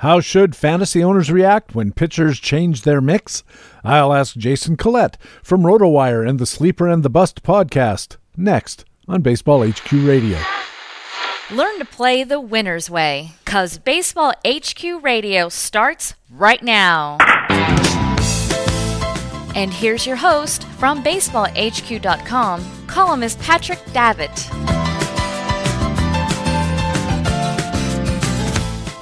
[0.00, 3.44] How should fantasy owners react when pitchers change their mix?
[3.84, 9.20] I'll ask Jason Collette from RotoWire and the Sleeper and the Bust podcast next on
[9.20, 10.38] Baseball HQ Radio.
[11.50, 17.18] Learn to play the winner's way, cause Baseball HQ Radio starts right now.
[19.54, 24.79] And here's your host from BaseballHQ.com, columnist Patrick Davitt.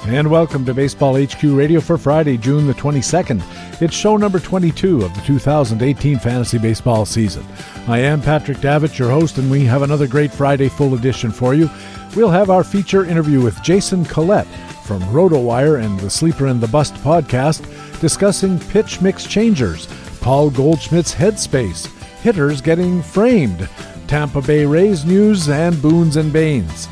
[0.09, 3.43] And welcome to Baseball HQ Radio for Friday, June the 22nd.
[3.79, 7.45] It's show number 22 of the 2018 fantasy baseball season.
[7.87, 11.53] I am Patrick Davitt, your host, and we have another great Friday full edition for
[11.53, 11.69] you.
[12.15, 14.47] We'll have our feature interview with Jason Collette
[14.83, 17.61] from RotoWire and the Sleeper and the Bust podcast
[18.01, 19.85] discussing pitch mix changers,
[20.21, 21.85] Paul Goldschmidt's headspace,
[22.21, 23.69] hitters getting framed,
[24.07, 26.87] Tampa Bay Rays news, and boons and banes.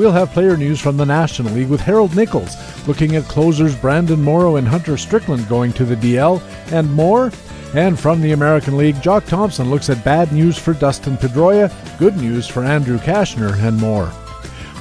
[0.00, 2.56] We'll have player news from the National League with Harold Nichols
[2.88, 6.40] looking at closers Brandon Morrow and Hunter Strickland going to the DL
[6.72, 7.30] and more.
[7.74, 12.16] And from the American League, Jock Thompson looks at bad news for Dustin Pedroia, good
[12.16, 14.10] news for Andrew Cashner, and more.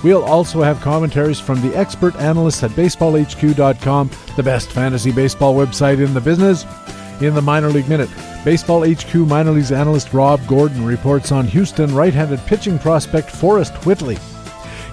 [0.05, 6.01] We'll also have commentaries from the expert analysts at BaseballHQ.com, the best fantasy baseball website
[6.01, 6.63] in the business.
[7.19, 8.09] In the Minor League Minute,
[8.45, 13.85] Baseball HQ Minor Leagues analyst Rob Gordon reports on Houston right handed pitching prospect Forrest
[13.85, 14.17] Whitley.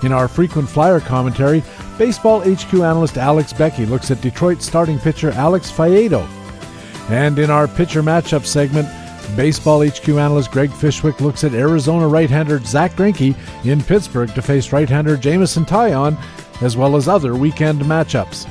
[0.03, 1.63] In our frequent flyer commentary,
[1.99, 6.27] Baseball HQ analyst Alex Becky looks at Detroit starting pitcher Alex Faedo.
[7.09, 8.89] And in our pitcher matchup segment,
[9.35, 14.73] Baseball HQ analyst Greg Fishwick looks at Arizona right-hander Zach Greinke in Pittsburgh to face
[14.73, 16.17] right-hander Jameson Taillon,
[16.63, 18.47] as well as other weekend matchups.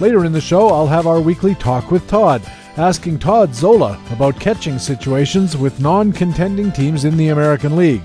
[0.00, 2.42] Later in the show, I'll have our weekly Talk with Todd,
[2.76, 8.02] asking Todd Zola about catching situations with non-contending teams in the American League.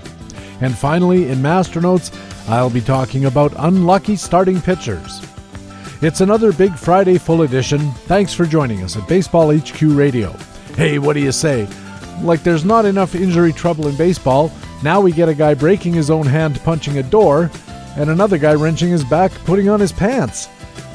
[0.60, 2.10] And finally, in Master Notes,
[2.48, 5.20] I'll be talking about unlucky starting pitchers.
[6.00, 7.90] It's another big Friday full edition.
[8.06, 10.32] Thanks for joining us at Baseball HQ Radio.
[10.74, 11.68] Hey, what do you say?
[12.22, 14.50] Like there's not enough injury trouble in baseball,
[14.82, 17.50] now we get a guy breaking his own hand punching a door,
[17.96, 20.48] and another guy wrenching his back putting on his pants.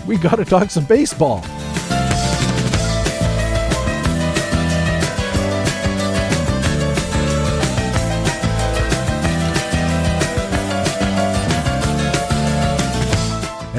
[0.07, 1.43] We gotta talk some baseball.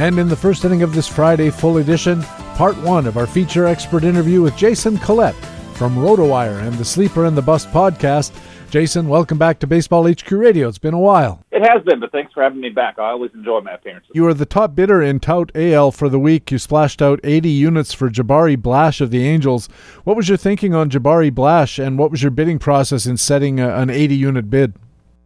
[0.04, 2.24] And in the first inning of this Friday full edition,
[2.56, 5.34] part one of our feature expert interview with Jason Collette
[5.76, 8.38] from RotoWire and the Sleeper and the Bust podcast.
[8.68, 10.68] Jason, welcome back to Baseball HQ Radio.
[10.68, 11.42] It's been a while.
[11.50, 12.98] It has been, but thanks for having me back.
[12.98, 14.10] I always enjoy my appearances.
[14.12, 16.50] You were the top bidder in Tout AL for the week.
[16.50, 19.70] You splashed out 80 units for Jabari Blash of the Angels.
[20.04, 23.58] What was your thinking on Jabari Blash, and what was your bidding process in setting
[23.58, 24.74] a, an 80 unit bid?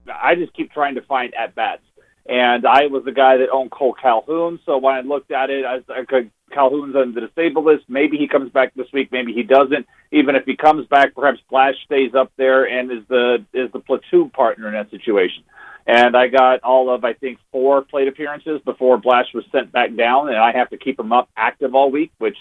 [0.07, 1.83] I just keep trying to find at bats.
[2.29, 5.65] And I was the guy that owned Cole Calhoun, so when I looked at it,
[5.65, 7.85] I, I could Calhoun's on the disabled list.
[7.89, 9.11] Maybe he comes back this week.
[9.13, 9.87] Maybe he doesn't.
[10.13, 13.81] Even if he comes back, perhaps Blash stays up there and is the is the
[13.81, 15.45] platoon partner in that situation.
[15.87, 19.97] And I got all of I think four plate appearances before Blash was sent back
[19.97, 22.37] down, and I have to keep him up active all week, which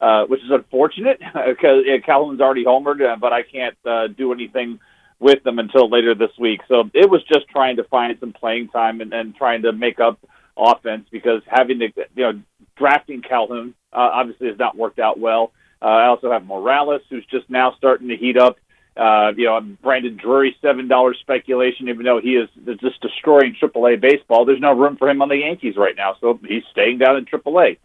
[0.00, 4.78] uh, which is unfortunate because Calhoun's already homered, uh, but I can't uh, do anything
[5.22, 6.60] with them until later this week.
[6.68, 10.00] So it was just trying to find some playing time and, and trying to make
[10.00, 10.18] up
[10.56, 12.42] offense because having to you know
[12.76, 15.52] drafting Calhoun uh, obviously has not worked out well.
[15.80, 18.58] Uh, I also have Morales who's just now starting to heat up.
[18.94, 21.88] Uh, you know, Brandon Drury, seven dollars speculation.
[21.88, 22.48] Even though he is
[22.80, 26.38] just destroying AAA baseball, there's no room for him on the Yankees right now, so
[26.46, 27.78] he's staying down in AAA.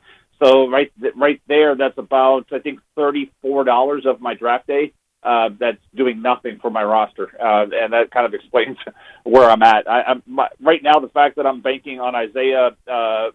[0.44, 4.92] So right, right there, that's about I think thirty four dollars of my draft day
[5.24, 8.78] uh, that's doing nothing for my roster, uh, and that kind of explains
[9.24, 9.90] where I'm at.
[9.90, 11.00] I, I'm my, right now.
[11.00, 13.32] The fact that I'm banking on Isiah uh, uh,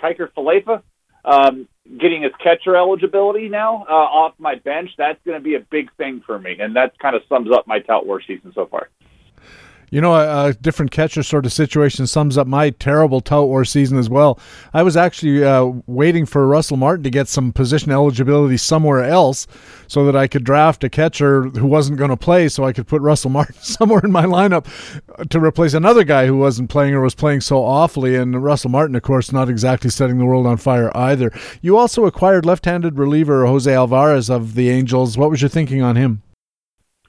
[0.00, 0.82] Kiner-Falefa
[1.24, 5.60] um, getting his catcher eligibility now uh, off my bench, that's going to be a
[5.60, 8.66] big thing for me, and that kind of sums up my tout war season so
[8.66, 8.88] far.
[9.94, 13.64] You know, a, a, different catcher sort of situation sums up my terrible tout war
[13.64, 14.40] season as well.
[14.72, 19.46] I was actually uh, waiting for Russell Martin to get some position eligibility somewhere else
[19.86, 22.88] so that I could draft a catcher who wasn't going to play so I could
[22.88, 24.66] put Russell Martin somewhere in my lineup
[25.28, 28.16] to replace another guy who wasn't playing or was playing so awfully.
[28.16, 31.30] And Russell Martin, of course, not exactly setting the world on fire either.
[31.62, 35.16] You also acquired left handed reliever Jose Alvarez of the Angels.
[35.16, 36.24] What was your thinking on him?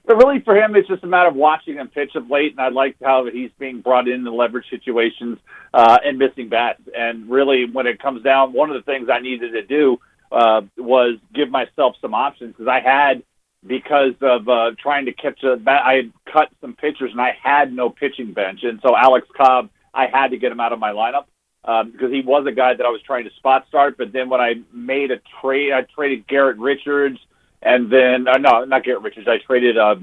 [0.07, 2.59] But really, for him, it's just a matter of watching him pitch of late, and
[2.61, 5.39] I like how he's being brought into leverage situations
[5.73, 6.81] uh, and missing bats.
[6.95, 9.99] And really, when it comes down, one of the things I needed to do
[10.31, 13.23] uh, was give myself some options because I had
[13.65, 15.81] because of uh, trying to catch a bat.
[15.83, 19.69] I had cut some pitchers, and I had no pitching bench, and so Alex Cobb,
[19.93, 21.25] I had to get him out of my lineup.
[21.65, 23.97] um, because he was a guy that I was trying to spot start.
[23.97, 27.19] But then when I made a trade, I traded Garrett Richards,
[27.65, 29.27] and then uh, no, not Garrett Richards.
[29.27, 29.95] I traded uh,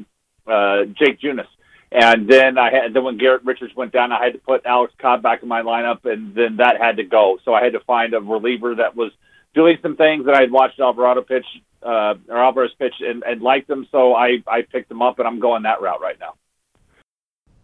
[0.46, 1.46] uh, Jake Junis.
[1.92, 4.94] And then I had then when Garrett Richards went down, I had to put Alex
[4.98, 7.38] Cobb back in my lineup, and then that had to go.
[7.44, 9.12] So I had to find a reliever that was
[9.54, 11.44] doing some things that I had watched Alvarado pitch
[11.82, 13.86] uh, or Alvarez pitch and, and liked them.
[13.92, 16.34] So I I picked them up, and I'm going that route right now.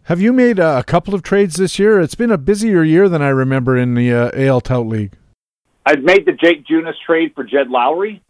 [0.03, 1.99] Have you made a couple of trades this year?
[1.99, 5.13] It's been a busier year than I remember in the uh, AL Tout League.
[5.85, 8.21] I've made the Jake Junis trade for Jed Lowrie,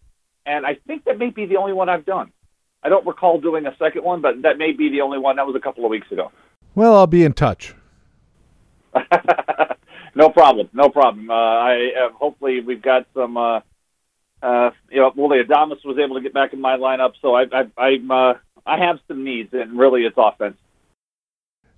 [0.49, 2.31] and I think that may be the only one I've done.
[2.81, 5.35] I don't recall doing a second one, but that may be the only one.
[5.35, 6.31] That was a couple of weeks ago.
[6.75, 7.75] Well, I'll be in touch.
[10.15, 10.69] no problem.
[10.73, 11.29] No problem.
[11.29, 13.37] Uh, I uh, hopefully we've got some.
[13.37, 13.59] Uh,
[14.41, 17.43] uh, you know, Willy Adames was able to get back in my lineup, so I,
[17.51, 18.33] I, I'm uh,
[18.65, 20.55] I have some needs, and really it's offense.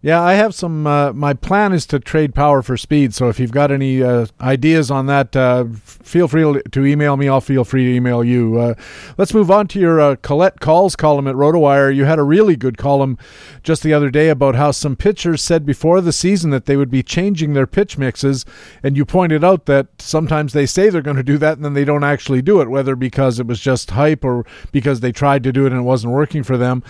[0.03, 0.87] Yeah, I have some.
[0.87, 3.13] Uh, my plan is to trade power for speed.
[3.13, 7.29] So if you've got any uh, ideas on that, uh, feel free to email me.
[7.29, 8.59] I'll feel free to email you.
[8.59, 8.73] Uh,
[9.19, 11.95] let's move on to your uh, Collette Calls column at RotoWire.
[11.95, 13.15] You had a really good column
[13.61, 16.89] just the other day about how some pitchers said before the season that they would
[16.89, 18.43] be changing their pitch mixes,
[18.81, 21.75] and you pointed out that sometimes they say they're going to do that and then
[21.75, 25.43] they don't actually do it, whether because it was just hype or because they tried
[25.43, 26.83] to do it and it wasn't working for them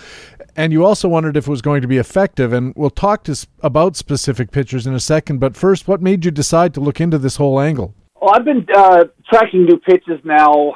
[0.56, 2.52] and you also wondered if it was going to be effective.
[2.52, 5.38] And we'll talk to, about specific pitchers in a second.
[5.38, 7.94] But first, what made you decide to look into this whole angle?
[8.20, 10.74] Well, I've been uh, tracking new pitches now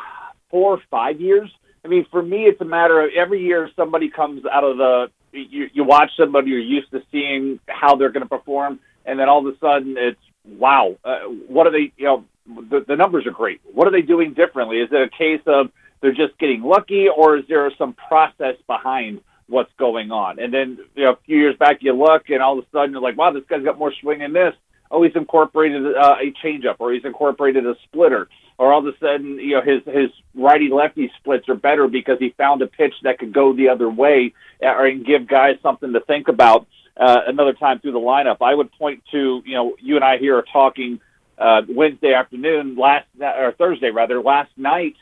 [0.51, 1.51] four or five years.
[1.85, 5.11] I mean, for me, it's a matter of every year somebody comes out of the.
[5.33, 9.29] You, you watch somebody you're used to seeing how they're going to perform, and then
[9.29, 10.97] all of a sudden it's wow.
[11.05, 11.93] Uh, what are they?
[11.97, 13.61] You know, the, the numbers are great.
[13.73, 14.79] What are they doing differently?
[14.79, 15.71] Is it a case of
[16.01, 20.39] they're just getting lucky, or is there some process behind what's going on.
[20.39, 22.93] And then you know, a few years back, you look, and all of a sudden
[22.93, 24.55] you're like, wow, this guy's got more swing in this.
[24.91, 28.97] Oh, he's incorporated uh, a changeup, or he's incorporated a splitter, or all of a
[28.99, 32.95] sudden, you know, his his righty lefty splits are better because he found a pitch
[33.03, 34.33] that could go the other way,
[34.63, 36.67] uh, or and give guys something to think about
[36.97, 38.37] uh, another time through the lineup.
[38.41, 41.01] I would point to, you know, you and I here are talking
[41.37, 44.95] uh, Wednesday afternoon, last or Thursday rather, last night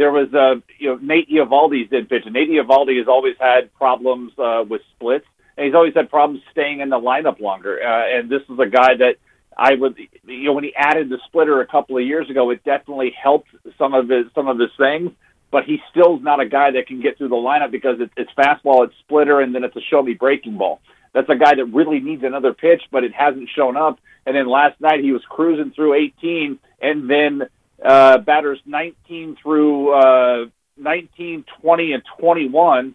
[0.00, 3.72] there was uh, you know Nate Eovaldi's in pitch, and Nate Eovaldi has always had
[3.74, 5.26] problems uh, with splits,
[5.58, 7.78] and he's always had problems staying in the lineup longer.
[7.82, 9.16] Uh, and this is a guy that
[9.58, 12.64] I would you know when he added the splitter a couple of years ago, it
[12.64, 15.10] definitely helped some of his some of his things.
[15.50, 18.30] But he still's not a guy that can get through the lineup because it's, it's
[18.38, 20.80] fastball, it's splitter, and then it's a show me breaking ball.
[21.12, 23.98] That's a guy that really needs another pitch, but it hasn't shown up.
[24.24, 27.48] And then last night he was cruising through 18, and then
[27.84, 30.46] uh, batters 19 through uh,
[30.76, 32.94] 19, 20, and 21,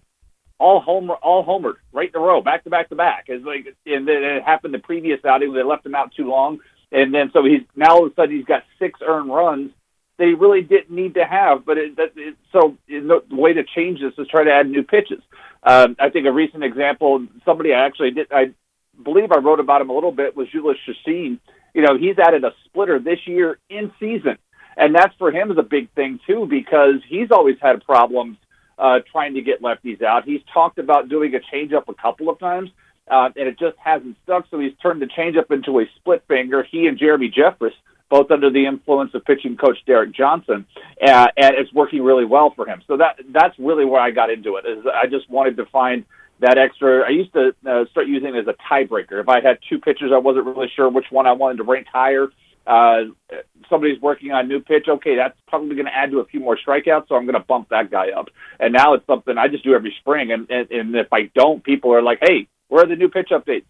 [0.58, 3.26] all homer, all homered right in a row, back to back to back.
[3.28, 5.54] It's like, and then it happened the previous outing.
[5.54, 6.60] They left him out too long,
[6.92, 9.72] and then so he's now all of a sudden he's got six earned runs
[10.18, 11.66] that he really didn't need to have.
[11.66, 15.22] But it, it, so the way to change this is try to add new pitches.
[15.64, 18.54] Um, I think a recent example, somebody I actually did, I
[19.04, 21.40] believe I wrote about him a little bit was Jhoulys Chacin.
[21.74, 24.38] You know, he's added a splitter this year in season
[24.78, 28.38] and that's for him is a big thing too because he's always had problems
[28.78, 30.26] uh, trying to get lefties out.
[30.26, 32.70] He's talked about doing a changeup a couple of times,
[33.10, 34.48] uh, and it just hasn't stuck.
[34.52, 36.64] So he's turned the changeup into a split finger.
[36.70, 37.72] He and Jeremy Jeffress,
[38.10, 40.66] both under the influence of pitching coach Derek Johnson,
[41.02, 42.82] uh, and it's working really well for him.
[42.88, 44.66] So that that's really where I got into it.
[44.66, 46.06] Is I just wanted to find
[46.42, 47.06] that extra.
[47.06, 49.22] I used to uh, start using it as a tiebreaker.
[49.22, 51.88] If I had two pitchers, I wasn't really sure which one I wanted to rank
[51.92, 52.28] higher
[52.68, 53.04] uh,
[53.70, 54.86] somebody's working on a new pitch.
[54.88, 57.46] Okay, that's probably going to add to a few more strikeouts, so I'm going to
[57.46, 58.30] bump that guy up.
[58.60, 60.32] And now it's something I just do every spring.
[60.32, 63.30] And, and, and if I don't, people are like, "Hey, where are the new pitch
[63.32, 63.66] updates?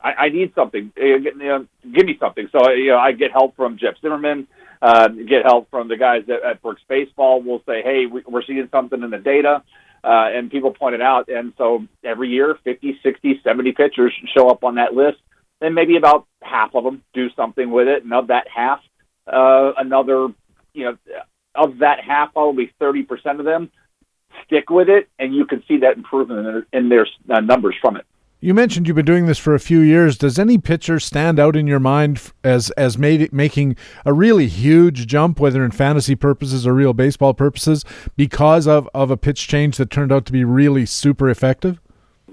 [0.00, 0.92] I, I need something.
[0.98, 4.46] Uh, you know, give me something." So you know, I get help from Jeff Zimmerman.
[4.82, 7.42] Uh, get help from the guys at, at Brooks Baseball.
[7.42, 9.62] We'll say, "Hey, we, we're seeing something in the data."
[10.02, 11.30] Uh, and people point it out.
[11.30, 15.16] And so every year, 50, 60, 70 pitchers show up on that list
[15.64, 18.80] then maybe about half of them do something with it, and of that half,
[19.26, 20.28] uh, another,
[20.74, 20.96] you know,
[21.54, 23.70] of that half, probably thirty percent of them
[24.44, 27.76] stick with it, and you can see that improvement in their, in their uh, numbers
[27.80, 28.04] from it.
[28.40, 30.18] You mentioned you've been doing this for a few years.
[30.18, 35.06] Does any pitcher stand out in your mind as as made making a really huge
[35.06, 39.78] jump, whether in fantasy purposes or real baseball purposes, because of, of a pitch change
[39.78, 41.80] that turned out to be really super effective?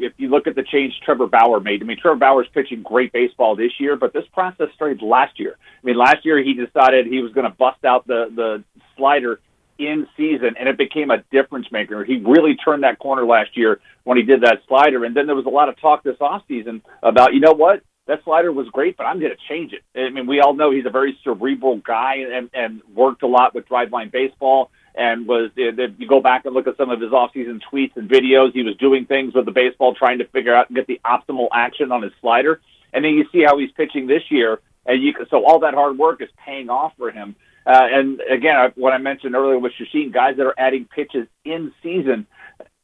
[0.04, 3.12] If you look at the change Trevor Bauer made, I mean, Trevor Bauer's pitching great
[3.12, 5.58] baseball this year, but this process started last year.
[5.58, 8.64] I mean, last year he decided he was going to bust out the the
[8.98, 9.40] slider
[9.78, 12.04] in season, and it became a difference maker.
[12.04, 15.36] He really turned that corner last year when he did that slider, and then there
[15.36, 18.68] was a lot of talk this off season about, you know what, that slider was
[18.70, 19.82] great, but I'm going to change it.
[20.00, 23.56] I mean, we all know he's a very cerebral guy and, and worked a lot
[23.56, 27.62] with Driveline baseball and was you go back and look at some of his offseason
[27.72, 30.76] tweets and videos, he was doing things with the baseball, trying to figure out and
[30.76, 32.62] get the optimal action on his slider.
[32.94, 35.98] And then you see how he's pitching this year, and you so all that hard
[35.98, 37.36] work is paying off for him.
[37.66, 41.72] Uh, and again, what I mentioned earlier with Chacín, guys that are adding pitches in
[41.84, 42.26] season,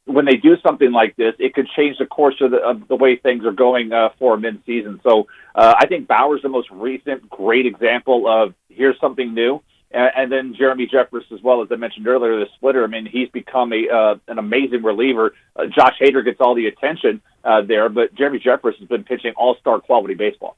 [0.04, 2.96] when they do something like this, it could change the course of the, of the
[2.96, 5.00] way things are going uh, for mid season.
[5.02, 9.62] So uh, I think Bauer's the most recent great example of here's something new.
[9.90, 12.84] And, then Jeremy Jeffress, as well as I mentioned earlier, the splitter.
[12.84, 15.32] I mean, he's become a uh, an amazing reliever.
[15.56, 19.32] Uh, Josh Hader gets all the attention uh, there, but Jeremy Jeffress has been pitching
[19.36, 20.56] all star quality baseball.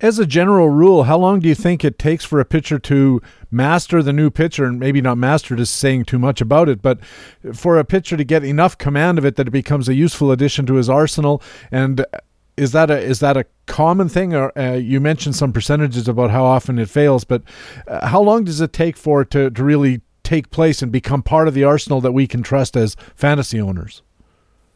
[0.00, 3.20] As a general rule, how long do you think it takes for a pitcher to
[3.50, 4.64] master the new pitcher?
[4.64, 7.04] And maybe not master is saying too much about it, but
[7.52, 10.64] for a pitcher to get enough command of it that it becomes a useful addition
[10.66, 11.42] to his arsenal.
[11.70, 12.06] And
[12.60, 14.34] is that a is that a common thing?
[14.34, 17.42] Or uh, you mentioned some percentages about how often it fails, but
[17.86, 21.22] uh, how long does it take for it to, to really take place and become
[21.22, 24.02] part of the arsenal that we can trust as fantasy owners?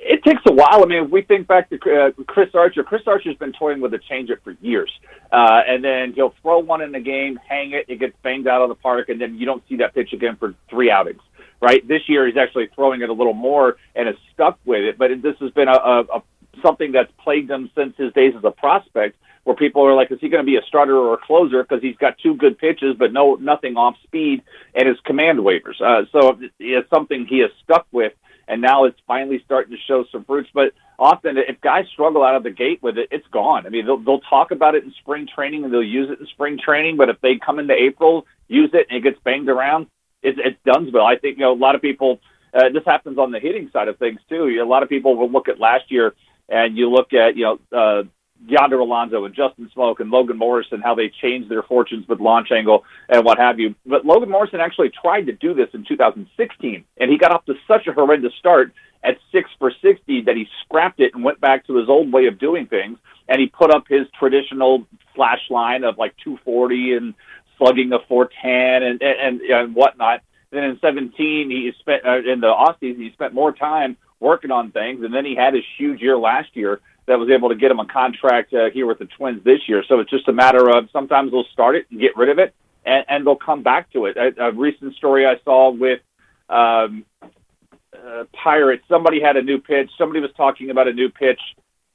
[0.04, 0.82] it takes a while.
[0.82, 3.94] I mean, if we think back to uh, Chris Archer, Chris Archer's been toying with
[3.94, 4.92] a changeup for years,
[5.32, 8.60] uh, and then he'll throw one in the game, hang it, it gets banged out
[8.60, 11.22] of the park, and then you don't see that pitch again for three outings.
[11.60, 14.98] Right this year, he's actually throwing it a little more and is stuck with it.
[14.98, 16.22] But this has been a, a, a
[16.62, 20.18] something that's plagued him since his days as a prospect, where people are like, is
[20.20, 21.62] he going to be a starter or a closer?
[21.62, 24.42] Because he's got two good pitches, but no nothing off speed,
[24.74, 25.80] and his command wavers.
[25.80, 28.12] Uh, so it's something he has stuck with
[28.48, 30.50] and now it's finally starting to show some fruits.
[30.52, 33.66] But often, if guys struggle out of the gate with it, it's gone.
[33.66, 36.26] I mean, they'll, they'll talk about it in spring training and they'll use it in
[36.26, 39.86] spring training, but if they come into April, use it, and it gets banged around,
[40.22, 41.04] it's, it's Dunsville.
[41.04, 42.20] I think you know a lot of people.
[42.52, 44.60] Uh, this happens on the hitting side of things too.
[44.62, 46.14] A lot of people will look at last year
[46.48, 48.02] and you look at you know uh,
[48.46, 52.50] Yonder Alonso and Justin Smoak and Logan Morrison, how they changed their fortunes with launch
[52.52, 53.74] angle and what have you.
[53.86, 57.54] But Logan Morrison actually tried to do this in 2016, and he got off to
[57.66, 58.72] such a horrendous start
[59.02, 62.26] at six for 60 that he scrapped it and went back to his old way
[62.26, 62.98] of doing things.
[63.28, 67.14] And he put up his traditional slash line of like 240 and
[67.56, 70.22] slugging a 410 and, and, and whatnot.
[70.50, 74.50] Then in 17, he spent uh, in the off season, he spent more time working
[74.50, 77.54] on things, and then he had his huge year last year that was able to
[77.54, 79.84] get him a contract uh, here with the Twins this year.
[79.86, 82.54] So it's just a matter of sometimes they'll start it and get rid of it,
[82.84, 84.16] and, and they'll come back to it.
[84.16, 86.00] A, a recent story I saw with
[86.48, 89.90] um, uh, Pirates, somebody had a new pitch.
[89.98, 91.40] Somebody was talking about a new pitch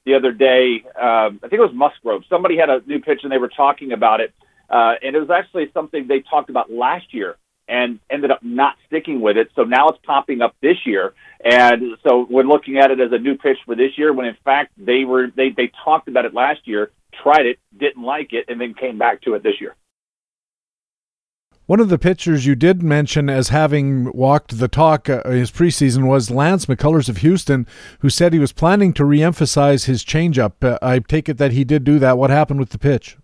[0.05, 0.83] the other day.
[0.95, 2.23] Um, I think it was Musgrove.
[2.29, 4.33] Somebody had a new pitch and they were talking about it,
[4.69, 7.35] uh, and it was actually something they talked about last year
[7.69, 9.49] and ended up not sticking with it.
[9.55, 11.13] So now it's popping up this year.
[11.43, 14.35] And so we're looking at it as a new pitch for this year when in
[14.43, 16.91] fact they were they, they talked about it last year,
[17.23, 19.75] tried it, didn't like it, and then came back to it this year.
[21.67, 26.07] One of the pitchers you did mention as having walked the talk uh, his preseason
[26.07, 27.67] was Lance McCullers of Houston,
[27.99, 30.53] who said he was planning to reemphasize his changeup.
[30.63, 32.17] Uh, I take it that he did do that.
[32.17, 33.18] What happened with the pitch?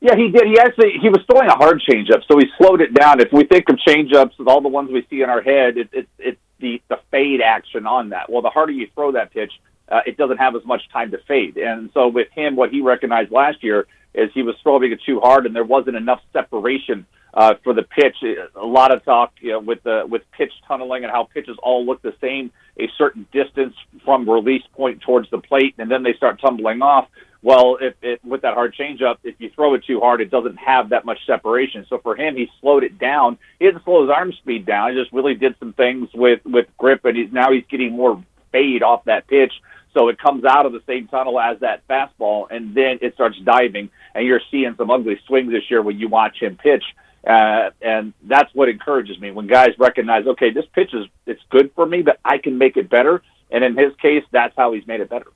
[0.00, 0.46] Yeah, he did.
[0.46, 3.20] He actually he was throwing a hard changeup, so he slowed it down.
[3.20, 5.92] If we think of changeups, as all the ones we see in our head, it's
[5.92, 8.30] it, it's the the fade action on that.
[8.30, 9.52] Well, the harder you throw that pitch,
[9.88, 11.56] uh, it doesn't have as much time to fade.
[11.56, 15.18] And so with him, what he recognized last year is he was throwing it too
[15.20, 18.16] hard, and there wasn't enough separation uh, for the pitch.
[18.54, 21.84] A lot of talk you know, with the with pitch tunneling and how pitches all
[21.84, 23.74] look the same, a certain distance
[24.04, 27.08] from release point towards the plate, and then they start tumbling off.
[27.40, 30.56] Well, if it with that hard changeup, if you throw it too hard, it doesn't
[30.56, 31.86] have that much separation.
[31.88, 33.38] So for him, he slowed it down.
[33.58, 34.92] He didn't slow his arm speed down.
[34.92, 38.22] He just really did some things with with grip, and he's now he's getting more
[38.50, 39.52] fade off that pitch.
[39.94, 43.38] So it comes out of the same tunnel as that fastball, and then it starts
[43.44, 43.90] diving.
[44.14, 46.84] And you're seeing some ugly swings this year when you watch him pitch.
[47.26, 51.70] Uh, and that's what encourages me when guys recognize, okay, this pitch is it's good
[51.74, 53.22] for me, but I can make it better.
[53.50, 55.26] And in his case, that's how he's made it better.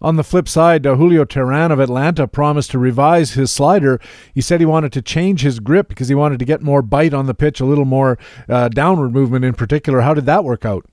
[0.00, 4.00] On the flip side, uh, Julio Teheran of Atlanta promised to revise his slider.
[4.32, 7.12] He said he wanted to change his grip because he wanted to get more bite
[7.12, 8.16] on the pitch, a little more
[8.48, 10.02] uh, downward movement in particular.
[10.02, 10.86] How did that work out?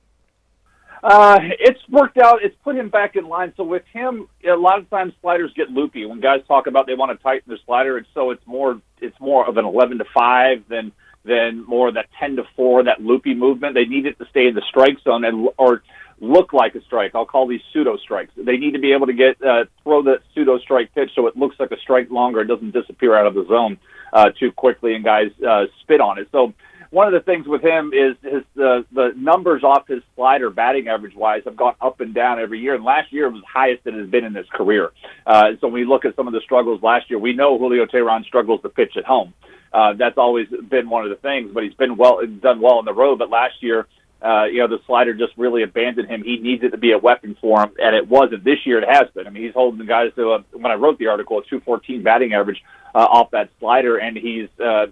[1.03, 2.39] Uh, it's worked out.
[2.41, 3.53] It's put him back in line.
[3.57, 6.03] So with him, a lot of times sliders get loopy.
[6.07, 9.19] When guys talk about they want to tighten their slider, and so it's more it's
[9.19, 10.91] more of an eleven to five than
[11.23, 13.75] than more of that ten to four, that loopy movement.
[13.75, 15.83] They need it to stay in the strike zone and or
[16.19, 17.11] look like a strike.
[17.15, 18.31] I'll call these pseudo strikes.
[18.37, 21.35] They need to be able to get uh, throw the pseudo strike pitch so it
[21.35, 22.41] looks like a strike longer.
[22.41, 23.77] It doesn't disappear out of the zone
[24.13, 26.27] uh, too quickly, and guys uh, spit on it.
[26.31, 26.53] So
[26.95, 30.87] one of the things with him is his the the numbers off his slider batting
[30.87, 32.75] average wise have gone up and down every year.
[32.75, 34.91] And last year was highest it has been in his career.
[35.25, 37.85] Uh, so when we look at some of the struggles last year, we know Julio
[37.85, 39.33] Teheran struggles to pitch at home.
[39.73, 41.51] Uh, that's always been one of the things.
[41.53, 43.19] But he's been well done well on the road.
[43.19, 43.87] But last year.
[44.25, 46.23] Uh, you know, the slider just really abandoned him.
[46.23, 48.43] He needs it to be a weapon for him, and it wasn't.
[48.43, 49.27] This year it has been.
[49.27, 52.01] I mean, he's holding the guys to, a, when I wrote the article, a 214
[52.01, 52.63] batting average
[52.95, 54.87] uh, off that slider, and he's uh,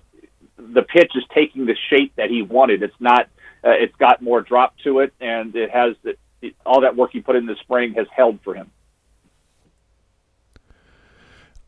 [0.58, 2.84] the pitch is taking the shape that he wanted.
[2.84, 3.28] It's not.
[3.66, 7.22] Uh, it's got more drop to it, and it has it, all that work he
[7.22, 8.70] put in the spring has held for him.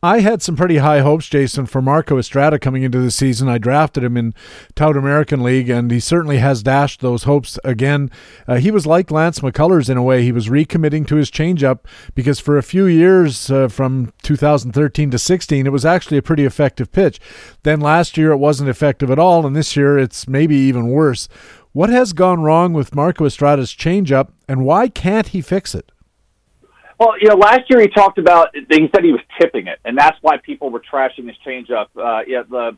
[0.06, 3.48] I had some pretty high hopes, Jason, for Marco Estrada coming into the season.
[3.48, 4.34] I drafted him in
[4.76, 8.12] Tout American League, and he certainly has dashed those hopes again.
[8.46, 10.22] Uh, he was like Lance McCullers in a way.
[10.22, 11.80] He was recommitting to his changeup
[12.14, 16.44] because for a few years, uh, from 2013 to 16, it was actually a pretty
[16.44, 17.18] effective pitch.
[17.64, 21.28] Then last year, it wasn't effective at all, and this year, it's maybe even worse.
[21.72, 25.90] What has gone wrong with Marco Estrada's changeup, and why can't he fix it?
[26.98, 29.96] Well, you know, last year he talked about he said he was tipping it, and
[29.96, 31.88] that's why people were trashing his changeup.
[31.94, 32.76] Uh, yeah, the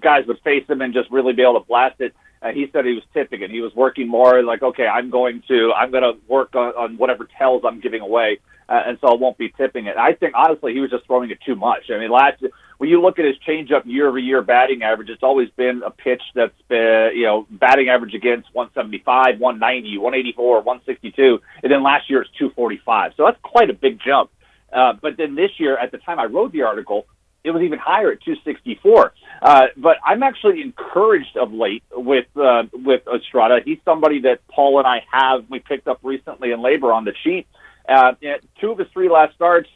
[0.00, 2.14] guys would face him and just really be able to blast it.
[2.42, 3.50] Uh, he said he was tipping it.
[3.50, 6.96] He was working more like, okay, I'm going to, I'm going to work on, on
[6.98, 9.96] whatever tells I'm giving away, uh, and so I won't be tipping it.
[9.96, 11.90] I think honestly, he was just throwing it too much.
[11.90, 12.42] I mean, last
[12.78, 15.90] when you look at his changeup year over year batting average, it's always been a
[15.90, 22.10] pitch that's been, you know, batting average against 175, 190, 184, 162, and then last
[22.10, 23.12] year it's 245.
[23.16, 24.30] So that's quite a big jump.
[24.72, 27.06] Uh, but then this year, at the time I wrote the article,
[27.44, 29.14] it was even higher at 264.
[29.40, 33.60] Uh, but I'm actually encouraged of late with uh, with Estrada.
[33.64, 37.14] He's somebody that Paul and I have we picked up recently in LABR on the
[37.22, 37.46] sheet.
[37.88, 38.14] Uh,
[38.60, 39.68] two of his three last starts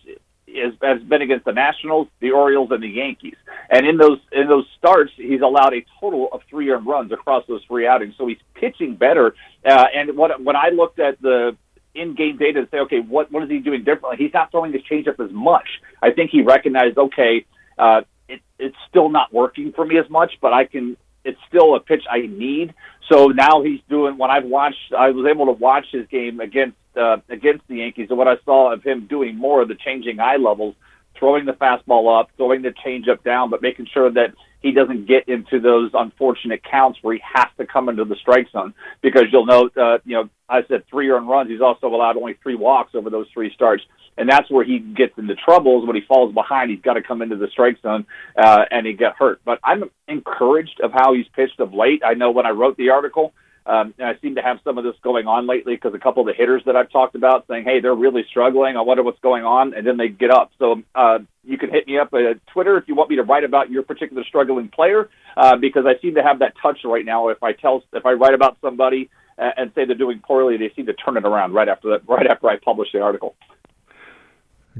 [0.54, 3.36] is, has been against the Nationals, the Orioles, and the Yankees.
[3.68, 7.44] And in those in those starts, he's allowed a total of three earned runs across
[7.46, 8.14] those three outings.
[8.18, 9.34] So he's pitching better.
[9.64, 11.56] Uh, and when I looked at the
[11.94, 14.16] in-game data to say, okay, what what is he doing differently?
[14.18, 15.68] He's not throwing his changeup as much.
[16.02, 17.44] I think he recognized, okay,
[17.78, 20.96] uh, it, it's still not working for me as much, but I can.
[21.22, 22.72] It's still a pitch I need.
[23.12, 24.16] So now he's doing.
[24.16, 28.08] When I've watched, I was able to watch his game against uh, against the Yankees,
[28.10, 30.74] and what I saw of him doing more of the changing eye levels,
[31.18, 35.28] throwing the fastball up, throwing the changeup down, but making sure that he doesn't get
[35.28, 38.74] into those unfortunate counts where he has to come into the strike zone.
[39.00, 41.50] Because you'll note, uh, you know, I said three earned runs.
[41.50, 43.82] He's also allowed only three walks over those three starts,
[44.18, 46.70] and that's where he gets into troubles when he falls behind.
[46.70, 49.40] He's got to come into the strike zone, uh, and he get hurt.
[49.44, 52.02] But I'm encouraged of how he's pitched of late.
[52.04, 53.32] I know when I wrote the article.
[53.70, 56.22] Um, and I seem to have some of this going on lately because a couple
[56.22, 58.76] of the hitters that I've talked about saying, "Hey, they're really struggling.
[58.76, 60.50] I wonder what's going on," and then they get up.
[60.58, 63.44] So uh, you can hit me up at Twitter if you want me to write
[63.44, 67.28] about your particular struggling player, uh, because I seem to have that touch right now.
[67.28, 70.72] If I tell, if I write about somebody uh, and say they're doing poorly, they
[70.74, 73.36] seem to turn it around right after that, right after I publish the article.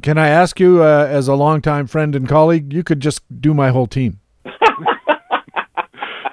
[0.03, 3.55] Can I ask you, uh, as a longtime friend and colleague, you could just do
[3.55, 4.19] my whole team?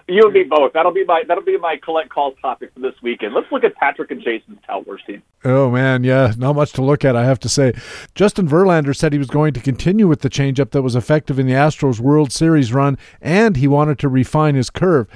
[0.10, 0.72] You and me both.
[0.72, 3.34] That'll be my that'll be my Collette Calls topic for this weekend.
[3.34, 5.22] Let's look at Patrick and Jason's Tout Wars team.
[5.43, 7.74] Oh man, yeah, not much to look at, I have to say.
[8.15, 11.46] Justin Verlander said he was going to continue with the changeup that was effective in
[11.46, 15.08] the Astros World Series run, and he wanted to refine his curve.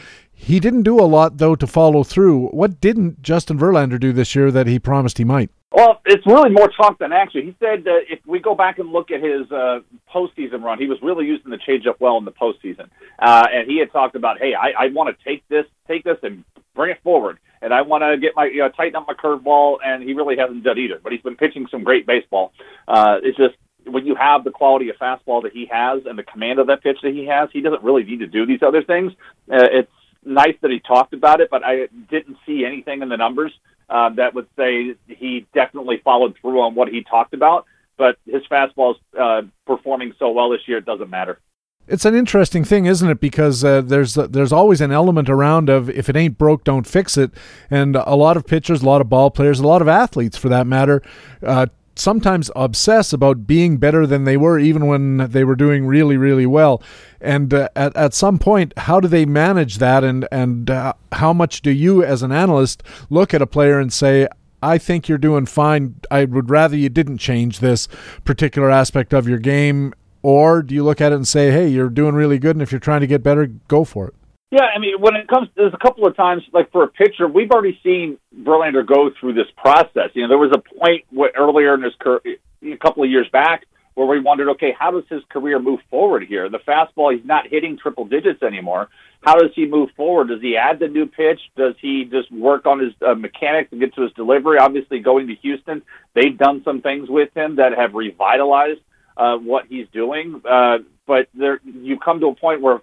[0.43, 2.47] He didn't do a lot though to follow through.
[2.47, 5.51] What didn't Justin Verlander do this year that he promised he might?
[5.71, 7.43] Well, it's really more talk than action.
[7.45, 10.87] He said that if we go back and look at his uh, postseason run, he
[10.87, 14.39] was really using the changeup well in the postseason, uh, and he had talked about,
[14.39, 16.43] hey, I, I want to take this, take this, and
[16.75, 19.77] bring it forward, and I want to get my, you know, tighten up my curveball,
[19.85, 20.99] and he really hasn't done either.
[21.01, 22.51] But he's been pitching some great baseball.
[22.87, 26.23] Uh, it's just when you have the quality of fastball that he has and the
[26.23, 28.83] command of that pitch that he has, he doesn't really need to do these other
[28.83, 29.13] things.
[29.51, 29.91] Uh, it's
[30.23, 33.51] nice that he talked about it, but I didn't see anything in the numbers
[33.89, 37.65] uh, that would say he definitely followed through on what he talked about.
[37.97, 41.39] But his fastball is uh, performing so well this year, it doesn't matter.
[41.87, 43.19] It's an interesting thing, isn't it?
[43.19, 46.87] Because uh, there's uh, there's always an element around of if it ain't broke, don't
[46.87, 47.31] fix it.
[47.69, 50.47] And a lot of pitchers, a lot of ball players, a lot of athletes, for
[50.49, 51.01] that matter,
[51.43, 51.65] uh,
[52.01, 56.45] sometimes obsess about being better than they were, even when they were doing really, really
[56.45, 56.81] well.
[57.21, 60.03] And uh, at at some point, how do they manage that?
[60.03, 63.93] And and uh, how much do you, as an analyst, look at a player and
[63.93, 64.27] say,
[64.63, 65.95] I think you're doing fine.
[66.09, 67.87] I would rather you didn't change this
[68.25, 69.93] particular aspect of your game.
[70.23, 72.71] Or do you look at it and say, hey, you're doing really good, and if
[72.71, 74.13] you're trying to get better, go for it?
[74.51, 77.25] Yeah, I mean, when it comes, there's a couple of times, like for a pitcher,
[77.25, 80.09] we've already seen Verlander go through this process.
[80.13, 83.27] You know, there was a point where, earlier in his career, a couple of years
[83.31, 86.49] back, where we wondered, okay, how does his career move forward here?
[86.49, 88.89] The fastball, he's not hitting triple digits anymore.
[89.21, 90.27] How does he move forward?
[90.27, 91.39] Does he add the new pitch?
[91.55, 94.57] Does he just work on his uh, mechanics and get to his delivery?
[94.59, 95.81] Obviously, going to Houston,
[96.13, 98.81] they've done some things with him that have revitalized
[99.15, 100.41] uh, what he's doing.
[100.49, 102.81] Uh, but there, you come to a point where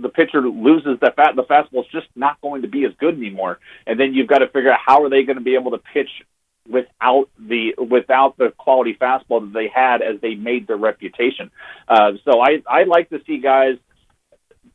[0.00, 3.14] the pitcher loses the fat, the fastball is just not going to be as good
[3.14, 3.58] anymore.
[3.86, 5.78] And then you've got to figure out how are they going to be able to
[5.78, 6.10] pitch
[6.68, 11.50] without the without the quality fastball that they had as they made their reputation.
[11.88, 13.76] Uh, so I I like to see guys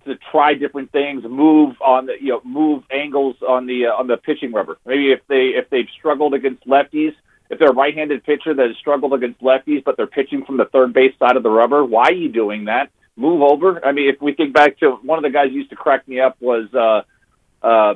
[0.06, 4.08] to try different things, move on the you know move angles on the uh, on
[4.08, 4.78] the pitching rubber.
[4.86, 7.14] Maybe if they if they've struggled against lefties,
[7.50, 10.66] if they're a right-handed pitcher that has struggled against lefties, but they're pitching from the
[10.66, 12.92] third base side of the rubber, why are you doing that?
[13.18, 13.84] Move over.
[13.86, 16.20] I mean, if we think back to one of the guys used to crack me
[16.20, 17.04] up was uh,
[17.66, 17.96] uh,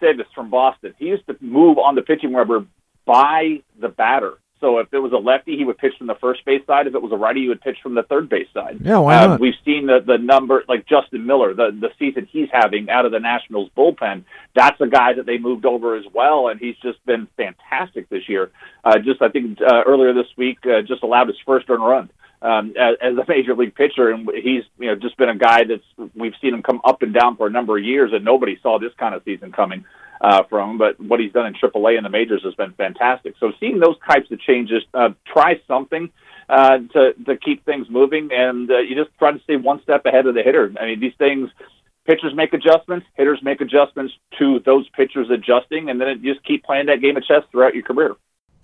[0.00, 0.94] Davis from Boston.
[0.98, 2.64] He used to move on the pitching rubber
[3.04, 4.34] by the batter.
[4.60, 6.88] So if it was a lefty, he would pitch from the first base side.
[6.88, 8.80] If it was a righty, he would pitch from the third base side.
[8.82, 9.30] Yeah, why not?
[9.30, 13.06] Uh, we've seen the the number like Justin Miller, the the season he's having out
[13.06, 14.24] of the Nationals bullpen.
[14.56, 18.28] That's a guy that they moved over as well, and he's just been fantastic this
[18.28, 18.50] year.
[18.84, 22.10] Uh, just I think uh, earlier this week, uh, just allowed his first earned run
[22.42, 25.64] um, as, as a major league pitcher, and he's you know just been a guy
[25.64, 28.58] that's we've seen him come up and down for a number of years, and nobody
[28.62, 29.84] saw this kind of season coming
[30.20, 30.78] uh, from.
[30.78, 33.34] But what he's done in AAA and the majors has been fantastic.
[33.40, 36.10] So seeing those types of changes, uh, try something
[36.48, 40.06] uh, to to keep things moving, and uh, you just try to stay one step
[40.06, 40.72] ahead of the hitter.
[40.80, 41.50] I mean, these things.
[42.06, 46.64] Pitchers make adjustments, hitters make adjustments to those pitchers adjusting, and then it, just keep
[46.64, 48.16] playing that game of chess throughout your career.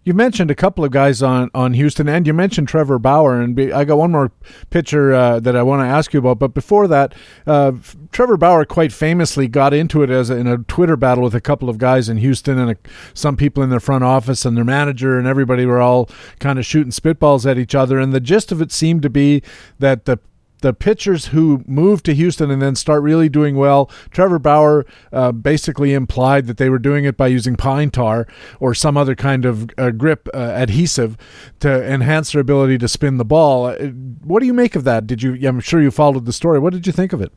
[0.05, 3.57] You mentioned a couple of guys on, on Houston, and you mentioned Trevor Bauer, and
[3.57, 4.31] be, I got one more
[4.69, 6.39] pitcher uh, that I want to ask you about.
[6.39, 7.15] But before that,
[7.47, 7.73] uh,
[8.13, 11.41] Trevor Bauer quite famously got into it as a, in a Twitter battle with a
[11.41, 12.77] couple of guys in Houston, and a,
[13.15, 16.67] some people in their front office and their manager, and everybody were all kind of
[16.67, 17.99] shooting spitballs at each other.
[17.99, 19.43] And the gist of it seemed to be
[19.79, 20.19] that the
[20.65, 23.91] the pitchers who move to Houston and then start really doing well.
[24.11, 28.27] Trevor Bauer uh, basically implied that they were doing it by using pine tar
[28.61, 31.19] or some other kind of uh, grip uh, adhesive
[31.61, 33.67] to enhance their ability to spin the ball.
[33.67, 33.89] Uh,
[34.25, 35.07] what do you make of that?
[35.07, 35.37] Did you?
[35.47, 36.59] I'm sure you followed the story.
[36.59, 37.31] What did you think of it?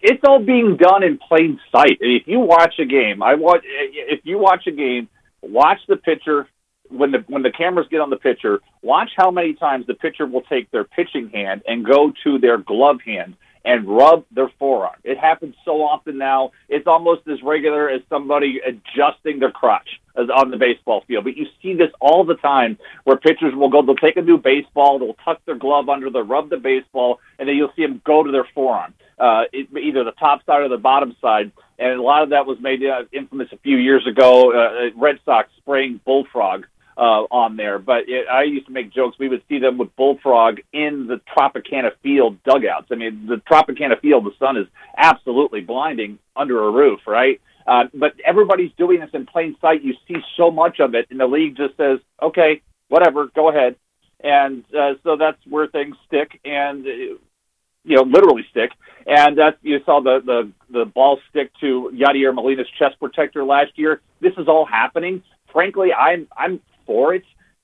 [0.00, 1.98] It's all being done in plain sight.
[2.00, 3.62] If you watch a game, I watch.
[3.64, 5.08] If you watch a game,
[5.42, 6.46] watch the pitcher
[6.90, 10.26] when the when the cameras get on the pitcher, watch how many times the pitcher
[10.26, 14.96] will take their pitching hand and go to their glove hand and rub their forearm.
[15.04, 20.50] It happens so often now; it's almost as regular as somebody adjusting their crotch on
[20.50, 21.24] the baseball field.
[21.24, 24.38] But you see this all the time, where pitchers will go, they'll take a new
[24.38, 28.02] baseball, they'll tuck their glove under, they'll rub the baseball, and then you'll see them
[28.04, 31.52] go to their forearm, uh, either the top side or the bottom side.
[31.78, 34.52] And a lot of that was made uh, infamous a few years ago.
[34.52, 36.66] Uh, Red Sox spraying bullfrog
[37.00, 37.78] uh, on there.
[37.78, 39.16] But it, I used to make jokes.
[39.18, 42.88] We would see them with bullfrog in the Tropicana Field dugouts.
[42.92, 47.40] I mean, the Tropicana Field, the sun is absolutely blinding under a roof, right?
[47.66, 49.82] Uh, but everybody's doing this in plain sight.
[49.82, 53.76] You see so much of it, and the league just says, "Okay, whatever, go ahead."
[54.22, 58.72] And uh, so that's where things stick, and uh, you know, literally stick.
[59.06, 63.72] And that you saw the the the ball stick to Yadier Molina's chest protector last
[63.76, 64.00] year.
[64.20, 65.22] This is all happening.
[65.52, 66.60] Frankly, I'm I'm
[66.90, 67.14] for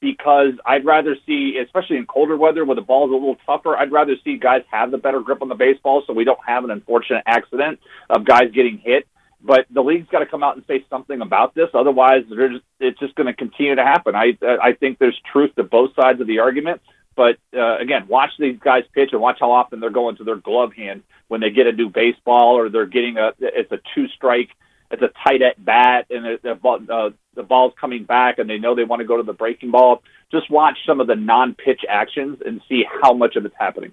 [0.01, 3.91] because I'd rather see, especially in colder weather where the ball's a little tougher, I'd
[3.91, 6.71] rather see guys have the better grip on the baseball so we don't have an
[6.71, 9.09] unfortunate accident of guys getting hit.
[9.43, 11.69] But the league's got to come out and say something about this.
[11.75, 14.15] Otherwise, just, it's just going to continue to happen.
[14.15, 16.81] I I think there's truth to both sides of the argument.
[17.17, 20.37] But uh, again, watch these guys pitch and watch how often they're going to their
[20.37, 24.09] glove hand when they get a new baseball or they're getting a it's a two
[24.09, 24.51] strike
[24.91, 28.59] it's a tight at bat and the, the, uh, the ball's coming back and they
[28.59, 30.03] know they want to go to the breaking ball.
[30.33, 33.93] Just watch some of the non-pitch actions and see how much of it's happening.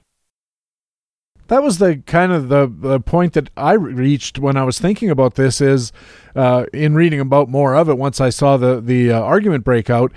[1.47, 5.10] That was the kind of the, the point that I reached when I was thinking
[5.10, 5.60] about this.
[5.60, 5.91] Is
[6.36, 10.13] uh, in reading about more of it once I saw the the uh, argument breakout.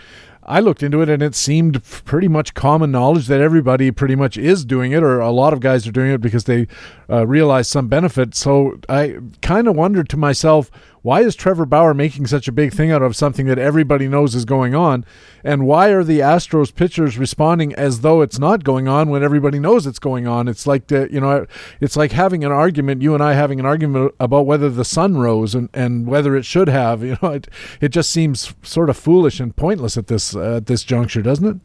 [0.49, 4.39] I looked into it and it seemed pretty much common knowledge that everybody pretty much
[4.39, 6.69] is doing it, or a lot of guys are doing it because they
[7.11, 8.37] uh, realize some benefit.
[8.37, 10.71] So I kind of wondered to myself,
[11.07, 14.35] why is Trevor Bauer making such a big thing out of something that everybody knows
[14.35, 15.05] is going on?
[15.45, 19.61] And why are the Astros pitchers responding as though it's not going on when everybody
[19.61, 20.49] knows it's going on?
[20.49, 21.47] It's like the, you know,
[21.81, 25.17] it's like having an argument, you and I having an argument about whether the sun
[25.17, 26.97] rose and, and whether it should have.
[27.07, 27.47] You know, it
[27.81, 31.47] it just seems sort of foolish and pointless at this uh, at this juncture, doesn't
[31.47, 31.57] it?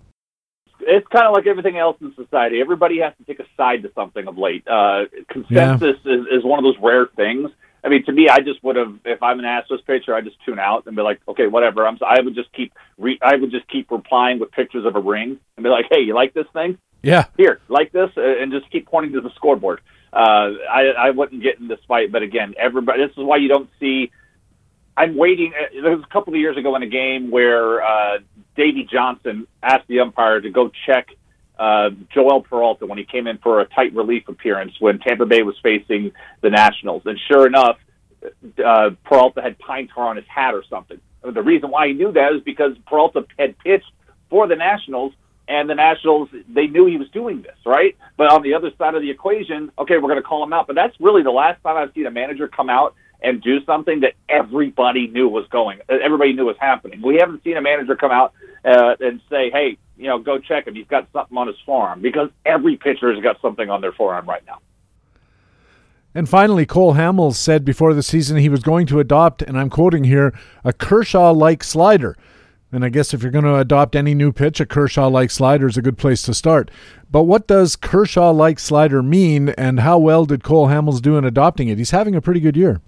[0.82, 2.60] it's kind of like everything else in society.
[2.62, 4.68] Everybody has to take a side to something of late.
[4.68, 6.14] Uh, consensus yeah.
[6.14, 7.50] is, is one of those rare things
[7.84, 10.38] I mean, to me, I just would have if I'm an Astros pitcher, I just
[10.46, 11.88] tune out and be like, okay, whatever.
[11.88, 11.98] I'm.
[12.06, 12.74] I would just keep.
[12.98, 16.02] Re, I would just keep replying with pictures of a ring and be like, hey,
[16.02, 16.78] you like this thing?
[17.02, 17.26] Yeah.
[17.38, 19.82] Here, like this, uh, and just keep pointing to the scoreboard.
[20.14, 23.06] Uh, I, I wouldn't get in this fight, but again, everybody.
[23.06, 24.12] This is why you don't see.
[24.96, 25.54] I'm waiting.
[25.60, 28.20] Uh, there was a couple of years ago in a game where uh,
[28.56, 31.08] Davey Johnson asked the umpire to go check
[31.62, 35.44] uh, Joel Peralta when he came in for a tight relief appearance when Tampa Bay
[35.44, 37.78] was facing the Nationals, and sure enough,
[38.66, 41.00] uh, Peralta had pine tar on his hat or something.
[41.22, 43.92] The reason why he knew that is because Peralta had pitched
[44.28, 45.14] for the Nationals
[45.48, 47.96] and the Nationals they knew he was doing this, right?
[48.18, 50.66] But on the other side of the equation, okay, we're going to call him out.
[50.66, 54.00] But that's really the last time I've seen a manager come out and do something
[54.00, 57.04] that everybody knew was going, everybody knew was happening.
[57.04, 58.34] We haven't seen a manager come out
[58.66, 60.76] uh, and say, "Hey, you know, go check him.
[60.76, 64.28] He's got something on his forearm," because every pitcher has got something on their forearm
[64.28, 64.60] right now.
[66.14, 69.70] And finally, Cole Hamels said before the season he was going to adopt, and I'm
[69.70, 70.34] quoting here,
[70.66, 72.18] a Kershaw like slider.
[72.74, 75.68] And I guess if you're going to adopt any new pitch, a Kershaw like slider
[75.68, 76.72] is a good place to start.
[77.10, 81.26] But what does Kershaw like slider mean, and how well did Cole Hamels do in
[81.26, 81.78] adopting it?
[81.78, 82.82] He's having a pretty good year.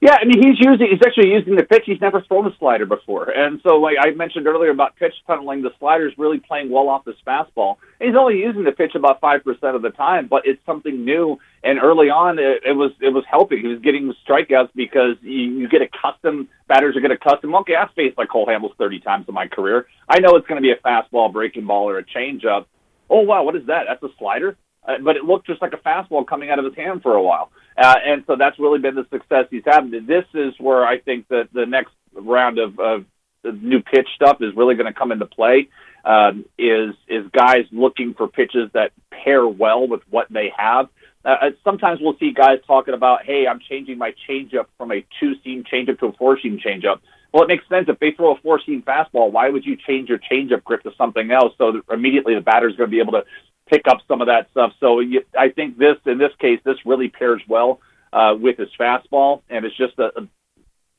[0.00, 1.82] Yeah, I mean he's using he's actually using the pitch.
[1.84, 5.62] He's never thrown a slider before, and so like I mentioned earlier about pitch tunneling,
[5.62, 7.78] the slider's really playing well off his fastball.
[8.00, 11.38] He's only using the pitch about five percent of the time, but it's something new.
[11.64, 13.58] And early on, it, it was it was helping.
[13.58, 16.46] He was getting strikeouts because you, you get accustomed.
[16.68, 17.52] Batters are get accustomed.
[17.56, 19.88] Okay, I've faced like Cole Hamels thirty times in my career.
[20.08, 22.66] I know it's going to be a fastball, breaking ball, or a changeup.
[23.10, 23.86] Oh wow, what is that?
[23.88, 26.74] That's a slider uh, but it looked just like a fastball coming out of his
[26.74, 27.50] hand for a while.
[27.76, 29.90] Uh, and so that's really been the success he's had.
[29.90, 33.04] This is where I think that the next round of, of
[33.44, 35.68] new pitch stuff is really going to come into play.
[36.04, 40.88] Um, is is guys looking for pitches that pair well with what they have.
[41.24, 45.04] Uh, uh sometimes we'll see guys talking about, "Hey, I'm changing my changeup from a
[45.20, 47.00] two-seam changeup to a four-seam changeup."
[47.32, 49.30] Well, it makes sense if they throw a four-seam fastball.
[49.32, 52.76] Why would you change your changeup grip to something else so that immediately the batter's
[52.76, 53.24] going to be able to
[53.68, 54.72] pick up some of that stuff.
[54.80, 57.80] So you, I think this, in this case, this really pairs well
[58.12, 60.28] uh, with his fastball, and it's just a, a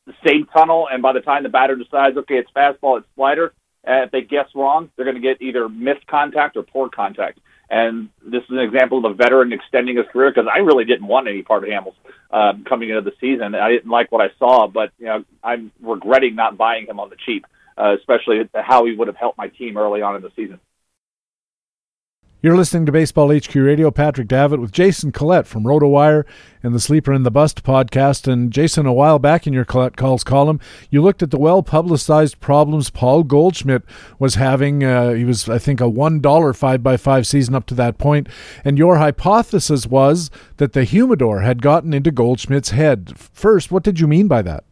[0.06, 0.88] the same tunnel.
[0.92, 3.54] And by the time the batter decides, okay, it's fastball, it's slider,
[3.88, 7.40] uh, if they guess wrong, they're going to get either missed contact or poor contact.
[7.70, 11.08] And this is an example of a veteran extending his career because I really didn't
[11.08, 11.94] want any part of Hamels
[12.32, 13.54] uh, coming into the season.
[13.54, 17.10] I didn't like what I saw, but you know I'm regretting not buying him on
[17.10, 17.46] the cheap,
[17.78, 20.60] uh, especially how he would have helped my team early on in the season.
[22.42, 23.92] You're listening to Baseball HQ Radio.
[23.92, 26.24] Patrick Davitt with Jason Collette from RotoWire
[26.64, 28.32] and the Sleeper and the Bust podcast.
[28.32, 31.62] And Jason, a while back in your Collette Calls column, you looked at the well
[31.62, 33.84] publicized problems Paul Goldschmidt
[34.20, 34.86] was having.
[34.86, 38.30] Uh, he was, I think, a $1 5 by 5 season up to that point.
[38.64, 43.18] And your hypothesis was that the humidor had gotten into Goldschmidt's head.
[43.18, 44.64] First, what did you mean by that?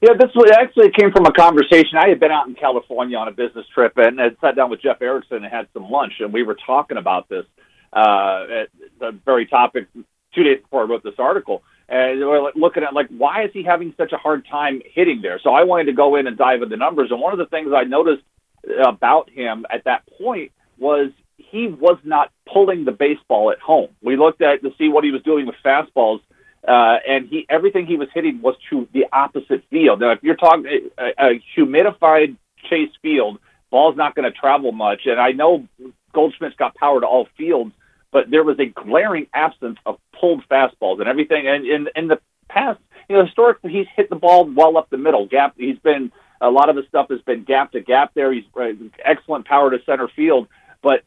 [0.00, 1.98] Yeah, this was, actually came from a conversation.
[1.98, 4.80] I had been out in California on a business trip and had sat down with
[4.80, 7.44] Jeff Erickson and had some lunch, and we were talking about this
[7.92, 8.68] uh, at
[9.00, 9.88] the very topic
[10.34, 11.62] two days before I wrote this article.
[11.88, 15.20] And we we're looking at like why is he having such a hard time hitting
[15.22, 15.40] there?
[15.42, 17.10] So I wanted to go in and dive into the numbers.
[17.10, 18.22] And one of the things I noticed
[18.86, 23.88] about him at that point was he was not pulling the baseball at home.
[24.02, 26.20] We looked at to see what he was doing with fastballs
[26.68, 30.00] uh, and he everything he was hitting was to the opposite field.
[30.00, 32.36] Now, if you're talking a, a humidified
[32.68, 33.38] Chase Field,
[33.70, 35.06] ball's not going to travel much.
[35.06, 35.66] And I know
[36.12, 37.72] Goldschmidt's got power to all fields,
[38.12, 41.48] but there was a glaring absence of pulled fastballs and everything.
[41.48, 44.98] And in in the past, you know, historically, he's hit the ball well up the
[44.98, 45.26] middle.
[45.26, 45.54] Gap.
[45.56, 48.12] He's been a lot of his stuff has been gap to gap.
[48.14, 48.72] There, he's uh,
[49.04, 50.48] excellent power to center field
[50.82, 51.02] but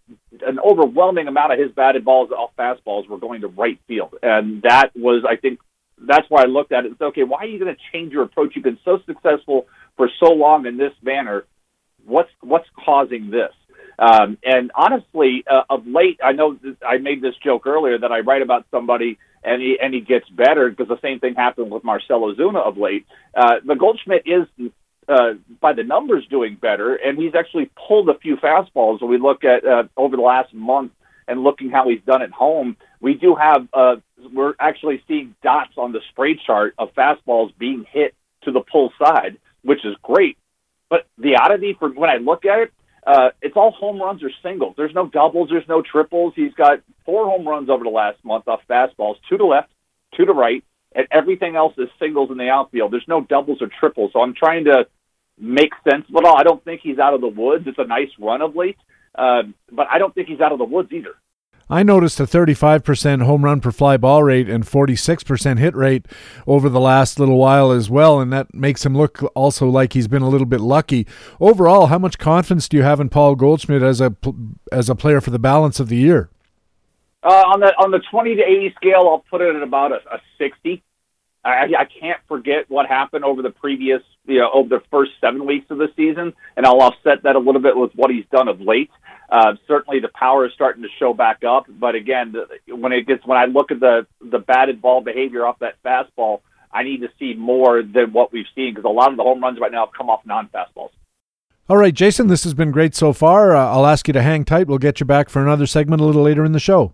[0.46, 4.64] an overwhelming amount of his batted balls off fastballs were going to right field, and
[4.64, 5.60] that was, I think,
[5.98, 8.12] that's why I looked at it and said, okay, why are you going to change
[8.12, 8.54] your approach?
[8.56, 11.46] You've been so successful for so long in this manner.
[12.04, 13.52] What's what's causing this?
[14.00, 18.22] Um, and honestly, uh, of late, I know I made this joke earlier that I
[18.22, 21.84] write about somebody and he and he gets better because the same thing happened with
[21.84, 23.06] Marcell Ozuna of late.
[23.36, 24.72] Uh, the Goldschmidt is
[25.12, 29.02] uh, by the numbers doing better, and he's actually pulled a few fastballs.
[29.02, 30.94] When we look at uh, over the last month
[31.28, 33.98] and looking how he's done at home, we do have uh,
[34.34, 38.94] we're actually seeing dots on the spray chart of fastballs being hit to the pull
[39.04, 40.38] side, which is great.
[40.90, 42.74] But the oddity for when I look at it,
[43.06, 44.76] uh, it's all home runs or singles.
[44.78, 46.34] There's no doubles, there's no triples.
[46.36, 49.70] He's got four home runs over the last month off fastballs, two to left,
[50.16, 52.94] two to right, and everything else is singles in the outfield.
[52.94, 54.12] There's no doubles or triples.
[54.14, 54.88] So I'm trying to
[55.42, 56.38] make sense it all.
[56.38, 57.66] I don't think he's out of the woods.
[57.68, 58.78] It's a nice run of late,
[59.16, 61.16] uh, but I don't think he's out of the woods either.
[61.70, 66.06] I noticed a 35% home run per fly ball rate and 46% hit rate
[66.46, 70.10] over the last little while as well, and that makes him look also like he's
[70.10, 71.08] been a little bit lucky.
[71.40, 74.14] Overall, how much confidence do you have in Paul Goldschmidt as a
[74.70, 76.30] as a player for the balance of the year?
[77.24, 80.00] Uh, on the on the 20 to 80 scale, I'll put it at about a,
[80.14, 80.84] a 60.
[81.44, 85.46] I, I can't forget what happened over the previous, you know, over the first seven
[85.46, 88.48] weeks of the season, and I'll offset that a little bit with what he's done
[88.48, 88.92] of late.
[89.30, 92.36] Uh, certainly, the power is starting to show back up, but again,
[92.68, 96.42] when it gets when I look at the the batted ball behavior off that fastball,
[96.72, 99.42] I need to see more than what we've seen because a lot of the home
[99.42, 100.92] runs right now have come off non fastballs.
[101.70, 103.56] All right, Jason, this has been great so far.
[103.56, 104.68] Uh, I'll ask you to hang tight.
[104.68, 106.94] We'll get you back for another segment a little later in the show.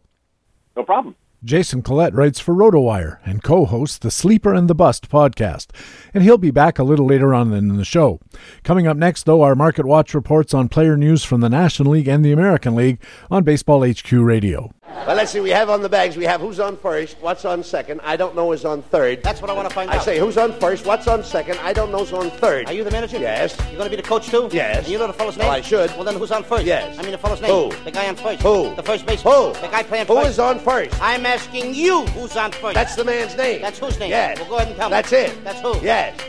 [0.75, 1.15] No problem.
[1.47, 5.67] Jason Collette writes for RotoWire and co hosts the Sleeper and the Bust podcast,
[6.13, 8.19] and he'll be back a little later on in the show.
[8.65, 12.09] Coming up next, though, our Market Watch reports on player news from the National League
[12.09, 14.73] and the American League on Baseball HQ Radio.
[14.89, 15.39] Well, let's see.
[15.39, 16.17] We have on the bags.
[16.17, 18.01] We have who's on first, what's on second.
[18.03, 19.23] I don't know who's on third.
[19.23, 20.01] That's what I want to find I out.
[20.01, 21.59] I say who's on first, what's on second.
[21.59, 22.67] I don't know who's on third.
[22.67, 23.17] Are you the manager?
[23.17, 23.55] Yes.
[23.67, 24.49] You're going to be the coach too?
[24.51, 24.79] Yes.
[24.79, 25.47] And you know the fellow's name?
[25.47, 25.91] Well, I should.
[25.91, 26.65] Well, then who's on first?
[26.65, 26.97] Yes.
[26.99, 27.51] I mean the fellow's name.
[27.51, 27.83] Who?
[27.83, 28.41] The guy on first.
[28.41, 28.75] Who?
[28.75, 29.33] The first baseman.
[29.33, 29.53] Who?
[29.53, 30.19] The guy playing first.
[30.19, 31.01] Who is on first?
[31.01, 32.75] I'm asking you who's on first.
[32.75, 33.61] That's the man's name.
[33.61, 34.09] That's whose name?
[34.09, 34.39] Yes.
[34.39, 34.91] Well, go ahead and tell me.
[34.91, 35.43] That's it.
[35.43, 35.79] That's who?
[35.85, 36.19] Yes.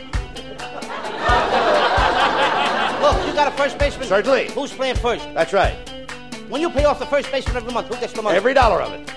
[3.01, 4.07] Look, you got a first baseman.
[4.07, 4.51] Certainly.
[4.51, 5.23] Who's playing first?
[5.33, 5.75] That's right.
[6.49, 8.35] When you pay off the first baseman every month, who gets the money?
[8.35, 9.07] Every dollar of it.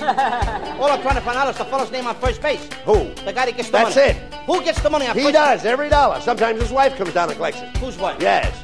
[0.00, 2.68] All I'm trying to find out is the fellow's name on first base.
[2.84, 3.12] Who?
[3.24, 4.12] The guy that gets the That's money.
[4.12, 4.44] That's it.
[4.46, 6.20] Who gets the money on He first does, every dollar.
[6.20, 7.76] Sometimes his wife comes down and collects it.
[7.78, 8.20] Who's wife?
[8.20, 8.56] Yes.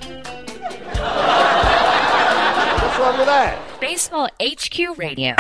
[2.83, 3.59] What's wrong with that?
[3.81, 5.35] Baseball HQ Radio.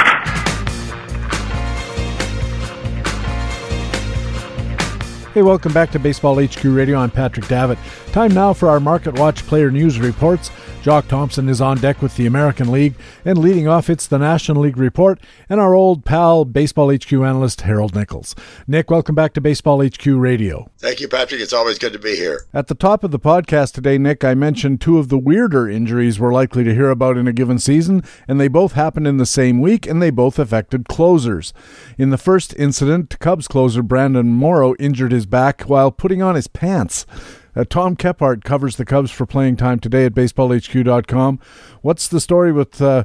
[5.32, 6.98] Hey, welcome back to Baseball HQ Radio.
[6.98, 7.78] I'm Patrick Davitt.
[8.12, 10.50] Time now for our Market Watch player news reports.
[10.82, 14.62] Jock Thompson is on deck with the American League, and leading off, it's the National
[14.62, 18.34] League report and our old pal, Baseball HQ analyst Harold Nichols.
[18.66, 20.68] Nick, welcome back to Baseball HQ Radio.
[20.78, 21.40] Thank you, Patrick.
[21.40, 22.46] It's always good to be here.
[22.52, 26.18] At the top of the podcast today, Nick, I mentioned two of the weirder injuries
[26.18, 29.24] we're likely to hear about in a given season, and they both happened in the
[29.24, 31.54] same week, and they both affected closers.
[31.96, 36.48] In the first incident, Cubs closer Brandon Morrow injured his back while putting on his
[36.48, 37.06] pants.
[37.54, 41.38] Uh, Tom Kephart covers the Cubs for playing time today at baseballhq.com.
[41.82, 43.04] What's the story with uh,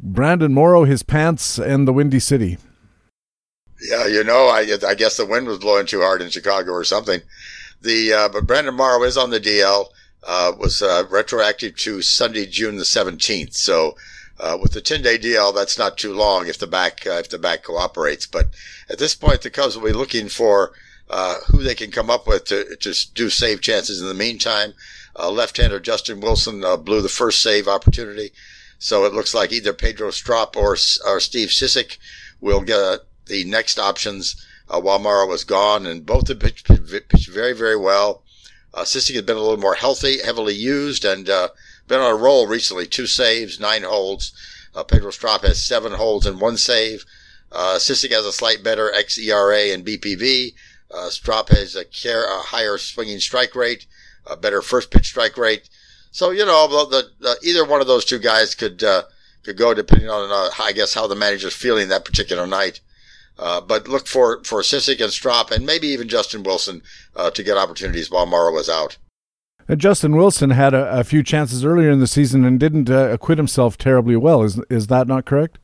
[0.00, 2.58] Brandon Morrow, his pants, and the Windy City?
[3.80, 6.84] Yeah, you know, I, I guess the wind was blowing too hard in Chicago or
[6.84, 7.20] something.
[7.82, 9.86] The uh, but Brandon Morrow is on the DL.
[10.26, 13.52] Uh, was uh, retroactive to Sunday, June the seventeenth.
[13.52, 13.94] So
[14.40, 17.28] uh, with the ten day DL, that's not too long if the back uh, if
[17.28, 18.26] the back cooperates.
[18.26, 18.46] But
[18.88, 20.72] at this point, the Cubs will be looking for
[21.10, 24.00] uh, who they can come up with to to do save chances.
[24.00, 24.74] In the meantime,
[25.16, 28.32] uh, left-hander Justin Wilson uh, blew the first save opportunity.
[28.78, 31.98] So it looks like either Pedro Strop or or Steve Cishek
[32.40, 36.66] will get uh, the next options uh, while Morrow was gone, and both have pitched,
[36.66, 38.22] pitched very very well.
[38.72, 41.48] Uh, Cishek has been a little more healthy, heavily used, and uh,
[41.86, 42.86] been on a roll recently.
[42.86, 44.32] Two saves, nine holds.
[44.74, 47.04] Uh, Pedro Strop has seven holds and one save.
[47.52, 50.54] Uh, Cishek has a slight better xERA and BPV.
[50.94, 53.86] Uh, Strop has a, care, a higher swinging strike rate,
[54.26, 55.68] a better first pitch strike rate.
[56.10, 59.02] So you know, the, the, either one of those two guys could uh,
[59.42, 62.80] could go depending on uh, I guess how the manager's feeling that particular night.
[63.36, 66.82] Uh, but look for for Cishek and Strop and maybe even Justin Wilson
[67.16, 68.96] uh, to get opportunities while Morrow was out.
[69.68, 73.08] Uh, Justin Wilson had a, a, few chances earlier in the season and didn't uh,
[73.08, 74.42] acquit himself terribly well.
[74.42, 75.58] Is is that not correct?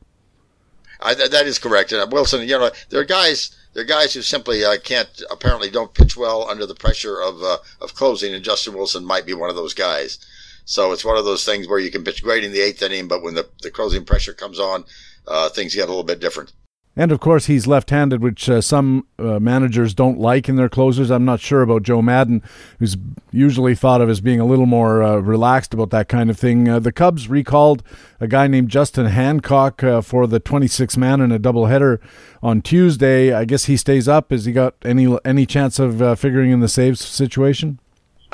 [0.99, 1.91] I, th- that is correct.
[1.91, 3.55] And Wilson, you know, there are guys.
[3.73, 7.41] There are guys who simply uh, can't, apparently, don't pitch well under the pressure of
[7.41, 10.19] uh, of closing, and Justin Wilson might be one of those guys.
[10.65, 13.07] So it's one of those things where you can pitch great in the eighth inning,
[13.07, 14.85] but when the, the closing pressure comes on,
[15.27, 16.53] uh, things get a little bit different.
[16.93, 21.09] And of course, he's left-handed, which uh, some uh, managers don't like in their closers.
[21.09, 22.43] I'm not sure about Joe Maddon,
[22.79, 22.97] who's
[23.31, 26.67] usually thought of as being a little more uh, relaxed about that kind of thing.
[26.67, 27.81] Uh, the Cubs recalled
[28.19, 31.99] a guy named Justin Hancock uh, for the 26 man in a doubleheader
[32.43, 33.31] on Tuesday.
[33.33, 34.31] I guess he stays up.
[34.31, 37.79] Has he got any any chance of uh, figuring in the saves situation?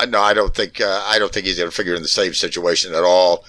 [0.08, 2.92] No, I don't think I don't think he's going to figure in the save situation
[2.92, 3.44] at all.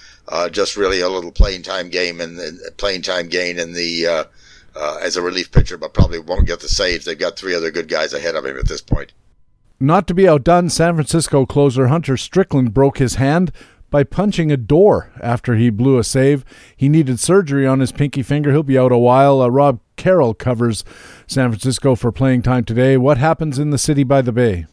[0.52, 4.26] just really a little playing time game and, and playing time gain in the
[4.74, 7.04] uh, as a relief pitcher, but probably won't get the saves.
[7.04, 9.12] They've got three other good guys ahead of him at this point.
[9.78, 13.50] Not to be outdone, San Francisco closer Hunter Strickland broke his hand
[13.88, 16.44] by punching a door after he blew a save.
[16.76, 18.50] He needed surgery on his pinky finger.
[18.50, 19.40] He'll be out a while.
[19.40, 20.84] Uh, Rob Carroll covers
[21.26, 22.96] San Francisco for playing time today.
[22.96, 24.66] What happens in the city by the bay?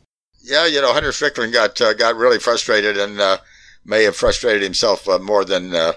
[0.43, 3.37] Yeah, you know, Hunter Strickland got uh, got really frustrated and uh,
[3.83, 5.93] may have frustrated himself uh, more than uh,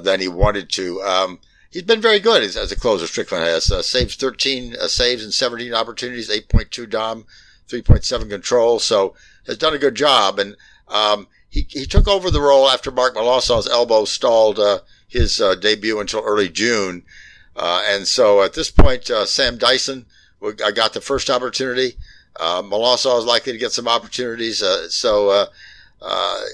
[0.00, 1.02] than he wanted to.
[1.02, 1.40] Um,
[1.70, 3.06] he's been very good as, as a closer.
[3.06, 7.24] Strickland has uh, saved 13 uh, saves and 17 opportunities, 8.2 dom,
[7.68, 8.78] 3.7 control.
[8.78, 9.14] So
[9.46, 10.38] has done a good job.
[10.38, 10.56] And
[10.88, 15.54] um, he he took over the role after Mark Melancon's elbow stalled uh, his uh,
[15.54, 17.02] debut until early June.
[17.56, 20.06] Uh, and so at this point, uh, Sam Dyson
[20.74, 21.96] got the first opportunity.
[22.38, 24.62] Uh, is likely to get some opportunities.
[24.90, 25.48] so
[26.00, 26.44] uh,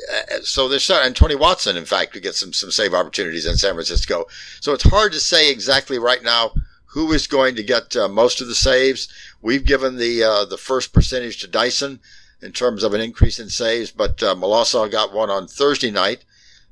[0.43, 3.75] so there's and Tony Watson, in fact, could get some some save opportunities in San
[3.75, 4.27] Francisco.
[4.61, 6.53] So it's hard to say exactly right now
[6.95, 9.09] who is going to get uh, most of the saves.
[9.43, 12.01] We've given the uh, the first percentage to Dyson
[12.41, 16.25] in terms of an increase in saves, but uh, got one on Thursday night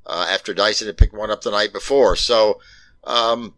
[0.07, 2.14] uh, after Dyson had picked one up the night before.
[2.14, 2.61] So
[3.05, 3.55] um,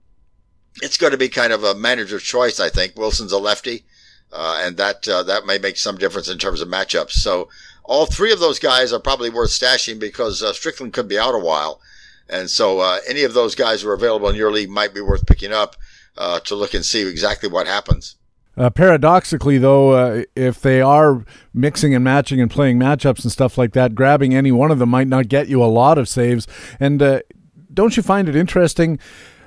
[0.82, 2.96] it's going to be kind of a manager's choice, I think.
[2.96, 3.84] Wilson's a lefty,
[4.32, 7.12] uh, and that that may make some difference in terms of matchups.
[7.12, 7.48] So
[7.84, 11.34] all three of those guys are probably worth stashing because uh, Strickland could be out
[11.34, 11.80] a while.
[12.28, 15.02] And so uh, any of those guys who are available in your league might be
[15.02, 15.76] worth picking up
[16.16, 18.16] uh, to look and see exactly what happens.
[18.56, 23.58] Uh, paradoxically, though, uh, if they are mixing and matching and playing matchups and stuff
[23.58, 26.46] like that, grabbing any one of them might not get you a lot of saves.
[26.78, 27.20] And uh,
[27.72, 28.98] don't you find it interesting?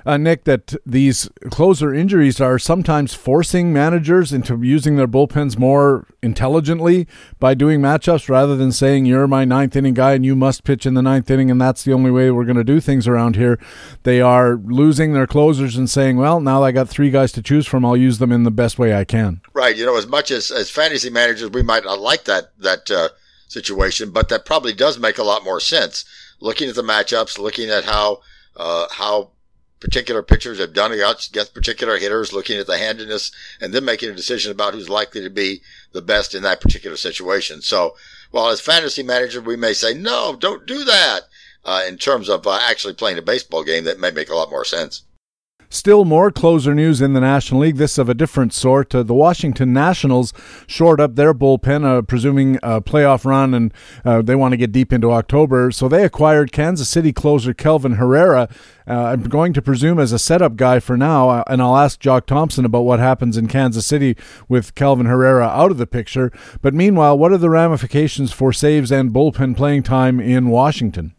[0.08, 6.06] Uh, Nick, that these closer injuries are sometimes forcing managers into using their bullpens more
[6.22, 7.06] intelligently
[7.38, 10.86] by doing matchups rather than saying, You're my ninth inning guy and you must pitch
[10.86, 13.36] in the ninth inning, and that's the only way we're going to do things around
[13.36, 13.60] here.
[14.04, 17.66] They are losing their closers and saying, Well, now I got three guys to choose
[17.66, 17.84] from.
[17.84, 19.42] I'll use them in the best way I can.
[19.52, 19.76] Right.
[19.76, 23.10] You know, as much as, as fantasy managers, we might not like that, that uh,
[23.48, 26.06] situation, but that probably does make a lot more sense.
[26.40, 28.22] Looking at the matchups, looking at how
[28.56, 29.32] uh, how
[29.80, 34.14] particular pitchers have done against particular hitters, looking at the handedness, and then making a
[34.14, 35.62] decision about who's likely to be
[35.92, 37.62] the best in that particular situation.
[37.62, 37.96] So,
[38.30, 41.20] while as fantasy manager, we may say, no, don't do that.
[41.64, 44.50] Uh, in terms of uh, actually playing a baseball game, that may make a lot
[44.50, 45.02] more sense.
[45.70, 48.94] Still more closer news in the National League, this of a different sort.
[48.94, 50.32] Uh, the Washington Nationals
[50.66, 54.72] shored up their bullpen, uh, presuming a playoff run, and uh, they want to get
[54.72, 55.70] deep into October.
[55.70, 58.48] So they acquired Kansas City closer Kelvin Herrera.
[58.88, 62.00] Uh, I'm going to presume as a setup guy for now, uh, and I'll ask
[62.00, 64.16] Jock Thompson about what happens in Kansas City
[64.48, 66.32] with Kelvin Herrera out of the picture.
[66.62, 71.14] But meanwhile, what are the ramifications for saves and bullpen playing time in Washington?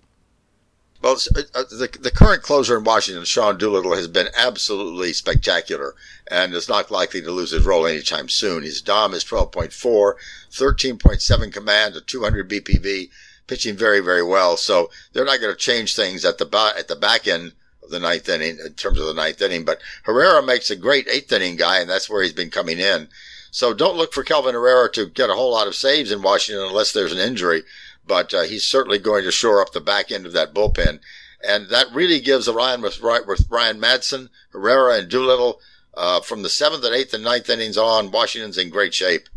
[1.02, 5.96] Well, uh, uh, the, the current closer in Washington, Sean Doolittle, has been absolutely spectacular
[6.30, 8.64] and is not likely to lose his role anytime soon.
[8.64, 10.14] His DOM is 12.4,
[10.52, 13.10] 13.7 command, a 200 BPV,
[13.48, 14.58] pitching very, very well.
[14.58, 17.92] So they're not going to change things at the, ba- at the back end of
[17.92, 19.64] the ninth inning in terms of the ninth inning.
[19.64, 23.08] But Herrera makes a great eighth inning guy, and that's where he's been coming in.
[23.52, 26.68] So don't look for Kelvin Herrera to get a whole lot of saves in Washington
[26.68, 27.64] unless there's an injury
[28.10, 31.00] but uh, he's certainly going to shore up the back end of that bullpen.
[31.48, 35.62] And that really gives Ryan with, with Ryan Madson, Herrera, and Doolittle
[35.96, 38.12] uh, from the seventh and eighth and ninth innings on.
[38.12, 39.30] Washington's in great shape.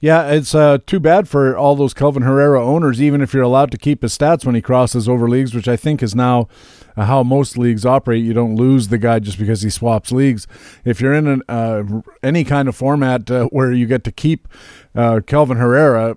[0.00, 3.70] Yeah, it's uh, too bad for all those Kelvin Herrera owners, even if you're allowed
[3.70, 6.48] to keep his stats when he crosses over leagues, which I think is now
[6.96, 8.24] how most leagues operate.
[8.24, 10.46] You don't lose the guy just because he swaps leagues.
[10.84, 11.82] If you're in an, uh,
[12.22, 14.48] any kind of format uh, where you get to keep
[14.94, 16.16] uh, Kelvin Herrera,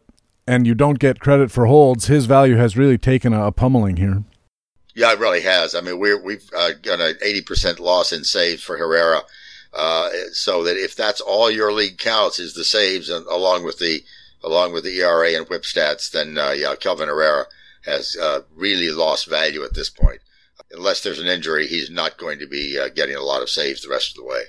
[0.50, 3.98] and you don't get credit for holds, his value has really taken a, a pummeling
[3.98, 4.24] here.
[4.96, 5.76] Yeah, it really has.
[5.76, 9.22] I mean, we're, we've uh, got an 80% loss in saves for Herrera.
[9.72, 13.78] Uh, so that if that's all your league counts is the saves and along with
[13.78, 14.04] the,
[14.44, 17.46] along with the ERA and whip stats, then, uh, yeah, Kelvin Herrera
[17.86, 20.20] has, uh, really lost value at this point.
[20.72, 23.84] Unless there's an injury, he's not going to be uh, getting a lot of saves
[23.84, 24.42] the rest of the way.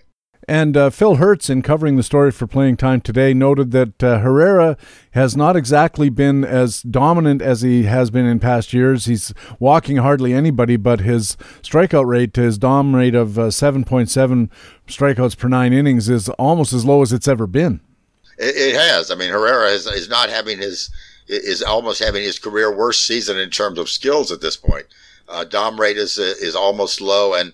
[0.50, 4.18] And uh, Phil Hertz, in covering the story for Playing Time today, noted that uh,
[4.18, 4.76] Herrera
[5.12, 9.04] has not exactly been as dominant as he has been in past years.
[9.04, 14.50] He's walking hardly anybody, but his strikeout rate, his dom rate of uh, 7.7
[14.88, 17.80] strikeouts per nine innings, is almost as low as it's ever been.
[18.36, 19.12] It, it has.
[19.12, 20.90] I mean, Herrera is, is not having his
[21.28, 24.86] is almost having his career worst season in terms of skills at this point.
[25.28, 27.52] Uh, dom rate is is almost low, and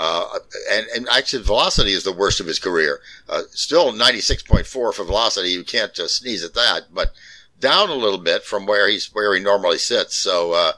[0.00, 0.38] uh,
[0.70, 3.00] and, and actually, velocity is the worst of his career.
[3.28, 5.50] Uh, still 96.4 for velocity.
[5.50, 7.10] You can't uh, sneeze at that, but
[7.58, 10.14] down a little bit from where he's where he normally sits.
[10.14, 10.72] So uh,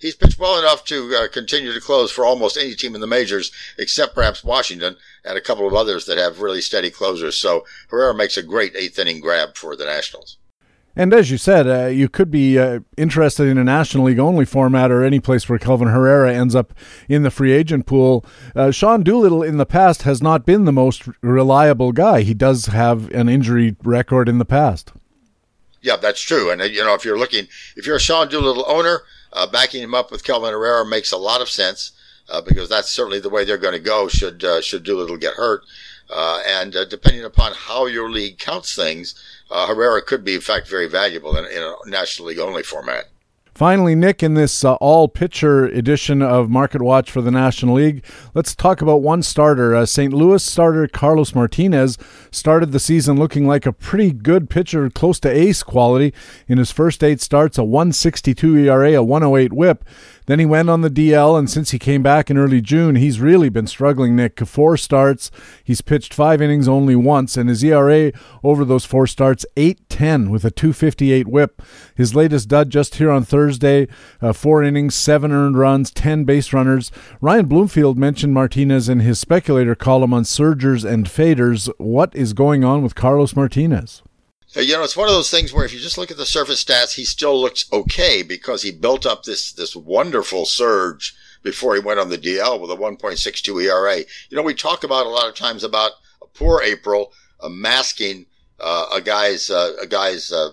[0.00, 3.06] he's pitched well enough to uh, continue to close for almost any team in the
[3.06, 7.36] majors, except perhaps Washington and a couple of others that have really steady closers.
[7.36, 10.36] So Herrera makes a great eighth inning grab for the Nationals.
[10.96, 14.44] And as you said, uh, you could be uh, interested in a National League only
[14.44, 16.72] format or any place where Kelvin Herrera ends up
[17.08, 18.24] in the free agent pool.
[18.54, 22.20] Uh, Sean Doolittle in the past has not been the most reliable guy.
[22.22, 24.92] He does have an injury record in the past.
[25.82, 26.50] Yeah, that's true.
[26.50, 29.00] And, uh, you know, if you're looking, if you're a Sean Doolittle owner,
[29.32, 31.90] uh, backing him up with Kelvin Herrera makes a lot of sense.
[32.28, 34.08] uh, because that's certainly the way they're going to go.
[34.08, 35.62] Should should Doolittle get hurt,
[36.10, 39.14] uh, and uh, depending upon how your league counts things,
[39.50, 43.06] uh, Herrera could be in fact very valuable in, in a National League only format.
[43.54, 48.04] Finally, Nick, in this uh, all pitcher edition of Market Watch for the National League,
[48.34, 49.76] let's talk about one starter.
[49.76, 50.12] Uh, St.
[50.12, 51.96] Louis starter Carlos Martinez
[52.32, 56.12] started the season looking like a pretty good pitcher, close to ace quality.
[56.48, 59.84] In his first eight starts, a 162 ERA, a 108 whip.
[60.26, 63.20] Then he went on the DL, and since he came back in early June, he's
[63.20, 64.40] really been struggling, Nick.
[64.40, 65.30] Four starts,
[65.62, 68.10] he's pitched five innings only once, and his ERA
[68.42, 71.60] over those four starts, 810 with a 258 whip.
[71.94, 73.86] His latest dud just here on Thursday,
[74.22, 76.90] uh, four innings, seven earned runs, 10 base runners.
[77.20, 81.70] Ryan Bloomfield mentioned Martinez in his speculator column on surgers and faders.
[81.76, 84.02] What is going on with Carlos Martinez?
[84.56, 86.62] You know, it's one of those things where if you just look at the surface
[86.62, 91.80] stats, he still looks okay because he built up this this wonderful surge before he
[91.80, 93.98] went on the DL with a 1.62 ERA.
[94.30, 95.92] You know, we talk about a lot of times about
[96.22, 98.26] a poor April uh, masking
[98.60, 100.50] uh, a guy's uh, a guy's uh,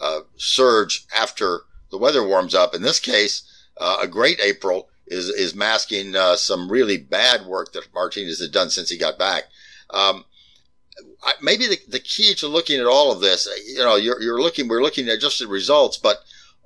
[0.00, 2.74] uh, surge after the weather warms up.
[2.74, 3.42] In this case,
[3.78, 8.68] uh, a great April is is masking some really bad work that Martinez has done
[8.70, 9.44] since he got back.
[9.90, 10.24] Um,
[11.40, 14.68] maybe the, the key to looking at all of this, you know, you're, you're looking,
[14.68, 16.18] we're looking at just the results, but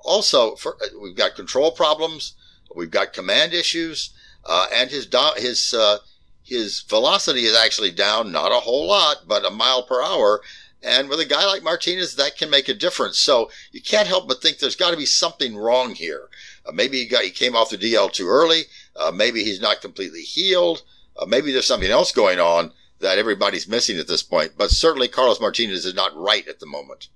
[0.05, 2.35] also for, we've got control problems,
[2.75, 4.11] we've got command issues,
[4.45, 5.99] uh, and his, his, uh,
[6.43, 10.41] his velocity is actually down, not a whole lot, but a mile per hour.
[10.83, 13.19] And with a guy like Martinez, that can make a difference.
[13.19, 16.29] So you can't help but think there's got to be something wrong here.
[16.67, 18.63] Uh, maybe he got, he came off the DL too early.
[18.97, 20.83] Uh, maybe he's not completely healed.
[21.17, 22.73] Uh, maybe there's something else going on
[23.03, 24.53] that everybody's missing at this point.
[24.57, 27.09] But certainly Carlos Martinez is not right at the moment.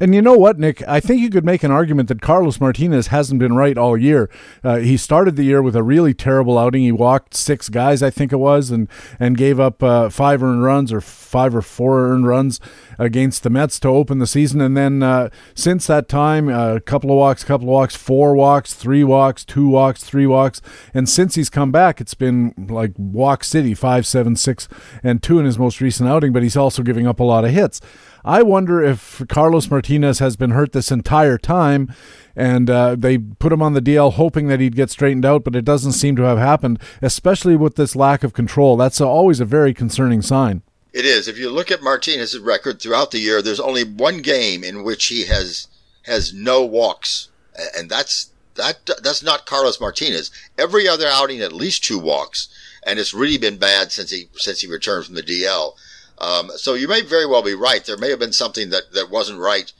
[0.00, 0.82] And you know what, Nick?
[0.88, 4.30] I think you could make an argument that Carlos Martinez hasn't been right all year.
[4.64, 6.82] Uh, he started the year with a really terrible outing.
[6.82, 8.88] He walked six guys, I think it was, and
[9.18, 12.60] and gave up uh, five earned runs or five or four earned runs
[12.98, 14.62] against the Mets to open the season.
[14.62, 18.34] And then uh, since that time, uh, a couple of walks, couple of walks, four
[18.34, 20.62] walks, three walks, two walks, three walks.
[20.94, 24.66] And since he's come back, it's been like walk city, five, seven, six,
[25.02, 26.32] and two in his most recent outing.
[26.32, 27.82] But he's also giving up a lot of hits.
[28.24, 31.94] I wonder if Carlos Martinez has been hurt this entire time
[32.36, 35.56] and uh, they put him on the DL hoping that he'd get straightened out, but
[35.56, 38.76] it doesn't seem to have happened, especially with this lack of control.
[38.76, 40.62] That's always a very concerning sign.
[40.92, 41.28] It is.
[41.28, 45.06] If you look at Martinez's record throughout the year, there's only one game in which
[45.06, 45.68] he has
[46.04, 47.28] has no walks,
[47.76, 50.30] and that's that that's not Carlos Martinez.
[50.58, 52.48] Every other outing, at least two walks,
[52.84, 55.74] and it's really been bad since he since he returned from the DL.
[56.20, 57.84] Um, so you may very well be right.
[57.84, 59.72] There may have been something that, that wasn't right,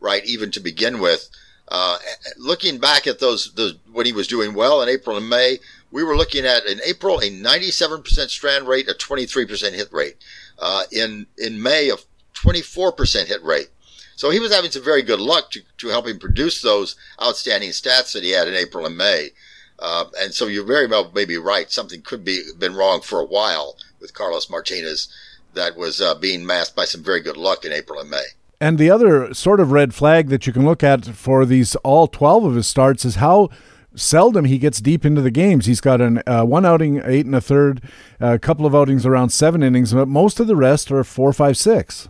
[0.00, 1.28] right even to begin with.
[1.68, 1.98] Uh,
[2.38, 5.58] looking back at those, those when he was doing well in April and May,
[5.90, 10.16] we were looking at in April a 97% strand rate, a 23% hit rate.
[10.58, 11.96] Uh, in in May, a
[12.34, 13.68] 24% hit rate.
[14.14, 17.70] So he was having some very good luck to, to help him produce those outstanding
[17.70, 19.30] stats that he had in April and May.
[19.78, 21.70] Uh, and so you're very well may be right.
[21.70, 25.08] Something could be been wrong for a while with Carlos Martinez
[25.56, 28.24] that was uh, being masked by some very good luck in April and May.
[28.60, 32.06] And the other sort of red flag that you can look at for these all
[32.06, 33.50] 12 of his starts is how
[33.94, 35.66] seldom he gets deep into the games.
[35.66, 37.82] He's got an uh, one outing, eight and a third,
[38.20, 41.56] a couple of outings around seven innings, but most of the rest are four, five,
[41.56, 42.08] six.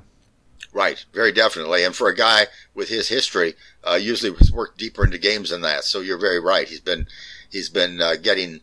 [0.72, 1.84] Right, very definitely.
[1.84, 5.84] And for a guy with his history, uh, usually worked deeper into games than that.
[5.84, 6.68] So you're very right.
[6.68, 7.06] He's been
[7.50, 8.60] he's been uh, getting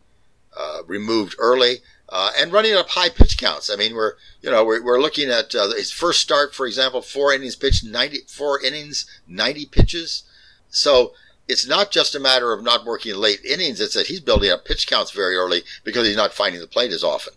[0.56, 1.78] uh, removed early
[2.08, 3.70] uh, and running up high pitch counts.
[3.70, 7.02] I mean, we're you know we're, we're looking at uh, his first start, for example,
[7.02, 10.24] four innings pitched, ninety four innings, ninety pitches.
[10.68, 11.14] So
[11.48, 14.64] it's not just a matter of not working late innings; it's that he's building up
[14.64, 17.34] pitch counts very early because he's not finding the plate as often.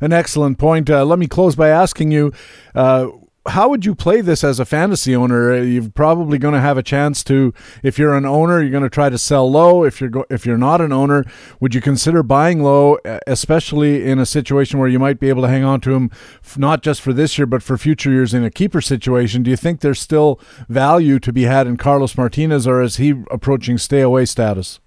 [0.00, 0.90] An excellent point.
[0.90, 2.32] Uh, let me close by asking you
[2.74, 3.08] uh,
[3.48, 5.52] how would you play this as a fantasy owner?
[5.52, 8.82] Uh, you're probably going to have a chance to, if you're an owner, you're going
[8.82, 9.84] to try to sell low.
[9.84, 11.24] If you're go, if you're not an owner,
[11.60, 15.48] would you consider buying low, especially in a situation where you might be able to
[15.48, 16.10] hang on to him,
[16.56, 19.42] not just for this year but for future years in a keeper situation?
[19.42, 23.10] Do you think there's still value to be had in Carlos Martinez, or is he
[23.30, 24.80] approaching stay away status?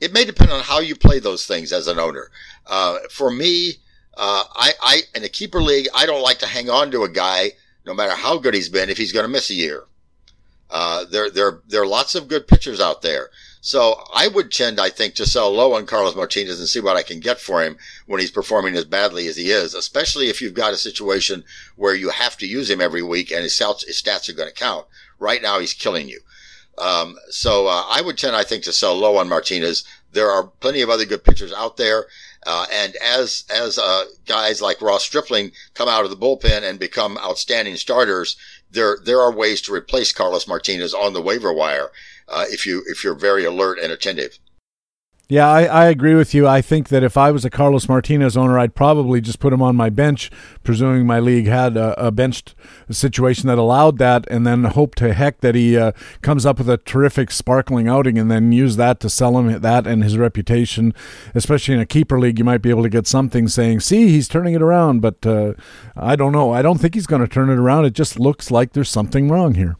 [0.00, 2.30] It may depend on how you play those things as an owner.
[2.66, 3.74] Uh, for me,
[4.16, 7.08] uh, I, I, in a keeper league, I don't like to hang on to a
[7.08, 7.52] guy,
[7.86, 9.84] no matter how good he's been, if he's going to miss a year.
[10.70, 13.28] Uh, there, there, there are lots of good pitchers out there.
[13.64, 16.96] So I would tend, I think, to sell low on Carlos Martinez and see what
[16.96, 20.40] I can get for him when he's performing as badly as he is, especially if
[20.40, 21.44] you've got a situation
[21.76, 24.86] where you have to use him every week and his stats, are going to count.
[25.20, 26.20] Right now, he's killing you.
[26.76, 29.84] Um, so uh, I would tend, I think, to sell low on Martinez.
[30.10, 32.06] there are plenty of other good pitchers out there.
[32.44, 36.78] Uh, and as as uh, guys like Ross Stripling come out of the bullpen and
[36.78, 38.36] become outstanding starters,
[38.70, 41.90] there there are ways to replace Carlos Martinez on the waiver wire
[42.28, 44.38] uh, if you if you're very alert and attentive.
[45.32, 46.46] Yeah, I, I agree with you.
[46.46, 49.62] I think that if I was a Carlos Martinez owner, I'd probably just put him
[49.62, 50.30] on my bench,
[50.62, 52.54] presuming my league had a, a benched
[52.90, 56.68] situation that allowed that, and then hope to heck that he uh, comes up with
[56.68, 60.92] a terrific, sparkling outing, and then use that to sell him that and his reputation.
[61.34, 64.28] Especially in a keeper league, you might be able to get something saying, "See, he's
[64.28, 65.54] turning it around." But uh,
[65.96, 66.52] I don't know.
[66.52, 67.86] I don't think he's going to turn it around.
[67.86, 69.78] It just looks like there's something wrong here.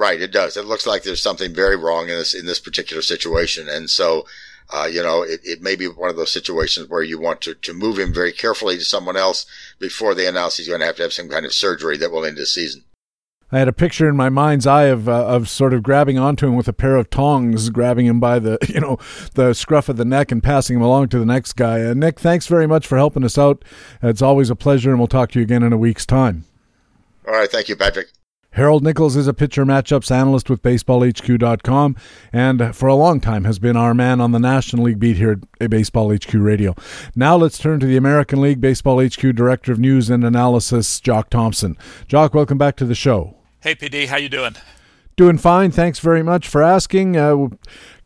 [0.00, 0.56] Right, it does.
[0.56, 4.24] It looks like there's something very wrong in this in this particular situation, and so
[4.72, 7.52] uh, you know it, it may be one of those situations where you want to
[7.56, 9.44] to move him very carefully to someone else
[9.78, 12.24] before they announce he's going to have to have some kind of surgery that will
[12.24, 12.84] end his season.
[13.52, 16.46] I had a picture in my mind's eye of uh, of sort of grabbing onto
[16.46, 18.98] him with a pair of tongs, grabbing him by the you know
[19.34, 21.84] the scruff of the neck and passing him along to the next guy.
[21.84, 23.62] Uh, Nick, thanks very much for helping us out.
[24.02, 26.46] It's always a pleasure, and we'll talk to you again in a week's time.
[27.28, 28.08] All right, thank you, Patrick.
[28.54, 31.94] Harold Nichols is a pitcher matchups analyst with BaseballHQ.com
[32.32, 35.40] and for a long time has been our man on the National League beat here
[35.60, 36.74] at Baseball HQ Radio.
[37.14, 41.30] Now let's turn to the American League Baseball HQ Director of News and Analysis, Jock
[41.30, 41.76] Thompson.
[42.08, 43.36] Jock, welcome back to the show.
[43.60, 44.56] Hey, PD, how you doing?
[45.20, 45.70] Doing fine.
[45.70, 47.14] Thanks very much for asking.
[47.14, 47.48] Uh,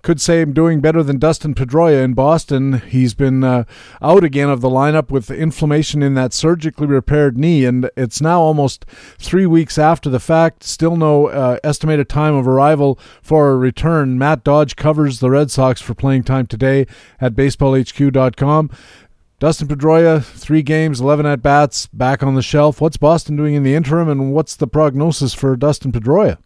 [0.02, 2.80] could say I'm doing better than Dustin Pedroia in Boston.
[2.80, 3.62] He's been uh,
[4.02, 8.40] out again of the lineup with inflammation in that surgically repaired knee, and it's now
[8.40, 8.84] almost
[9.16, 10.64] three weeks after the fact.
[10.64, 14.18] Still no uh, estimated time of arrival for a return.
[14.18, 16.84] Matt Dodge covers the Red Sox for playing time today
[17.20, 18.70] at baseballhq.com.
[19.38, 22.80] Dustin Pedroia, three games, 11 at bats, back on the shelf.
[22.80, 26.38] What's Boston doing in the interim, and what's the prognosis for Dustin Pedroia?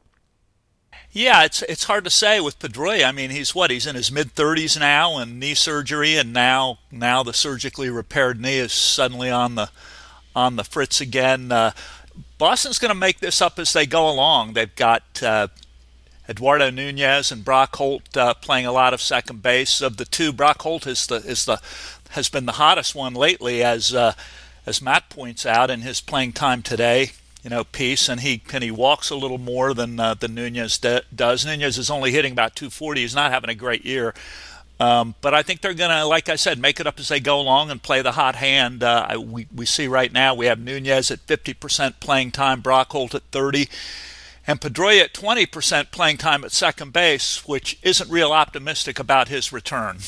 [1.18, 3.04] Yeah, it's it's hard to say with Pedroia.
[3.08, 3.72] I mean, he's what?
[3.72, 8.40] He's in his mid 30s now, and knee surgery, and now now the surgically repaired
[8.40, 9.68] knee is suddenly on the
[10.36, 11.50] on the fritz again.
[11.50, 11.72] Uh,
[12.38, 14.52] Boston's going to make this up as they go along.
[14.52, 15.48] They've got uh,
[16.28, 19.80] Eduardo Nunez and Brock Holt uh, playing a lot of second base.
[19.80, 21.60] Of the two, Brock Holt is the is the
[22.10, 24.12] has been the hottest one lately, as uh,
[24.66, 27.10] as Matt points out in his playing time today
[27.48, 30.76] you know, piece, and he and he walks a little more than uh, than Nunez
[30.76, 31.46] de- does.
[31.46, 33.00] Nunez is only hitting about 240.
[33.00, 34.12] He's not having a great year,
[34.78, 37.20] um, but I think they're going to, like I said, make it up as they
[37.20, 38.82] go along and play the hot hand.
[38.82, 43.14] Uh, we we see right now we have Nunez at 50% playing time, Brock Holt
[43.14, 43.66] at 30.
[44.46, 49.54] And Pedroia at 20% playing time at second base, which isn't real optimistic about his
[49.54, 50.00] return.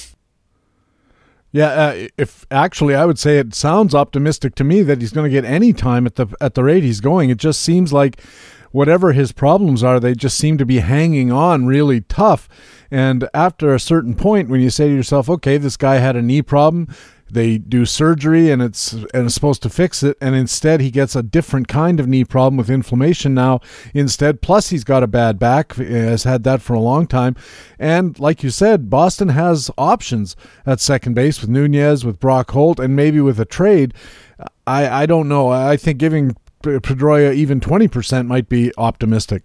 [1.53, 5.29] Yeah, uh, if actually, I would say it sounds optimistic to me that he's going
[5.29, 7.31] to get any time at the at the rate he's going.
[7.31, 8.23] It just seems like
[8.71, 12.49] whatever his problems are, they just seem to be hanging on really tough.
[12.89, 16.23] And after a certain point, when you say to yourself, "Okay, this guy had a
[16.23, 16.87] knee problem,"
[17.31, 21.17] they do surgery and it's and it's supposed to fix it and instead he gets
[21.17, 23.61] a different kind of knee problem with inflammation now.
[23.95, 27.37] Instead plus he's got a bad back has had that for a long time.
[27.79, 32.81] And like you said Boston has options at second base with Nunez with Brock Holt
[32.81, 33.95] and maybe with a trade.
[34.67, 35.49] I I don't know.
[35.51, 39.45] I think giving Pedroia even 20% might be optimistic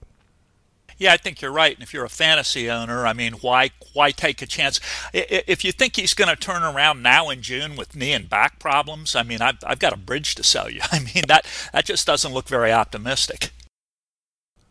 [0.98, 1.76] yeah, I think you're right.
[1.76, 4.80] And if you're a fantasy owner, I mean, why why take a chance?
[5.14, 8.60] If you think he's going to turn around now in June with knee and back
[8.60, 10.82] problems, I mean, I've, I've got a bridge to sell you.
[10.92, 13.52] I mean, that that just doesn't look very optimistic.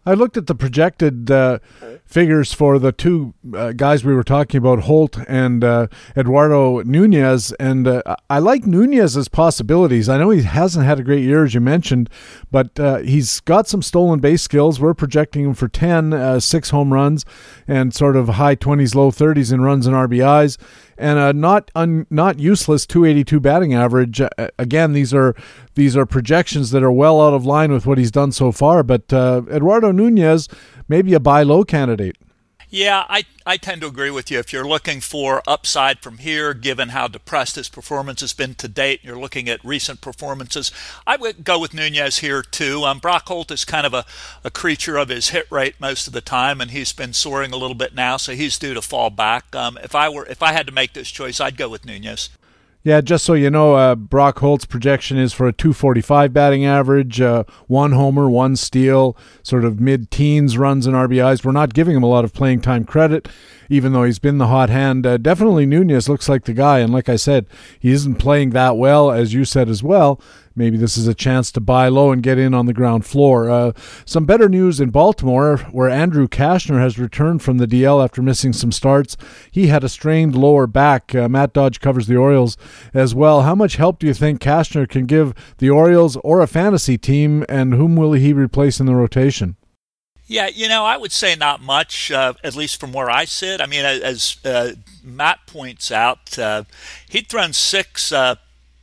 [0.06, 1.60] I looked at the projected uh,
[2.04, 5.86] figures for the two uh, guys we were talking about, Holt and uh,
[6.16, 10.08] Eduardo Nunez, and uh, I like Nunez's possibilities.
[10.08, 12.10] I know he hasn't had a great year, as you mentioned,
[12.50, 14.78] but uh, he's got some stolen base skills.
[14.78, 17.24] We're projecting him for 10, uh, six home runs,
[17.66, 20.58] and sort of high 20s, low 30s in runs and RBIs
[20.98, 24.20] and a not un, not useless 282 batting average.
[24.20, 24.28] Uh,
[24.58, 25.34] again, these are
[25.74, 28.82] these are projections that are well out of line with what he's done so far.
[28.82, 30.48] But uh, Eduardo Nunez,
[30.88, 32.16] maybe a buy low candidate.
[32.74, 34.40] Yeah, I, I tend to agree with you.
[34.40, 38.66] If you're looking for upside from here, given how depressed his performance has been to
[38.66, 40.72] date, and you're looking at recent performances,
[41.06, 42.82] I would go with Nunez here too.
[42.82, 44.04] Um, Brock Holt is kind of a,
[44.42, 47.56] a creature of his hit rate most of the time, and he's been soaring a
[47.56, 49.54] little bit now, so he's due to fall back.
[49.54, 52.28] Um, if I were if I had to make this choice, I'd go with Nunez.
[52.84, 57.18] Yeah, just so you know, uh, Brock Holt's projection is for a 245 batting average,
[57.18, 61.42] uh, one homer, one steal, sort of mid teens runs and RBIs.
[61.42, 63.26] We're not giving him a lot of playing time credit,
[63.70, 65.06] even though he's been the hot hand.
[65.06, 66.80] Uh, definitely Nunez looks like the guy.
[66.80, 67.46] And like I said,
[67.80, 70.20] he isn't playing that well, as you said as well.
[70.56, 73.50] Maybe this is a chance to buy low and get in on the ground floor.
[73.50, 73.72] Uh,
[74.04, 78.52] some better news in Baltimore, where Andrew Cashner has returned from the DL after missing
[78.52, 79.16] some starts.
[79.50, 81.14] He had a strained lower back.
[81.14, 82.56] Uh, Matt Dodge covers the Orioles
[82.92, 83.42] as well.
[83.42, 87.44] How much help do you think Cashner can give the Orioles or a fantasy team,
[87.48, 89.56] and whom will he replace in the rotation?
[90.26, 93.60] Yeah, you know, I would say not much, uh, at least from where I sit.
[93.60, 96.64] I mean, as uh, Matt points out, uh,
[97.10, 98.36] he'd thrown six uh,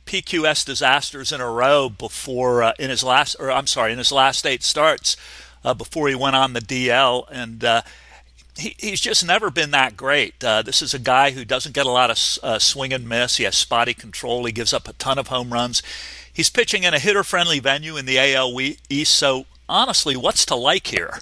[0.06, 4.12] PQS disasters in a row before uh, in his last, or I'm sorry, in his
[4.12, 5.16] last eight starts
[5.64, 7.64] uh, before he went on the DL, and
[8.56, 10.40] he, he's just never been that great.
[10.40, 13.36] this is a guy who doesn't get a lot of swing and miss.
[13.36, 14.44] He has spotty control.
[14.44, 15.82] He gives up a ton of home runs.
[16.32, 20.88] He's pitching in a hitter-friendly venue in the AL East, so honestly, what's to like
[20.88, 21.20] here?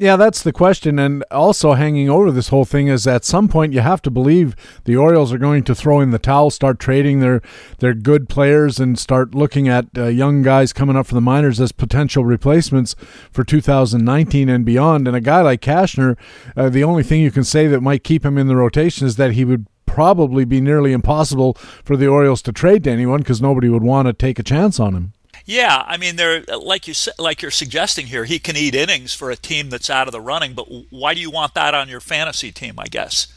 [0.00, 0.96] Yeah, that's the question.
[1.00, 4.54] And also hanging over this whole thing is at some point you have to believe
[4.84, 7.42] the Orioles are going to throw in the towel, start trading their
[7.80, 11.60] their good players, and start looking at uh, young guys coming up from the minors
[11.60, 12.94] as potential replacements
[13.32, 15.08] for 2019 and beyond.
[15.08, 16.16] And a guy like Cashner,
[16.56, 19.16] uh, the only thing you can say that might keep him in the rotation is
[19.16, 23.42] that he would probably be nearly impossible for the Orioles to trade to anyone because
[23.42, 25.12] nobody would want to take a chance on him.
[25.48, 28.26] Yeah, I mean, they're like you like you're suggesting here.
[28.26, 31.20] He can eat innings for a team that's out of the running, but why do
[31.20, 32.74] you want that on your fantasy team?
[32.78, 33.28] I guess.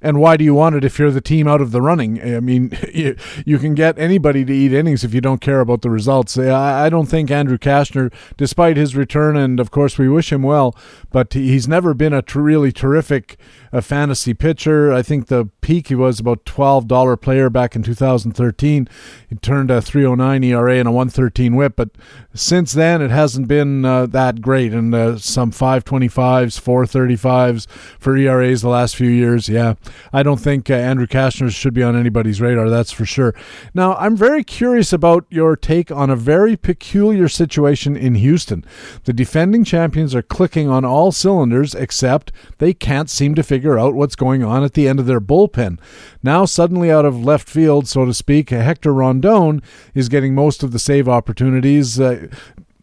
[0.00, 2.20] And why do you want it if you're the team out of the running?
[2.20, 5.82] I mean, you, you can get anybody to eat innings if you don't care about
[5.82, 6.36] the results.
[6.36, 10.42] I, I don't think Andrew Cashner, despite his return, and of course we wish him
[10.42, 10.74] well,
[11.12, 13.38] but he's never been a really terrific
[13.72, 14.92] a fantasy pitcher.
[14.92, 18.88] I think the peak he was about twelve dollar player back in 2013.
[19.28, 21.90] He turned a 309 ERA and a 113 WHIP, but
[22.34, 24.74] since then it hasn't been uh, that great.
[24.74, 27.66] And uh, some 525s, 435s
[27.98, 29.48] for ERAs the last few years.
[29.48, 29.74] Yeah,
[30.12, 32.68] I don't think uh, Andrew Cashner should be on anybody's radar.
[32.68, 33.34] That's for sure.
[33.72, 38.64] Now I'm very curious about your take on a very peculiar situation in Houston.
[39.04, 43.78] The defending champions are clicking on all cylinders except they can't seem to figure figure
[43.78, 45.78] out what's going on at the end of their bullpen.
[46.20, 49.62] Now, suddenly out of left field, so to speak, Hector Rondon
[49.94, 52.00] is getting most of the save opportunities.
[52.00, 52.26] Uh,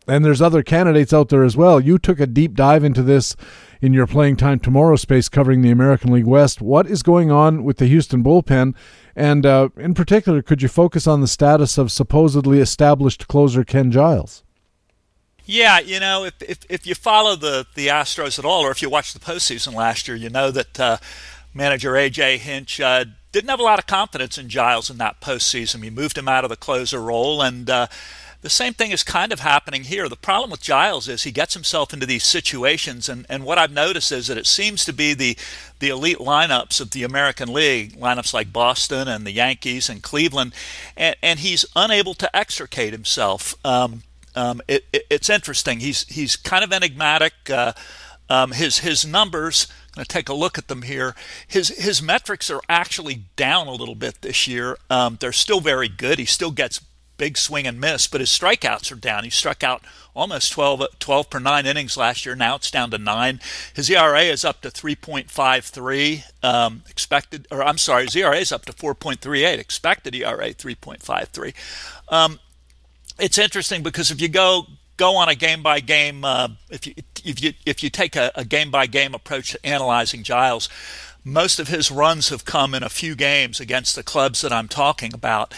[0.07, 1.81] and there's other candidates out there as well.
[1.81, 3.35] You took a deep dive into this
[3.81, 6.61] in your playing time tomorrow space covering the American League West.
[6.61, 8.73] What is going on with the Houston bullpen?
[9.17, 13.91] And uh, in particular, could you focus on the status of supposedly established closer Ken
[13.91, 14.43] Giles?
[15.51, 18.83] Yeah, you know, if, if, if you follow the, the Astros at all, or if
[18.83, 20.97] you watched the postseason last year, you know that uh,
[21.55, 22.37] manager A.J.
[22.37, 25.83] Hinch uh, didn't have a lot of confidence in Giles in that postseason.
[25.83, 27.87] He moved him out of the closer role, and uh,
[28.43, 30.07] the same thing is kind of happening here.
[30.07, 33.71] The problem with Giles is he gets himself into these situations, and, and what I've
[33.71, 35.35] noticed is that it seems to be the
[35.79, 40.53] the elite lineups of the American League, lineups like Boston and the Yankees and Cleveland,
[40.95, 43.55] and, and he's unable to extricate himself.
[43.65, 44.03] Um,
[44.35, 45.79] um, it, it, it's interesting.
[45.79, 47.33] He's he's kind of enigmatic.
[47.49, 47.73] Uh,
[48.29, 49.67] um, his his numbers.
[49.89, 51.15] I'm going to take a look at them here.
[51.47, 54.77] His his metrics are actually down a little bit this year.
[54.89, 56.19] Um, they're still very good.
[56.19, 56.79] He still gets
[57.19, 59.25] big swing and miss, but his strikeouts are down.
[59.25, 59.83] He struck out
[60.15, 62.35] almost 12, 12 per nine innings last year.
[62.35, 63.39] Now it's down to nine.
[63.75, 68.65] His ERA is up to 3.53 um, expected, or I'm sorry, his ERA is up
[68.65, 69.59] to 4.38.
[69.59, 71.53] Expected ERA 3.53.
[72.07, 72.39] Um,
[73.19, 74.67] it's interesting because if you go
[74.97, 76.23] go on a game by game,
[76.69, 76.93] if you
[77.23, 80.69] if you if you take a, a game by game approach to analyzing Giles,
[81.23, 84.67] most of his runs have come in a few games against the clubs that I'm
[84.67, 85.53] talking about,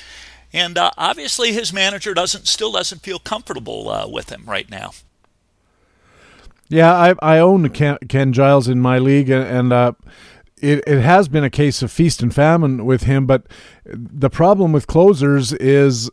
[0.54, 4.92] and uh, obviously his manager doesn't still doesn't feel comfortable uh, with him right now.
[6.70, 9.92] Yeah, I I own Ken, Ken Giles in my league, and, and uh,
[10.62, 13.26] it, it has been a case of feast and famine with him.
[13.26, 13.46] But
[13.86, 16.10] the problem with closers is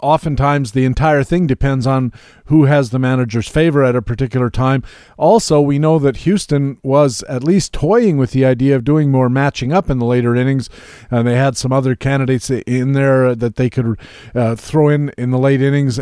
[0.00, 2.12] oftentimes the entire thing depends on
[2.46, 4.82] who has the manager's favor at a particular time.
[5.16, 9.28] Also, we know that Houston was at least toying with the idea of doing more
[9.28, 10.70] matching up in the later innings,
[11.10, 13.98] and they had some other candidates in there that they could
[14.34, 16.00] uh, throw in in the late innings.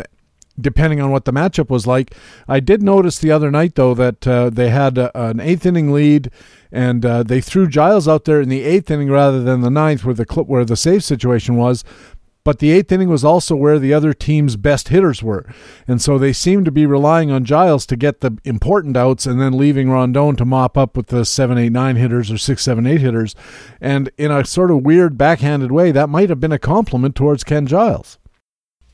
[0.59, 2.15] Depending on what the matchup was like,
[2.47, 5.93] I did notice the other night though that uh, they had a, an eighth inning
[5.93, 6.31] lead,
[6.71, 10.03] and uh, they threw Giles out there in the eighth inning rather than the ninth,
[10.03, 11.83] where the clip where the save situation was
[12.47, 15.45] but the eighth inning was also where the other team's best hitters were.
[15.85, 19.41] And so they seemed to be relying on Giles to get the important outs and
[19.41, 22.87] then leaving Rondon to mop up with the 7 8 9 hitters or 6 7
[22.87, 23.35] 8 hitters.
[23.81, 27.43] And in a sort of weird backhanded way, that might have been a compliment towards
[27.43, 28.17] Ken Giles.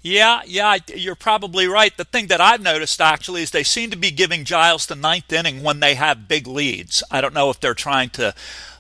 [0.01, 1.95] Yeah, yeah, you're probably right.
[1.95, 5.31] The thing that I've noticed actually is they seem to be giving Giles the ninth
[5.31, 7.03] inning when they have big leads.
[7.11, 8.33] I don't know if they're trying to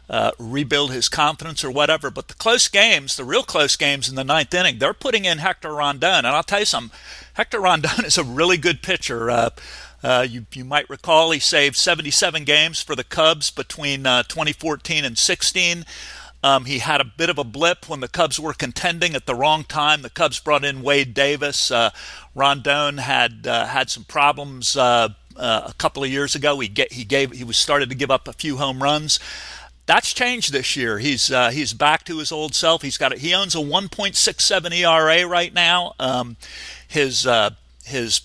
[0.09, 2.11] uh, rebuild his confidence or whatever.
[2.11, 5.37] But the close games, the real close games in the ninth inning, they're putting in
[5.37, 6.25] Hector Rondon.
[6.25, 6.97] And I'll tell you something,
[7.33, 9.29] Hector Rondon is a really good pitcher.
[9.29, 9.49] Uh,
[10.03, 15.05] uh, you, you might recall he saved 77 games for the Cubs between uh, 2014
[15.05, 15.85] and 16.
[16.43, 19.33] Um, he had a bit of a blip when the Cubs were contending at the
[19.33, 20.01] wrong time.
[20.01, 21.71] The Cubs brought in Wade Davis.
[21.71, 21.91] Uh,
[22.35, 25.15] Rondon had had some problems a
[25.77, 26.59] couple of years ago.
[26.59, 29.21] He get, he gave he was started to give up a few home runs.
[29.85, 30.99] That's changed this year.
[30.99, 32.81] He's uh, he's back to his old self.
[32.81, 35.93] He's got a, he owns a 1.67 ERA right now.
[35.99, 36.37] Um,
[36.87, 37.51] his uh,
[37.83, 38.21] his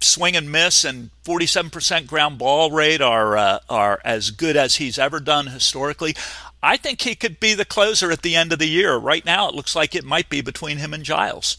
[0.00, 4.98] swing and miss and 47% ground ball rate are uh, are as good as he's
[4.98, 6.14] ever done historically.
[6.62, 8.96] I think he could be the closer at the end of the year.
[8.96, 11.58] Right now, it looks like it might be between him and Giles.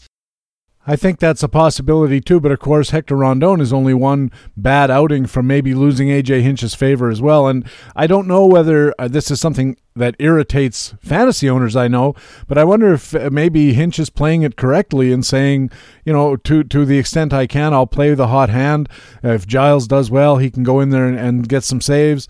[0.88, 4.90] I think that's a possibility too, but of course Hector Rondon is only one bad
[4.90, 7.46] outing from maybe losing AJ Hinch's favor as well.
[7.46, 11.76] And I don't know whether uh, this is something that irritates fantasy owners.
[11.76, 12.14] I know,
[12.46, 15.70] but I wonder if uh, maybe Hinch is playing it correctly and saying,
[16.06, 18.88] you know, to to the extent I can, I'll play the hot hand.
[19.22, 22.28] If Giles does well, he can go in there and, and get some saves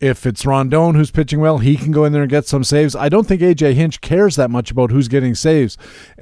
[0.00, 2.96] if it's Rondon who's pitching well, he can go in there and get some saves.
[2.96, 5.76] I don't think AJ Hinch cares that much about who's getting saves.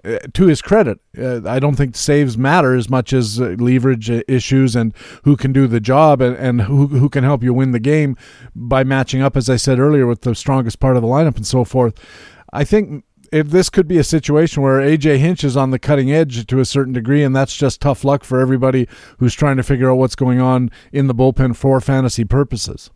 [0.05, 4.11] Uh, to his credit, uh, I don't think saves matter as much as uh, leverage
[4.11, 7.71] issues and who can do the job and, and who, who can help you win
[7.71, 8.17] the game
[8.55, 11.47] by matching up, as I said earlier, with the strongest part of the lineup and
[11.47, 11.95] so forth.
[12.53, 16.11] I think if this could be a situation where AJ Hinch is on the cutting
[16.11, 19.63] edge to a certain degree, and that's just tough luck for everybody who's trying to
[19.63, 22.91] figure out what's going on in the bullpen for fantasy purposes.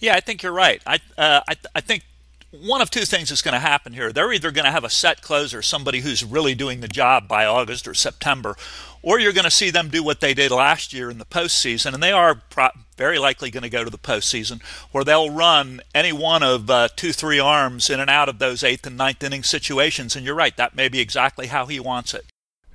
[0.00, 0.82] Yeah, I think you're right.
[0.86, 2.04] I uh, I, I think
[2.50, 4.12] one of two things is going to happen here.
[4.12, 7.44] They're either going to have a set closer, somebody who's really doing the job by
[7.46, 8.54] August or September,
[9.02, 11.94] or you're going to see them do what they did last year in the postseason,
[11.94, 15.80] and they are pro- very likely going to go to the postseason, where they'll run
[15.94, 19.24] any one of uh, two, three arms in and out of those eighth and ninth
[19.24, 20.14] inning situations.
[20.14, 22.24] And you're right, that may be exactly how he wants it.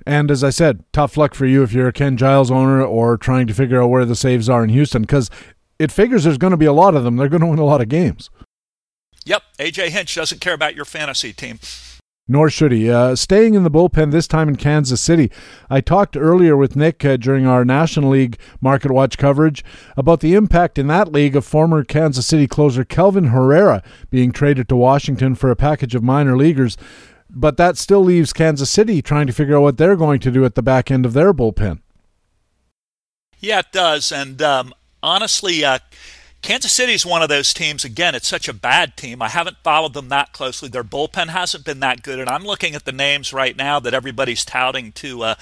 [0.06, 3.16] And as I said, tough luck for you if you're a Ken Giles owner or
[3.16, 5.30] trying to figure out where the saves are in Houston, because
[5.80, 7.16] it figures there's going to be a lot of them.
[7.16, 8.28] They're going to win a lot of games.
[9.24, 11.58] Yep, AJ Hinch doesn't care about your fantasy team.
[12.28, 12.90] Nor should he.
[12.90, 15.32] Uh, staying in the bullpen this time in Kansas City.
[15.70, 19.64] I talked earlier with Nick uh, during our National League Market Watch coverage
[19.96, 24.68] about the impact in that league of former Kansas City closer Kelvin Herrera being traded
[24.68, 26.76] to Washington for a package of minor leaguers.
[27.30, 30.44] But that still leaves Kansas City trying to figure out what they're going to do
[30.44, 31.80] at the back end of their bullpen.
[33.38, 34.12] Yeah, it does.
[34.12, 35.78] And um, honestly, uh,
[36.42, 37.84] Kansas City is one of those teams.
[37.84, 39.20] Again, it's such a bad team.
[39.20, 40.68] I haven't followed them that closely.
[40.68, 43.94] Their bullpen hasn't been that good, and I'm looking at the names right now that
[43.94, 45.34] everybody's touting to uh,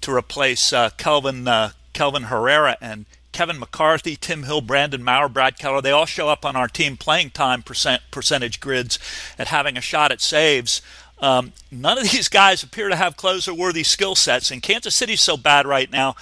[0.00, 5.58] to replace uh, Kelvin uh, Kelvin Herrera and Kevin McCarthy, Tim Hill, Brandon Maurer, Brad
[5.58, 5.80] Keller.
[5.80, 8.98] They all show up on our team playing time percent percentage grids
[9.38, 10.82] at having a shot at saves.
[11.20, 15.20] Um, none of these guys appear to have closer worthy skill sets, and Kansas City's
[15.20, 16.16] so bad right now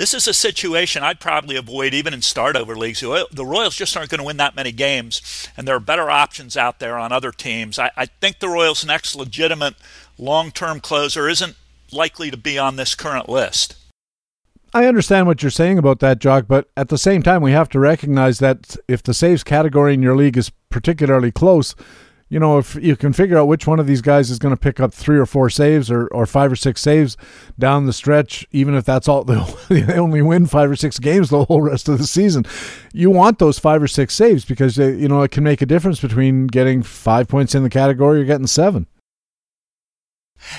[0.00, 3.00] this is a situation I'd probably avoid even in start over leagues.
[3.00, 6.56] The Royals just aren't going to win that many games, and there are better options
[6.56, 7.78] out there on other teams.
[7.78, 9.74] I, I think the Royals' next legitimate
[10.16, 11.54] long term closer isn't
[11.92, 13.76] likely to be on this current list.
[14.72, 17.68] I understand what you're saying about that, Jock, but at the same time, we have
[17.68, 21.74] to recognize that if the saves category in your league is particularly close,
[22.30, 24.60] you know, if you can figure out which one of these guys is going to
[24.60, 27.16] pick up three or four saves or, or five or six saves
[27.58, 29.24] down the stretch, even if that's all,
[29.68, 32.46] they only win five or six games the whole rest of the season.
[32.92, 35.66] You want those five or six saves because, they, you know, it can make a
[35.66, 38.86] difference between getting five points in the category or getting seven.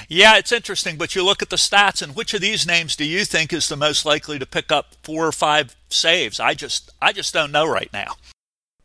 [0.10, 3.06] Yeah, it's interesting, but you look at the stats, and which of these names do
[3.06, 6.40] you think is the most likely to pick up four or five saves?
[6.40, 8.16] I just, I just don't know right now.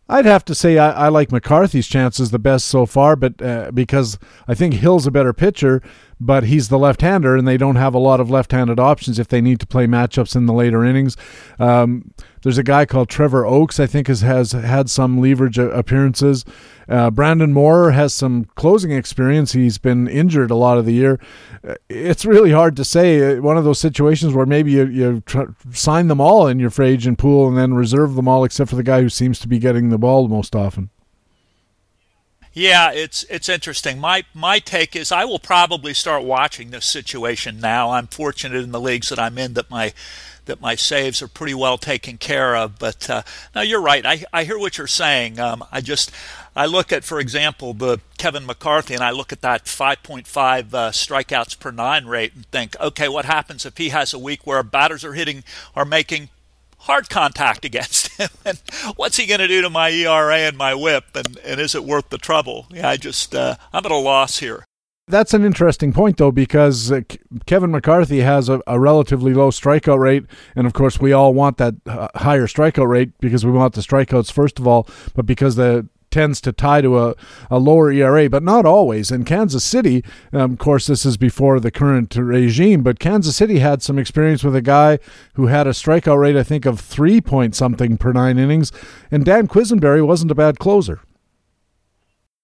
[0.08, 3.72] I'd have to say I, I, like McCarthy's chances the best so far, but uh,
[3.72, 5.82] because I think Hill's a better pitcher,
[6.18, 9.40] but he's the left-hander, and they don't have a lot of left-handed options if they
[9.40, 11.16] need to play matchups in the later innings.
[11.58, 12.12] Um,
[12.42, 16.44] there's a guy called Trevor Oaks, I think, has has had some leverage appearances.
[16.88, 19.52] Uh, Brandon Maurer has some closing experience.
[19.52, 21.18] He's been injured a lot of the year.
[21.66, 23.36] Uh, it's really hard to say.
[23.36, 25.22] Uh, one of those situations where maybe you, you
[25.72, 28.76] sign them all in your free agent pool and then reserve them all except for
[28.76, 30.90] the guy who seems to be getting the ball most often.
[32.56, 33.98] Yeah, it's it's interesting.
[33.98, 37.90] My my take is I will probably start watching this situation now.
[37.90, 39.92] I'm fortunate in the leagues that I'm in that my
[40.46, 42.78] that my saves are pretty well taken care of.
[42.78, 44.06] But uh, now you're right.
[44.06, 45.38] I I hear what you're saying.
[45.38, 46.10] Um, I just
[46.56, 50.24] I look at, for example, the Kevin McCarthy, and I look at that 5.5
[50.72, 54.46] uh, strikeouts per nine rate, and think, okay, what happens if he has a week
[54.46, 55.44] where batters are hitting,
[55.74, 56.30] are making
[56.86, 58.28] hard contact against him.
[58.44, 58.60] And
[58.94, 61.16] what's he going to do to my ERA and my WHIP?
[61.16, 62.66] And, and is it worth the trouble?
[62.70, 64.64] Yeah, I just uh, I'm at a loss here.
[65.08, 67.02] That's an interesting point, though, because uh,
[67.46, 70.24] Kevin McCarthy has a, a, relatively low strikeout rate,
[70.56, 73.82] and of course, we all want that uh, higher strikeout rate because we want the
[73.82, 77.14] strikeouts first of all, but because the tends to tie to a,
[77.50, 79.10] a lower ERA, but not always.
[79.10, 80.02] In Kansas City,
[80.32, 84.42] um, of course, this is before the current regime, but Kansas City had some experience
[84.42, 84.98] with a guy
[85.34, 88.72] who had a strikeout rate, I think, of three point something per nine innings,
[89.10, 91.00] and Dan Quisenberry wasn't a bad closer.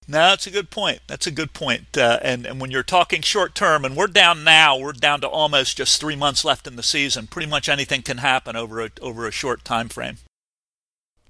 [0.07, 0.99] No, that's a good point.
[1.07, 1.97] That's a good point.
[1.97, 5.27] Uh, and and when you're talking short term, and we're down now, we're down to
[5.27, 7.25] almost just three months left in the season.
[7.25, 10.17] Pretty much anything can happen over a over a short time frame.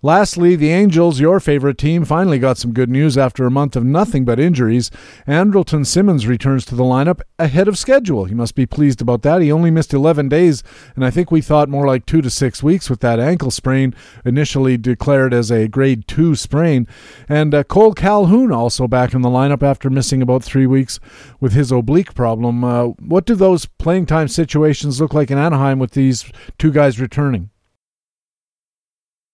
[0.06, 3.86] Lastly, the Angels, your favorite team, finally got some good news after a month of
[3.86, 4.91] nothing but injuries.
[5.26, 8.26] Andrelton Simmons returns to the lineup ahead of schedule.
[8.26, 9.41] He must be pleased about that.
[9.41, 10.62] He only missed 11 days,
[10.97, 13.95] and I think we thought more like two to six weeks with that ankle sprain,
[14.26, 16.86] initially declared as a grade two sprain.
[17.30, 20.99] And uh, Cole Calhoun also back in the lineup after missing about three weeks
[21.39, 22.66] with his oblique problem.
[22.66, 26.99] Uh, what do those playing time situations look like in Anaheim with these two guys
[26.99, 27.51] returning?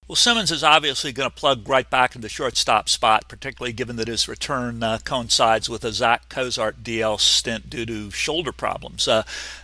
[0.09, 3.95] Well, Simmons is obviously going to plug right back in the shortstop spot, particularly given
[3.97, 9.07] that his return uh, coincides with a Zack Cozart DL stint due to shoulder problems.
[9.07, 9.21] Uh,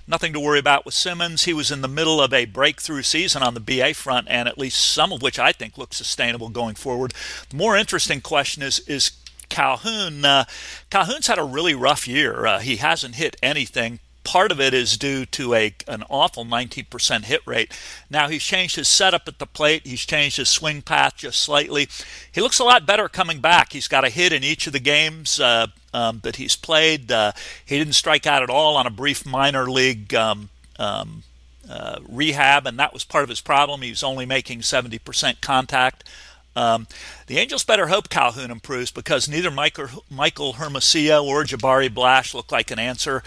[0.07, 1.45] nothing to worry about with Simmons.
[1.45, 4.59] He was in the middle of a breakthrough season on the BA front, and at
[4.59, 7.15] least some of which I think looks sustainable going forward.
[7.49, 9.13] The more interesting question is is
[9.49, 10.23] Calhoun.
[10.25, 10.45] Uh,
[10.91, 12.45] Calhoun's had a really rough year.
[12.45, 17.23] Uh, he hasn't hit anything part of it is due to a an awful 19%
[17.23, 17.71] hit rate.
[18.09, 19.87] Now he's changed his setup at the plate.
[19.87, 21.87] He's changed his swing path just slightly.
[22.29, 23.71] He looks a lot better coming back.
[23.71, 27.11] He's got a hit in each of the games uh, um, that he's played.
[27.11, 27.31] Uh,
[27.65, 30.13] he didn't strike out at all on a brief minor league.
[30.13, 31.23] Um, um,
[31.69, 33.81] uh, rehab, and that was part of his problem.
[33.81, 36.03] He was only making 70% contact.
[36.55, 36.87] Um,
[37.27, 42.51] the Angels better hope Calhoun improves because neither Michael, Michael Hermosillo or Jabari Blash look
[42.51, 43.23] like an answer.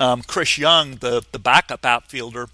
[0.00, 2.48] Um, Chris Young, the, the backup outfielder,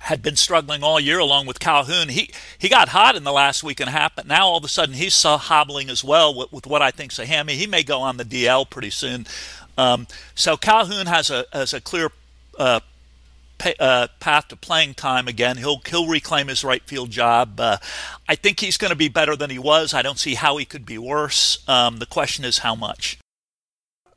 [0.00, 2.10] had been struggling all year along with Calhoun.
[2.10, 4.64] He he got hot in the last week and a half, but now all of
[4.64, 7.54] a sudden he's hobbling as well with, with what I think's a hammy.
[7.54, 9.26] He may go on the DL pretty soon.
[9.78, 12.10] Um, so Calhoun has a has a clear
[12.58, 12.80] uh,
[13.58, 15.56] pay, uh, path to playing time again.
[15.56, 17.58] He'll he'll reclaim his right field job.
[17.58, 17.78] Uh,
[18.28, 19.94] I think he's going to be better than he was.
[19.94, 21.62] I don't see how he could be worse.
[21.68, 23.18] Um, the question is how much.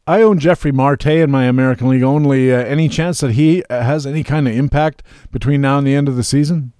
[0.09, 2.51] I own Jefry Marte in my American League only.
[2.51, 5.93] Uh, any chance that he uh, has any kind of impact between now and the
[5.93, 6.73] end of the season?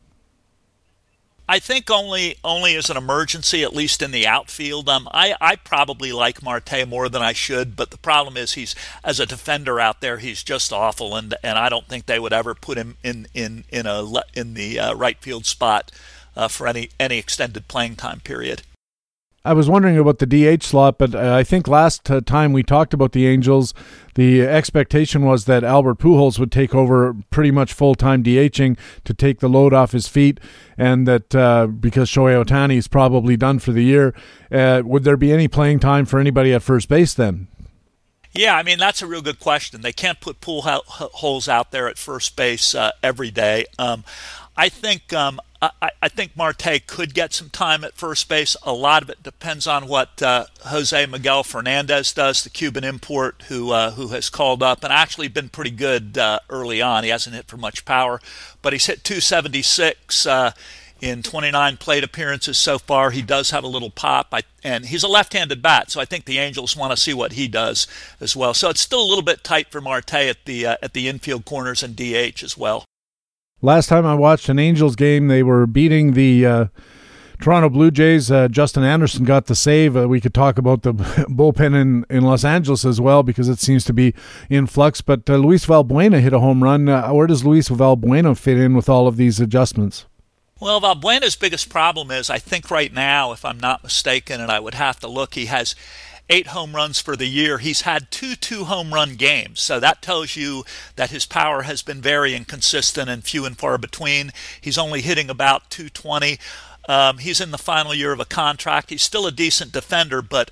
[1.47, 4.89] I think only only as an emergency, at least in the outfield.
[4.89, 8.73] Um, I I probably like Marte more than I should, but the problem is he's
[9.03, 12.33] as a defender out there, he's just awful, and and I don't think they would
[12.33, 15.91] ever put him in in in a in the uh, right field spot
[16.35, 18.63] uh, for any any extended playing time period.
[19.45, 22.61] I was wondering about the DH slot, but uh, I think last uh, time we
[22.61, 23.73] talked about the Angels,
[24.15, 29.13] the expectation was that Albert Pujols would take over pretty much full time DHing to
[29.13, 30.41] take the load off his feet,
[30.77, 34.13] and that uh, because Shohei Ohtani is probably done for the year,
[34.51, 37.47] uh, would there be any playing time for anybody at first base then?
[38.33, 39.81] Yeah, I mean that's a real good question.
[39.81, 43.65] They can't put Pujols out there at first base uh, every day.
[43.79, 44.03] Um,
[44.59, 48.57] I think um, I, I, think Marte could get some time at first base.
[48.63, 53.43] A lot of it depends on what uh, Jose Miguel Fernandez does, the Cuban import
[53.47, 57.05] who uh, who has called up and actually been pretty good uh, early on.
[57.05, 58.19] He hasn't hit for much power,
[58.61, 60.51] but he's hit 276 uh,
[60.99, 63.11] in 29 plate appearances so far.
[63.11, 66.25] He does have a little pop, I, and he's a left-handed bat, so I think
[66.25, 67.87] the Angels want to see what he does
[68.19, 68.53] as well.
[68.53, 71.45] So it's still a little bit tight for Marte at the uh, at the infield
[71.45, 72.83] corners and DH as well.
[73.61, 76.65] Last time I watched an Angels game, they were beating the uh,
[77.41, 78.31] Toronto Blue Jays.
[78.31, 79.97] Uh, Justin Anderson got the save.
[79.97, 83.59] Uh, we could talk about the bullpen in, in Los Angeles as well because it
[83.59, 84.13] seems to be
[84.49, 85.01] in flux.
[85.01, 86.87] But uh, Luis Valbuena hit a home run.
[86.87, 90.05] Uh, where does Luis Valbuena fit in with all of these adjustments?
[90.61, 94.59] Well, Valbuena's biggest problem is, I think right now, if I'm not mistaken, and I
[94.59, 95.73] would have to look, he has
[96.29, 97.57] eight home runs for the year.
[97.57, 99.61] He's had two two home run games.
[99.61, 100.63] So that tells you
[100.95, 104.31] that his power has been very inconsistent and few and far between.
[104.61, 106.39] He's only hitting about 220.
[106.87, 108.89] Um, he's in the final year of a contract.
[108.89, 110.49] He's still a decent defender, but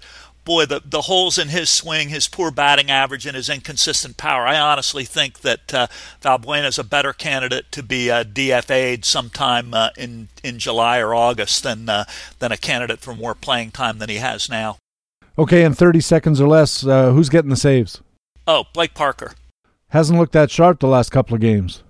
[0.47, 4.47] boy, the, the holes in his swing, his poor batting average, and his inconsistent power.
[4.47, 5.87] I honestly think that uh,
[6.21, 11.13] Valbuena is a better candidate to be uh, DFA'd sometime uh, in in July or
[11.13, 12.05] August than uh,
[12.39, 14.77] than a candidate for more playing time than he has now.
[15.39, 18.01] Okay, in 30 seconds or less, uh, who's getting the saves?
[18.47, 19.33] Oh, Blake Parker.
[19.89, 21.83] Hasn't looked that sharp the last couple of games.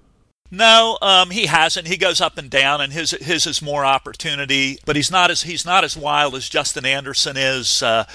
[0.49, 1.87] No, um, he hasn't.
[1.87, 4.79] He goes up and down, and his his is more opportunity.
[4.85, 7.83] But he's not as he's not as wild as Justin Anderson is.
[7.83, 8.05] Uh,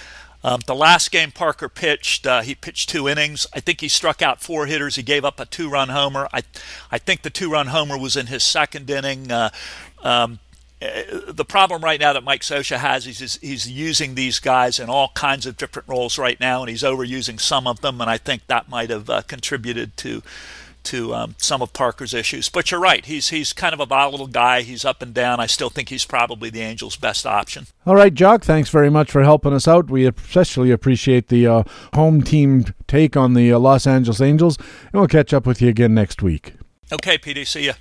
[0.44, 3.46] um, the last game Parker pitched, uh, he pitched two innings.
[3.54, 4.96] I think he struck out four hitters.
[4.96, 6.28] He gave up a two-run homer.
[6.32, 6.42] I,
[6.90, 9.30] I think the two-run homer was in his second inning.
[9.30, 9.50] Uh,
[10.02, 10.40] um,
[11.28, 14.88] the problem right now that Mike Scioscia has is he's, he's using these guys in
[14.88, 18.18] all kinds of different roles right now, and he's overusing some of them, and I
[18.18, 20.22] think that might have uh, contributed to
[20.84, 22.48] to um, some of Parker's issues.
[22.48, 24.62] But you're right; he's he's kind of a volatile guy.
[24.62, 25.40] He's up and down.
[25.40, 27.66] I still think he's probably the Angels' best option.
[27.86, 28.42] All right, Jock.
[28.42, 29.90] Thanks very much for helping us out.
[29.90, 31.62] We especially appreciate the uh,
[31.94, 35.68] home team take on the uh, Los Angeles Angels, and we'll catch up with you
[35.68, 36.54] again next week.
[36.90, 37.46] Okay, PD.
[37.46, 37.72] See you.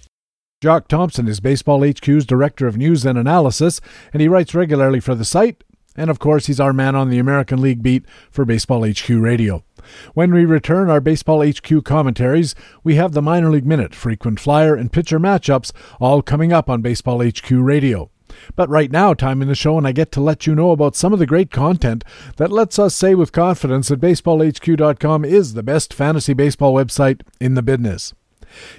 [0.62, 3.82] Jock Thompson is Baseball HQ's Director of News and Analysis,
[4.14, 5.64] and he writes regularly for the site.
[5.96, 9.64] And of course, he's our man on the American League beat for Baseball HQ Radio.
[10.14, 12.54] When we return our Baseball HQ commentaries,
[12.84, 16.84] we have the Minor League Minute, frequent flyer, and pitcher matchups all coming up on
[16.84, 18.12] Baseball HQ Radio.
[18.56, 20.96] But right now, time in the show, and I get to let you know about
[20.96, 22.04] some of the great content
[22.38, 27.56] that lets us say with confidence that BaseballHQ.com is the best fantasy baseball website in
[27.56, 28.14] the business.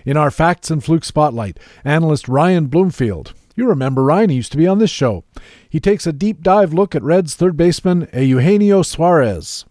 [0.04, 3.34] In our Facts and Fluke Spotlight, analyst Ryan Bloomfield.
[3.54, 5.24] You remember Ryan, he used to be on this show.
[5.68, 9.64] He takes a deep dive look at Reds third baseman Eugenio Suarez.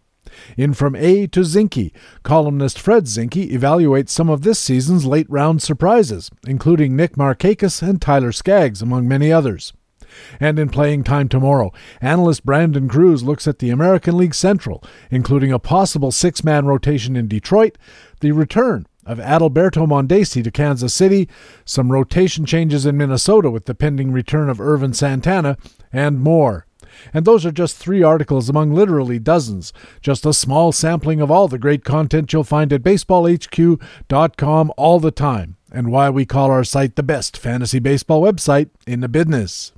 [0.56, 1.91] In From A to Zinkie,
[2.24, 8.02] columnist Fred Zinkie evaluates some of this season's late round surprises, including Nick Markakis and
[8.02, 9.74] Tyler Skaggs, among many others.
[10.39, 11.72] And in Playing Time Tomorrow,
[12.02, 17.16] analyst Brandon Kruse looks at the American League Central, including a possible six man rotation
[17.16, 17.78] in Detroit,
[18.20, 21.28] the return of Adalberto Mondesi to Kansas City,
[21.66, 25.58] some rotation changes in Minnesota with the pending return of Ervin Santana,
[25.91, 26.66] and more.
[27.14, 31.47] And those are just three articles among literally dozens, just a small sampling of all
[31.47, 36.64] the great content you'll find at baseballhq.com all the time, and why we call our
[36.64, 39.72] site the best fantasy baseball website in the business.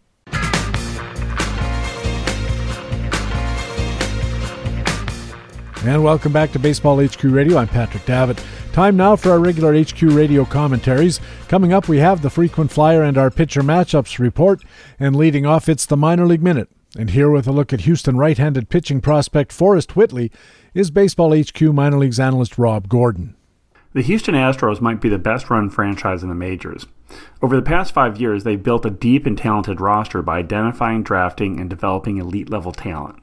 [5.85, 7.57] And welcome back to Baseball HQ Radio.
[7.57, 8.41] I'm Patrick Davitt.
[8.73, 11.21] Time now for our regular HQ radio commentaries.
[11.47, 14.63] Coming up, we have the frequent flyer and our pitcher matchups report.
[14.99, 16.69] And leading off, it's the minor league minute.
[16.97, 20.31] And here with a look at Houston right handed pitching prospect Forrest Whitley
[20.73, 23.35] is Baseball HQ minor leagues analyst Rob Gordon.
[23.93, 26.87] The Houston Astros might be the best run franchise in the majors.
[27.43, 31.59] Over the past five years, they've built a deep and talented roster by identifying, drafting,
[31.59, 33.22] and developing elite level talent.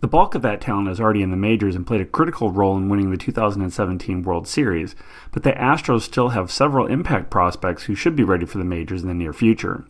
[0.00, 2.76] The bulk of that talent is already in the majors and played a critical role
[2.76, 4.94] in winning the 2017 World Series,
[5.32, 9.00] but the Astros still have several impact prospects who should be ready for the majors
[9.00, 9.86] in the near future.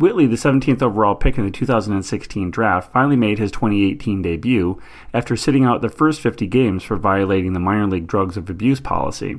[0.00, 4.82] Whitley, the 17th overall pick in the 2016 draft, finally made his 2018 debut
[5.14, 8.80] after sitting out the first 50 games for violating the minor league drugs of abuse
[8.80, 9.36] policy.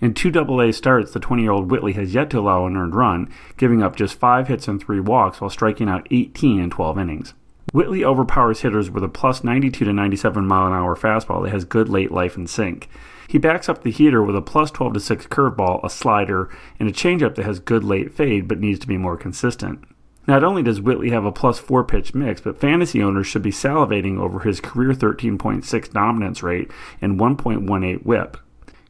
[0.00, 2.94] In two AA starts, the 20 year old Whitley has yet to allow an earned
[2.94, 3.28] run,
[3.58, 7.34] giving up just five hits and three walks while striking out 18 in 12 innings.
[7.74, 11.64] Whitley overpowers hitters with a plus 92 to 97 mile an hour fastball that has
[11.64, 12.88] good late life and sink.
[13.26, 16.48] He backs up the heater with a plus 12 to 6 curveball, a slider,
[16.78, 19.82] and a changeup that has good late fade but needs to be more consistent.
[20.28, 23.50] Not only does Whitley have a plus 4 pitch mix, but fantasy owners should be
[23.50, 26.70] salivating over his career 13.6 dominance rate
[27.02, 28.36] and 1.18 whip.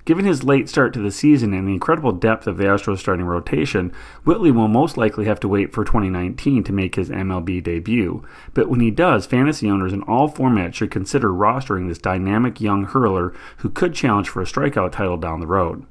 [0.05, 3.25] Given his late start to the season and the incredible depth of the Astros starting
[3.25, 3.91] rotation,
[4.25, 8.23] Whitley will most likely have to wait for 2019 to make his MLB debut.
[8.53, 12.85] But when he does, fantasy owners in all formats should consider rostering this dynamic young
[12.85, 15.87] hurler who could challenge for a strikeout title down the road.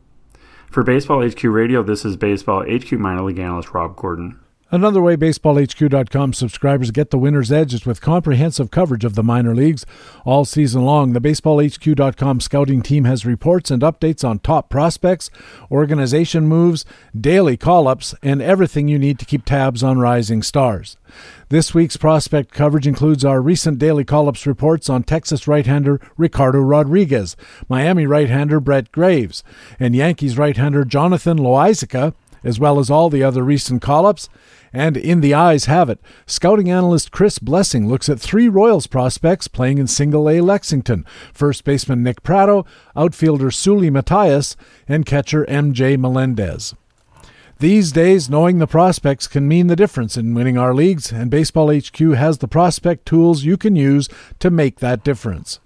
[0.69, 4.39] For Baseball HQ Radio, this is Baseball HQ minor league analyst Rob Gordon.
[4.73, 9.53] Another way BaseballHQ.com subscribers get the winner's edge is with comprehensive coverage of the minor
[9.53, 9.85] leagues.
[10.25, 15.29] All season long, the BaseballHQ.com scouting team has reports and updates on top prospects,
[15.69, 20.97] organization moves, daily call ups, and everything you need to keep tabs on rising stars.
[21.49, 26.01] This week's prospect coverage includes our recent daily call ups reports on Texas right hander
[26.17, 27.35] Ricardo Rodriguez,
[27.69, 29.43] Miami right hander Brett Graves,
[29.79, 34.29] and Yankees right hander Jonathan Loaisiga, as well as all the other recent call ups
[34.73, 35.99] and in the eyes have it.
[36.25, 41.63] Scouting analyst Chris Blessing looks at three Royals prospects playing in single A Lexington first
[41.63, 46.73] baseman Nick Pratto, outfielder Seuly Matias, and catcher MJ Melendez.
[47.59, 51.73] These days, knowing the prospects can mean the difference in winning our leagues, and Baseball
[51.73, 54.09] HQ has the prospect tools you can use
[54.39, 55.59] to make that difference.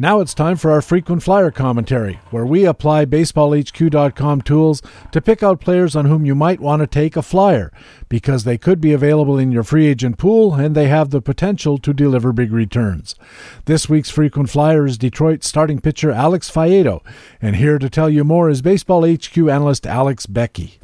[0.00, 4.80] Now it's time for our frequent flyer commentary, where we apply baseballhq.com tools
[5.10, 7.72] to pick out players on whom you might want to take a flyer,
[8.08, 11.78] because they could be available in your free agent pool and they have the potential
[11.78, 13.16] to deliver big returns.
[13.64, 17.04] This week's frequent flyer is Detroit starting pitcher Alex Faedo,
[17.42, 20.78] and here to tell you more is Baseball HQ analyst Alex Beckey.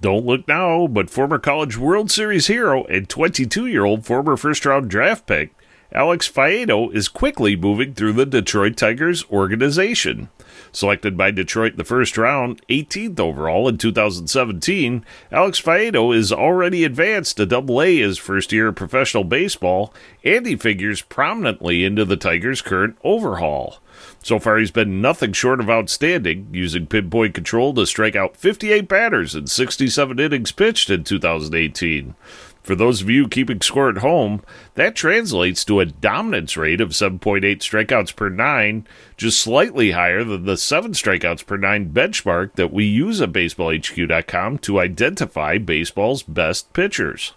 [0.00, 4.64] Don't look now, but former College World Series hero and 22 year old former first
[4.64, 5.54] round draft pick
[5.94, 10.28] Alex Faedo is quickly moving through the Detroit Tigers organization.
[10.72, 17.36] Selected by Detroit the first round, 18th overall in 2017, Alex Faedo is already advanced
[17.36, 19.94] to Double A his first year of professional baseball,
[20.24, 23.78] and he figures prominently into the Tigers' current overhaul.
[24.20, 28.88] So far, he's been nothing short of outstanding, using pinpoint control to strike out 58
[28.88, 32.16] batters in 67 innings pitched in 2018.
[32.64, 34.42] For those of you keeping score at home,
[34.74, 38.86] that translates to a dominance rate of 7.8 strikeouts per nine,
[39.18, 44.58] just slightly higher than the 7 strikeouts per nine benchmark that we use at baseballhq.com
[44.58, 47.34] to identify baseball's best pitchers.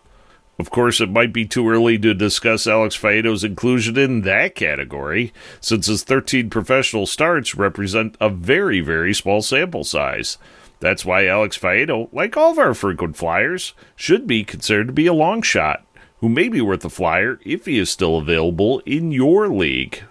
[0.58, 5.34] Of course, it might be too early to discuss Alex Faedo's inclusion in that category,
[5.60, 10.38] since his 13 professional starts represent a very, very small sample size.
[10.80, 15.08] That's why Alex Faedo, like all of our frequent flyers, should be considered to be
[15.08, 15.86] a long shot,
[16.20, 20.04] who may be worth a flyer if he is still available in your league.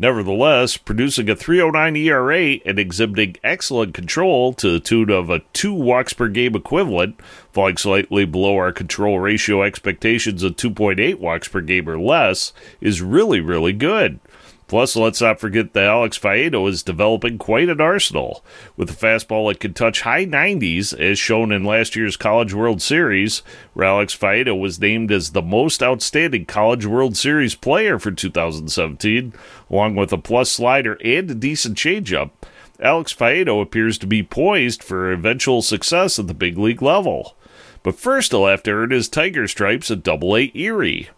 [0.00, 5.74] Nevertheless, producing a 309 ERA and exhibiting excellent control to the tune of a 2
[5.74, 7.20] walks per game equivalent,
[7.52, 13.02] falling slightly below our control ratio expectations of 2.8 walks per game or less, is
[13.02, 14.20] really, really good.
[14.68, 18.44] Plus, let's not forget that Alex Faedo is developing quite an arsenal.
[18.76, 22.82] With a fastball that can touch high 90s, as shown in last year's College World
[22.82, 23.38] Series,
[23.72, 29.32] where Alex Faedo was named as the most outstanding College World Series player for 2017,
[29.70, 32.30] along with a plus slider and a decent changeup.
[32.78, 37.34] Alex Faedo appears to be poised for eventual success at the big league level.
[37.82, 41.08] But first, he'll have to earn his Tiger stripes at Double A Erie.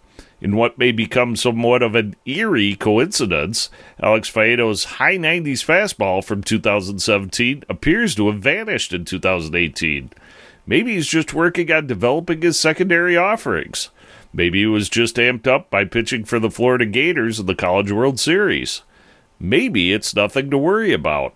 [0.41, 3.69] In what may become somewhat of an eerie coincidence,
[4.03, 10.11] Alex Faedo's high 90s fastball from 2017 appears to have vanished in 2018.
[10.67, 13.91] Maybe he's just working on developing his secondary offerings.
[14.33, 17.93] Maybe he was just amped up by pitching for the Florida Gators in the College
[17.93, 18.83] World Series.
[19.39, 21.35] Maybe it's nothing to worry about.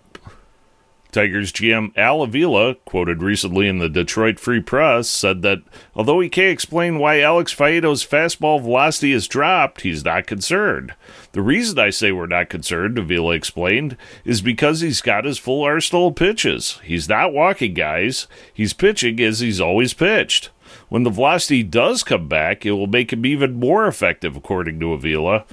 [1.14, 5.62] Tigers GM Al Avila, quoted recently in the Detroit Free Press, said that
[5.94, 10.92] although he can't explain why Alex Faedo's fastball velocity has dropped, he's not concerned.
[11.30, 15.62] The reason I say we're not concerned, Avila explained, is because he's got his full
[15.62, 16.80] arsenal of pitches.
[16.82, 20.50] He's not walking guys, he's pitching as he's always pitched.
[20.88, 24.92] When the velocity does come back, it will make him even more effective, according to
[24.92, 25.44] Avila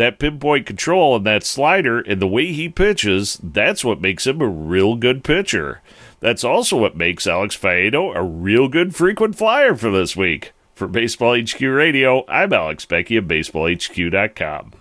[0.00, 4.40] that pinpoint control and that slider and the way he pitches, that's what makes him
[4.40, 5.80] a real good pitcher.
[6.20, 10.52] That's also what makes Alex Faedo a real good frequent flyer for this week.
[10.74, 14.72] For Baseball HQ Radio, I'm Alex Beckey of BaseballHQ.com.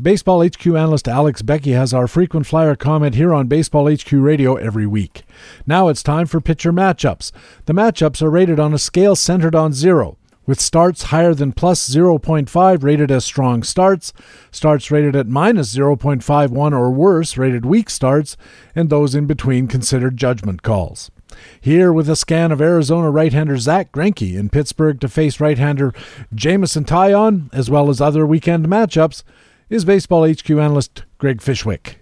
[0.00, 4.56] Baseball HQ analyst Alex Beckey has our frequent flyer comment here on Baseball HQ Radio
[4.56, 5.24] every week.
[5.66, 7.32] Now it's time for pitcher matchups.
[7.66, 10.16] The matchups are rated on a scale centered on zero
[10.46, 14.12] with starts higher than plus 0.5 rated as strong starts,
[14.50, 18.36] starts rated at minus 0.51 or worse rated weak starts,
[18.74, 21.10] and those in between considered judgment calls.
[21.60, 25.92] Here with a scan of Arizona right-hander Zack Greinke in Pittsburgh to face right-hander
[26.34, 29.22] Jameson Taillon, as well as other weekend matchups,
[29.68, 31.96] is Baseball HQ analyst Greg Fishwick.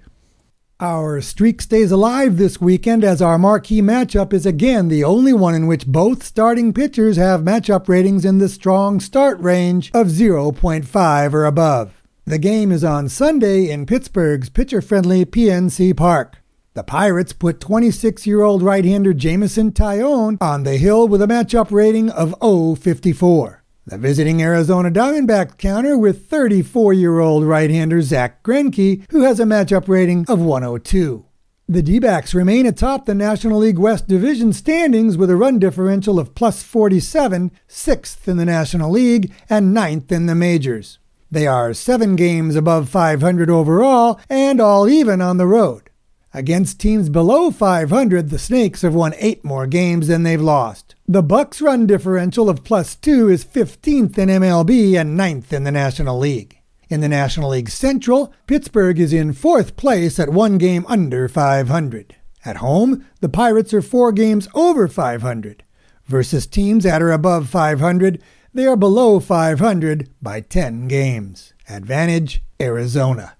[0.80, 5.54] Our streak stays alive this weekend as our marquee matchup is again the only one
[5.54, 11.32] in which both starting pitchers have matchup ratings in the strong start range of 0.5
[11.32, 12.02] or above.
[12.24, 16.38] The game is on Sunday in Pittsburgh's pitcher friendly PNC Park.
[16.74, 21.28] The Pirates put 26 year old right hander Jameson Taillon on the hill with a
[21.28, 23.63] matchup rating of 054.
[23.86, 29.38] The visiting Arizona Diamondbacks counter with 34 year old right hander Zack Greinke, who has
[29.38, 31.26] a matchup rating of 102.
[31.68, 36.18] The D backs remain atop the National League West Division standings with a run differential
[36.18, 40.98] of plus 47, sixth in the National League, and ninth in the majors.
[41.30, 45.90] They are seven games above 500 overall and all even on the road.
[46.32, 50.83] Against teams below 500, the Snakes have won eight more games than they've lost.
[51.06, 55.70] The Bucks' run differential of plus two is 15th in MLB and 9th in the
[55.70, 56.58] National League.
[56.88, 62.16] In the National League Central, Pittsburgh is in fourth place at one game under 500.
[62.46, 65.62] At home, the Pirates are four games over 500.
[66.06, 68.22] Versus teams at or above 500,
[68.54, 71.52] they are below 500 by 10 games.
[71.68, 73.36] Advantage Arizona.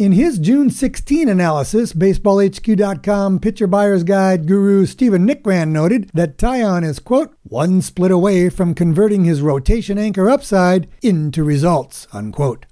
[0.00, 6.82] In his June 16 analysis, BaseballHQ.com pitcher buyer's guide guru Stephen Nickrand noted that Taillon
[6.86, 12.64] is, quote, one split away from converting his rotation anchor upside into results, unquote.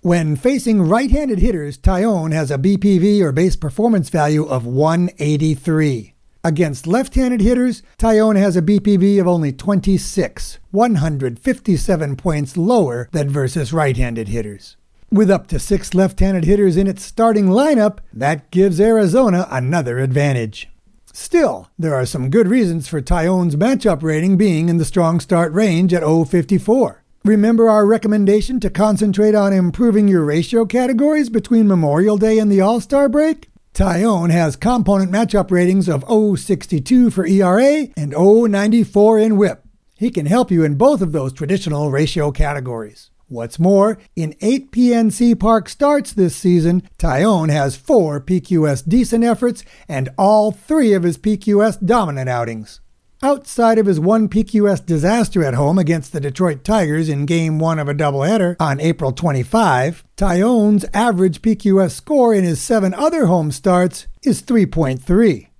[0.00, 6.14] When facing right handed hitters, Taillon has a BPV or base performance value of 183.
[6.42, 13.30] Against left handed hitters, Taillon has a BPV of only 26, 157 points lower than
[13.30, 14.76] versus right handed hitters.
[15.12, 19.98] With up to six left handed hitters in its starting lineup, that gives Arizona another
[19.98, 20.70] advantage.
[21.12, 25.52] Still, there are some good reasons for Taillon's matchup rating being in the strong start
[25.52, 27.04] range at 054.
[27.26, 32.62] Remember our recommendation to concentrate on improving your ratio categories between Memorial Day and the
[32.62, 33.50] All Star break?
[33.74, 39.62] Taillon has component matchup ratings of 062 for ERA and 094 in whip.
[39.94, 43.10] He can help you in both of those traditional ratio categories.
[43.32, 49.64] What's more, in eight PNC Park starts this season, Taillon has four PQS decent efforts
[49.88, 52.82] and all three of his PQS dominant outings.
[53.22, 57.78] Outside of his one PQS disaster at home against the Detroit Tigers in Game 1
[57.78, 63.50] of a doubleheader on April 25, Taillon's average PQS score in his seven other home
[63.50, 65.51] starts is 3.3.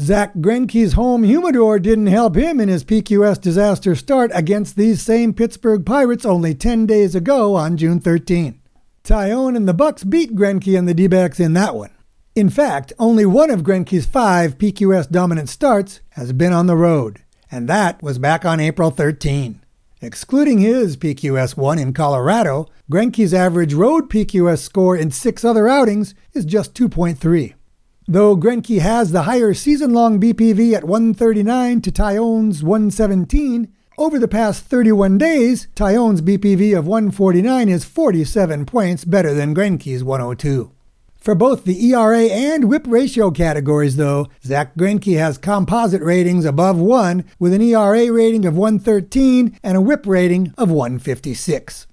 [0.00, 5.34] Zack Greinke's home humidor didn't help him in his PQS disaster start against these same
[5.34, 8.60] Pittsburgh Pirates only 10 days ago on June 13.
[9.02, 11.90] Taillon and the Bucks beat Greinke and the D-backs in that one.
[12.36, 17.24] In fact, only one of Greinke's five PQS dominant starts has been on the road,
[17.50, 19.60] and that was back on April 13.
[20.00, 26.14] Excluding his PQS 1 in Colorado, Greinke's average road PQS score in six other outings
[26.34, 27.54] is just 2.3.
[28.10, 34.26] Though Greinke has the higher season long BPV at 139 to Taillon's 117, over the
[34.26, 40.72] past 31 days, Taillon's BPV of 149 is 47 points better than Greinke's 102.
[41.18, 46.78] For both the ERA and whip ratio categories, though, Zack Greinke has composite ratings above
[46.78, 51.87] 1 with an ERA rating of 113 and a whip rating of 156.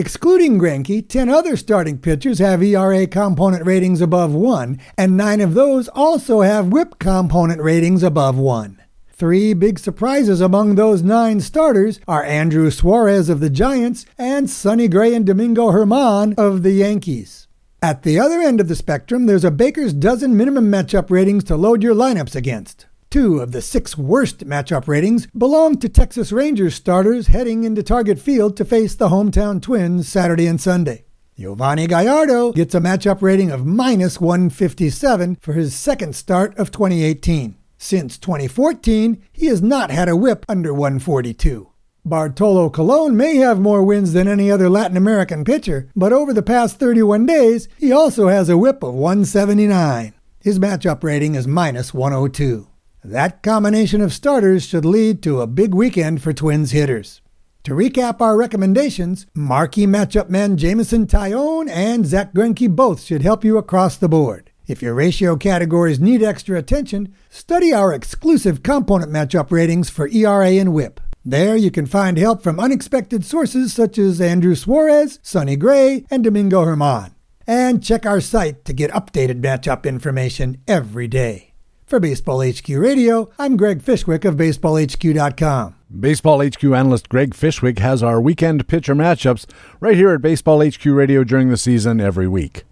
[0.00, 5.54] Excluding Greinke, 10 other starting pitchers have ERA component ratings above 1, and 9 of
[5.54, 8.80] those also have whip component ratings above 1.
[9.10, 14.86] Three big surprises among those nine starters are Andrew Suarez of the Giants and Sonny
[14.86, 17.48] Gray and Domingo German of the Yankees.
[17.82, 21.56] At the other end of the spectrum, there's a baker's dozen minimum matchup ratings to
[21.56, 22.86] load your lineups against.
[23.10, 28.18] Two of the six worst matchup ratings belong to Texas Rangers starters heading into Target
[28.18, 31.06] Field to face the hometown Twins Saturday and Sunday.
[31.38, 37.56] Yovani Gallardo gets a matchup rating of minus 157 for his second start of 2018.
[37.78, 41.70] Since 2014, he has not had a whip under 142.
[42.04, 46.42] Bartolo Colon may have more wins than any other Latin American pitcher, but over the
[46.42, 50.12] past 31 days, he also has a whip of 179.
[50.42, 52.68] His matchup rating is minus 102.
[53.04, 57.20] That combination of starters should lead to a big weekend for Twins hitters.
[57.64, 63.44] To recap our recommendations, marquee matchup men Jameson Taillon and Zack Greinke both should help
[63.44, 64.50] you across the board.
[64.66, 70.50] If your ratio categories need extra attention, study our exclusive component matchup ratings for ERA
[70.50, 71.00] and WHIP.
[71.24, 76.24] There you can find help from unexpected sources such as Andrew Suarez, Sonny Gray, and
[76.24, 77.14] Domingo German.
[77.46, 81.47] And check our site to get updated matchup information every day.
[81.88, 85.74] For Baseball HQ Radio, I'm Greg Fishwick of BaseballHQ.com.
[85.98, 89.46] Baseball HQ analyst Greg Fishwick has our weekend pitcher matchups
[89.80, 92.64] right here at Baseball HQ Radio during the season every week.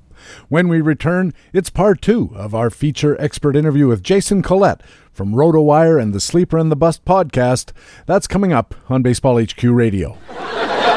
[0.51, 4.83] When we return, it's part two of our feature expert interview with Jason Collette
[5.13, 7.73] from RotoWire and the Sleeper and the Bust podcast.
[8.05, 10.19] That's coming up on Baseball HQ Radio.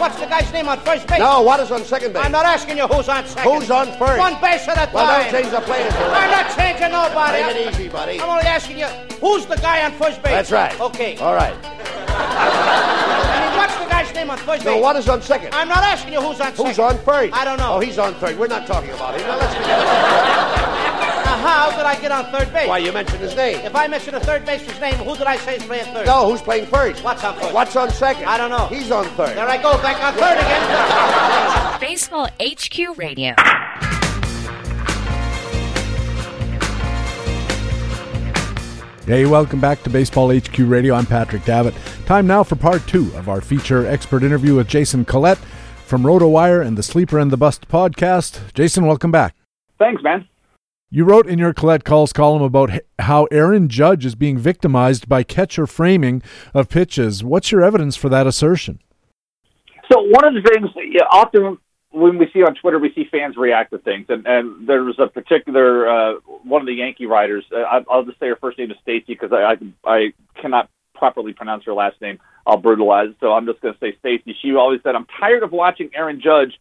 [0.00, 1.18] What's the guy's name on first base?
[1.18, 2.24] No, what is on second base?
[2.24, 3.52] I'm not asking you who's on second.
[3.52, 4.18] Who's on first?
[4.18, 4.94] One base at a time.
[4.94, 5.92] Well, don't change the plate.
[5.92, 7.38] I'm not changing nobody.
[7.38, 8.18] It easy, buddy.
[8.18, 8.86] I'm only asking you,
[9.20, 10.32] who's the guy on first base?
[10.32, 10.80] That's right.
[10.80, 11.18] Okay.
[11.18, 11.54] All right.
[12.12, 14.74] I mean, what's the guy's name on first base?
[14.74, 15.54] No, what is on second?
[15.54, 16.66] I'm not asking you who's on second.
[16.66, 17.34] Who's on first?
[17.34, 17.74] I don't know.
[17.74, 18.38] Oh, he's on third.
[18.38, 19.26] We're not talking about him.
[19.26, 20.59] Now, let's forget about Now,
[21.40, 22.68] how did I get on third base?
[22.68, 23.58] Why, you mentioned his name.
[23.60, 26.06] If I mention a third baseman's name, who did I say is playing third?
[26.06, 27.02] No, who's playing first?
[27.02, 27.54] What's on first?
[27.54, 28.26] What's on second?
[28.26, 28.66] I don't know.
[28.66, 29.36] He's on third.
[29.36, 31.80] There I go, back on third again.
[31.80, 33.34] Baseball HQ Radio.
[39.06, 40.94] Hey, welcome back to Baseball HQ Radio.
[40.94, 41.74] I'm Patrick Davitt.
[42.06, 45.38] Time now for part two of our feature expert interview with Jason Collette
[45.84, 48.52] from RotoWire and the Sleeper and the Bust podcast.
[48.54, 49.34] Jason, welcome back.
[49.80, 50.28] Thanks, man.
[50.92, 55.22] You wrote in your Collette Calls column about how Aaron Judge is being victimized by
[55.22, 56.20] catcher framing
[56.52, 57.22] of pitches.
[57.22, 58.80] What's your evidence for that assertion?
[59.90, 61.58] So one of the things, know, often
[61.90, 64.96] when we see on Twitter, we see fans react to things, and and there was
[64.98, 67.44] a particular uh, one of the Yankee writers.
[67.52, 70.68] Uh, I, I'll just say her first name is Stacy because I, I I cannot
[70.96, 72.18] properly pronounce her last name.
[72.46, 74.36] I'll brutalize, so I'm just going to say Stacy.
[74.42, 76.58] She always said, "I'm tired of watching Aaron Judge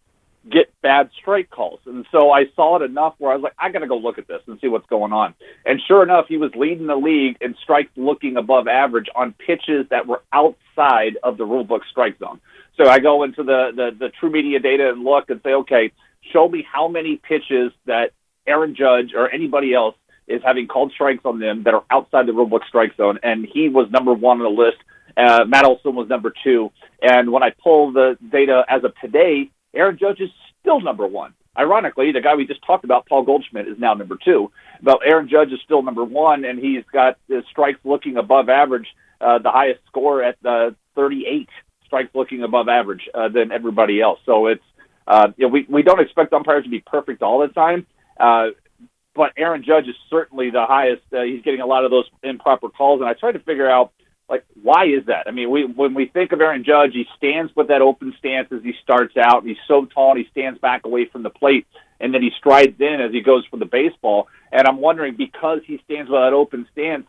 [0.49, 3.69] get bad strike calls," and so I saw it enough where I was like, "I
[3.69, 5.33] got to go look at this and see what's going on."
[5.65, 9.87] And sure enough, he was leading the league in strikes looking above average on pitches
[9.89, 12.39] that were outside of the rulebook strike zone.
[12.79, 15.91] So I go into the, the, the TruMedia data and look and say, okay,
[16.31, 18.11] show me how many pitches that
[18.47, 19.95] Aaron Judge or anybody else
[20.27, 23.19] is having called strikes on them that are outside the rulebook strike zone.
[23.21, 24.77] And he was number one on the list.
[25.17, 26.71] Uh, Matt Olson was number two.
[27.01, 30.29] And when I pull the data as of today, Aaron Judge is
[30.61, 31.33] still number one.
[31.57, 34.51] Ironically, the guy we just talked about, Paul Goldschmidt, is now number two.
[34.81, 38.87] But Aaron Judge is still number one, and he's got the strikes looking above average,
[39.19, 41.49] uh, the highest score at uh, 38
[41.85, 44.19] strikes looking above average uh, than everybody else.
[44.25, 44.63] So it's
[45.09, 47.87] uh, you know, we we don't expect umpires to be perfect all the time,
[48.19, 48.49] uh,
[49.15, 51.01] but Aaron Judge is certainly the highest.
[51.11, 53.91] Uh, he's getting a lot of those improper calls, and I tried to figure out
[54.29, 55.27] like why is that?
[55.27, 58.49] I mean, we when we think of Aaron Judge, he stands with that open stance
[58.51, 59.45] as he starts out.
[59.45, 61.65] He's so tall, and he stands back away from the plate,
[61.99, 64.27] and then he strides in as he goes for the baseball.
[64.51, 67.05] And I'm wondering because he stands with that open stance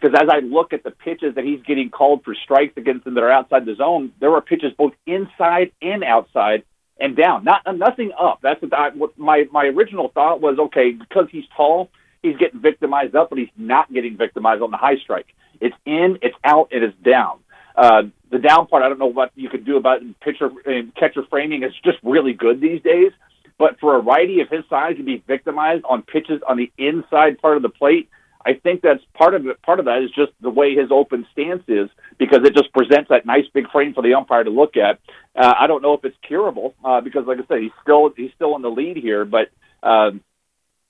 [0.00, 3.14] because as I look at the pitches that he's getting called for strikes against him
[3.14, 6.64] that are outside the zone, there were pitches both inside and outside
[6.98, 8.40] and down, not nothing up.
[8.42, 10.58] That's what, I, what my my original thought was.
[10.58, 11.90] Okay, because he's tall,
[12.22, 15.26] he's getting victimized up, but he's not getting victimized on the high strike.
[15.60, 17.40] It's in, it's out, it is down.
[17.76, 20.20] Uh, the down part, I don't know what you could do about it.
[20.20, 21.62] pitcher and catcher framing.
[21.62, 23.12] It's just really good these days.
[23.58, 27.38] But for a righty of his size to be victimized on pitches on the inside
[27.38, 28.08] part of the plate,
[28.44, 29.62] I think that's part of it.
[29.62, 33.08] Part of that is just the way his open stance is because it just presents
[33.08, 34.98] that nice big frame for the umpire to look at.
[35.34, 38.32] Uh, I don't know if it's curable uh, because, like I said, he's still he's
[38.34, 39.48] still in the lead here, but.
[39.82, 40.22] Um,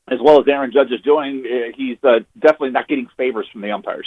[0.07, 3.63] as well as Aaron Judge is doing, uh, he's uh, definitely not getting favors from
[3.63, 4.07] the umpires.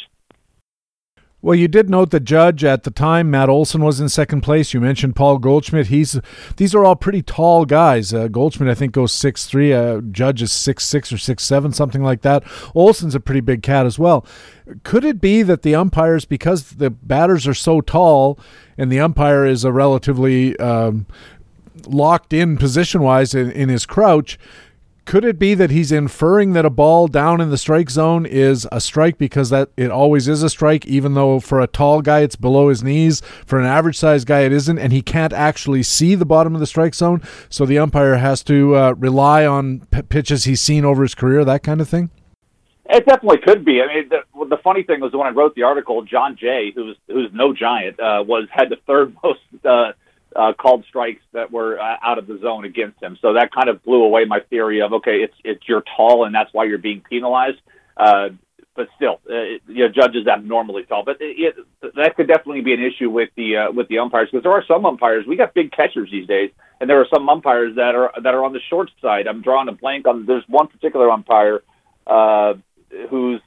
[1.48, 4.74] Well, you did note the Judge at the time, Matt Olson was in second place.
[4.74, 5.88] You mentioned Paul Goldschmidt.
[5.88, 6.19] He's
[6.57, 8.14] these are all pretty tall guys.
[8.14, 9.72] Uh, Goldschmidt, I think, goes six three.
[9.72, 12.44] Uh, Judge is six six or six seven, something like that.
[12.76, 14.26] Olson's a pretty big cat as well.
[14.84, 18.38] Could it be that the umpires, because the batters are so tall,
[18.78, 21.06] and the umpire is a relatively um,
[21.86, 24.38] locked in position wise in, in his crouch?
[25.08, 28.68] Could it be that he's inferring that a ball down in the strike zone is
[28.74, 32.20] a strike because that it always is a strike even though for a tall guy
[32.20, 33.22] it's below his knees.
[33.46, 36.60] For an average sized guy it isn't and he can't actually see the bottom of
[36.60, 37.22] the strike zone.
[37.48, 41.46] So the umpire has to uh, rely on p- pitches he's seen over his career
[41.46, 42.10] that kind of thing?
[42.90, 43.82] It definitely could be.
[43.82, 46.98] I mean, the, the funny thing was when I wrote the article, Jon Jay, who's
[47.08, 49.94] who's no giant, uh, was had the third most uh,
[50.38, 53.18] uh, called strikes that were uh, out of the zone against him.
[53.22, 56.34] So that kind of blew away my theory of okay, it's it's you're tall and
[56.34, 57.59] that's why you're being penalized.
[57.97, 58.30] Uh,
[58.76, 61.03] but still, uh, you know, Judge's abnormally tall.
[61.03, 64.30] But it, it, that could definitely be an issue with the uh, with the umpires
[64.31, 65.26] because there are some umpires.
[65.27, 68.45] We got big catchers these days, and there are some umpires that are that are
[68.45, 69.27] on the short side.
[69.27, 70.27] I'm drawing a blank on.
[70.27, 71.64] There's one particular umpire
[72.05, 72.53] uh,
[73.09, 73.41] who's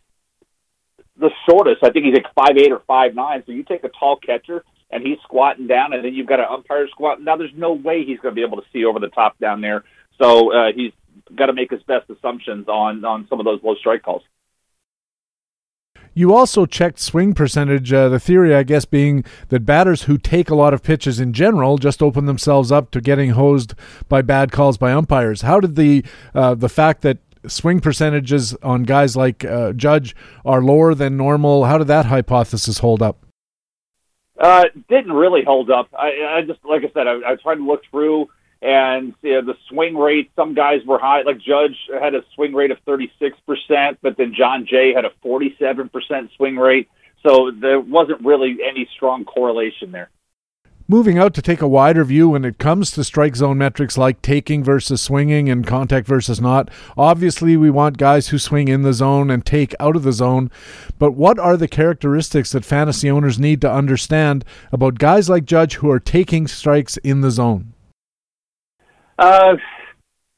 [1.21, 1.85] the shortest.
[1.85, 3.43] I think he's like five eight or five nine.
[3.47, 6.47] So you take a tall catcher and he's squatting down, and then you've got an
[6.51, 7.25] umpire squatting.
[7.25, 9.61] Now, there's no way he's going to be able to see over the top down
[9.61, 9.85] there.
[10.21, 10.93] So uh, he's
[11.37, 14.23] got to make his best assumptions on on some of those low strike calls.
[16.13, 17.93] You also checked swing percentage.
[17.93, 21.33] Uh, the theory, I guess, being that batters who take a lot of pitches in
[21.33, 23.75] general just open themselves up to getting hosed
[24.09, 25.43] by bad calls by umpires.
[25.43, 30.15] How did the uh, the fact that swing percentages on guys like uh, Judge
[30.45, 31.65] are lower than normal?
[31.65, 33.25] How did that hypothesis hold up?
[34.39, 35.89] Uh, didn't really hold up.
[35.93, 38.31] I, I just, like I said, I, I tried to look through
[38.63, 40.31] and you know, the swing rate.
[40.37, 43.11] Some guys were high, like Judge had a swing rate of 36%,
[44.03, 45.91] but then Jon Jay had a 47%
[46.37, 46.89] swing rate.
[47.27, 50.11] So there wasn't really any strong correlation there
[50.91, 54.21] moving out to take a wider view when it comes to strike zone metrics like
[54.23, 56.69] taking versus swinging and contact versus not.
[56.99, 60.51] Obviously, we want guys who swing in the zone and take out of the zone,
[60.99, 65.77] but what are the characteristics that fantasy owners need to understand about guys like Judge
[65.77, 67.73] who are taking strikes in the zone?
[69.17, 69.59] Uh,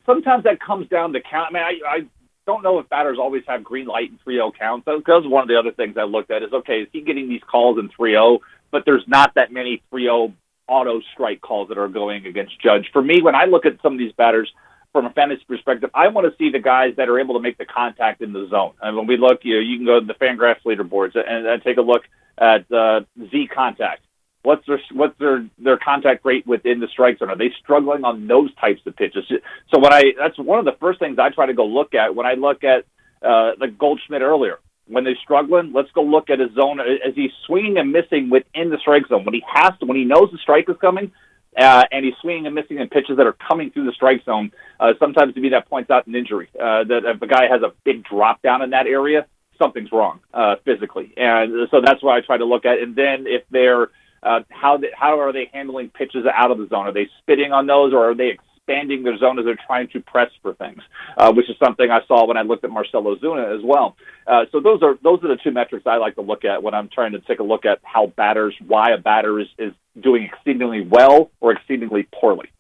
[0.05, 1.49] sometimes that comes down to count.
[1.49, 2.07] I mean, I, I
[2.47, 4.85] don't know if batters always have green light and 3-0 counts.
[4.85, 7.31] That was one of the other things I looked at is, okay, is he getting
[7.31, 8.41] these calls in 3-0?
[8.71, 10.35] But there's not that many 3-0
[10.69, 12.89] auto strike calls that are going against Judge.
[12.93, 14.51] For me, when I look at some of these batters
[14.93, 17.59] from a fantasy perspective, I want to see the guys that are able to make
[17.59, 18.73] the contact in the zone.
[18.81, 21.63] And when we look, you know, you can go to the Fangraphs leaderboards and, and
[21.63, 22.03] take a look
[22.39, 24.03] at uh, Z contact.
[24.43, 27.31] What's their what's their their contact rate within the strike zone?
[27.31, 29.25] Are they struggling on those types of pitches?
[29.73, 32.17] So when I that's one of the first things I try to go look at
[32.17, 32.85] when I look at
[33.23, 34.59] uh, the Goldschmidt earlier.
[34.87, 36.81] When they're struggling, let's go look at his zone.
[36.81, 39.25] Is he swinging and missing within the strike zone?
[39.25, 41.13] When he has to, when he knows the strike is coming,
[41.57, 44.51] uh, and he's swinging and missing in pitches that are coming through the strike zone.
[44.81, 46.49] Uh, sometimes to me that points out an injury.
[46.55, 49.27] Uh, that if a guy has a big drop down in that area,
[49.59, 52.79] something's wrong uh, physically, and so that's what I try to look at.
[52.79, 53.91] And then if they're
[54.23, 56.87] uh, how they, how are they handling pitches out of the zone?
[56.87, 60.01] Are they spitting on those, or are they expanding their zone as they're trying to
[60.01, 60.83] press for things?
[61.17, 63.97] Uh, which is something I saw when I looked at Marcell Ozuna as well.
[64.27, 66.75] Uh, so those are those are the two metrics I like to look at when
[66.75, 70.25] I'm trying to take a look at how batters, why a batter is, is doing
[70.25, 72.51] exceedingly well or exceedingly poorly.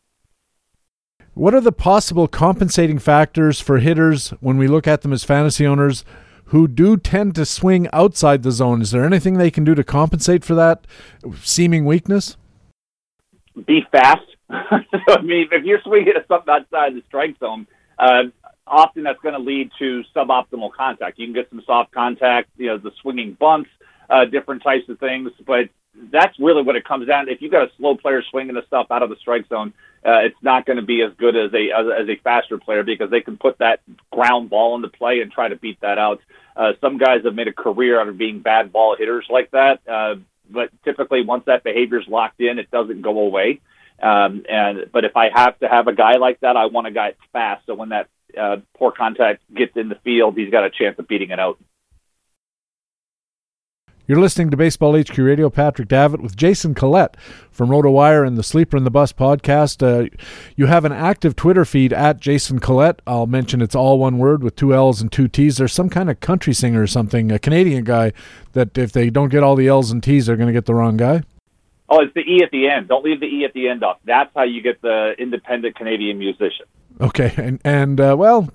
[1.34, 5.66] What are the possible compensating factors for hitters when we look at them as fantasy
[5.66, 6.04] owners
[6.46, 8.82] who do tend to swing outside the zone.
[8.82, 10.86] Is there anything they can do to compensate for that
[11.42, 12.36] seeming weakness?
[13.66, 14.20] Be fast.
[14.70, 17.66] so, I mean, if you're swinging at something outside the strike zone,
[17.98, 18.24] uh,
[18.66, 21.18] often that's going to lead to suboptimal contact.
[21.18, 23.70] You can get some soft contact, you know, the swinging bunts,
[24.10, 25.68] uh, different types of things, but
[26.10, 27.26] that's really what it comes down.
[27.26, 27.32] To.
[27.32, 29.72] If you've got a slow player swinging the stuff out of the strike zone,
[30.04, 32.82] uh, it's not going to be as good as a as, as a faster player
[32.82, 33.80] because they can put that
[34.10, 36.20] ground ball into play and try to beat that out.
[36.56, 39.80] Uh, some guys have made a career out of being bad ball hitters like that,
[39.88, 40.16] uh,
[40.50, 43.60] but typically once that behavior is locked in, it doesn't go away.
[44.02, 46.90] Um, and but if I have to have a guy like that, I want a
[46.90, 47.66] guy that's fast.
[47.66, 48.08] So when that
[48.38, 51.58] uh, poor contact gets in the field, he's got a chance of beating it out.
[54.08, 55.48] You're listening to Baseball HQ Radio.
[55.48, 57.16] Patrick Davitt with Jason Collette
[57.52, 59.80] from RotoWire and the Sleeper in the Bust podcast.
[59.80, 60.08] Uh,
[60.56, 63.00] you have an active Twitter feed at Jason Collette.
[63.06, 65.56] I'll mention it's all one word with two L's and two T's.
[65.56, 68.12] There's some kind of country singer or something, a Canadian guy,
[68.54, 70.74] that if they don't get all the L's and T's, they're going to get the
[70.74, 71.22] wrong guy.
[71.94, 72.88] Oh, it's the E at the end.
[72.88, 73.98] Don't leave the E at the end off.
[74.06, 76.64] That's how you get the independent Canadian musician.
[77.02, 78.48] Okay, and and uh, well,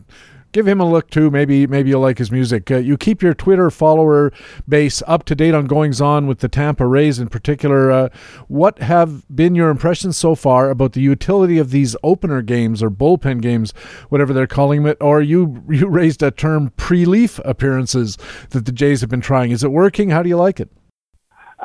[0.54, 1.30] give him a look too.
[1.30, 2.72] Maybe maybe you'll like his music.
[2.72, 4.34] Uh, you keep your Twitter follower
[4.68, 7.92] base up to date on goings on with the Tampa Rays in particular.
[7.92, 8.10] Uh,
[8.48, 12.90] what have been your impressions so far about the utility of these opener games or
[12.90, 13.72] bullpen games,
[14.10, 14.98] whatever they're calling it?
[15.00, 18.18] Or you you raised a term pre-leaf appearances
[18.50, 19.52] that the Jays have been trying.
[19.52, 20.10] Is it working?
[20.10, 20.72] How do you like it?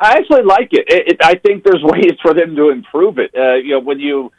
[0.03, 0.85] I actually like it.
[0.87, 3.31] it, it I think there's ways for them to improve it.
[3.35, 4.31] Uh, you know, when you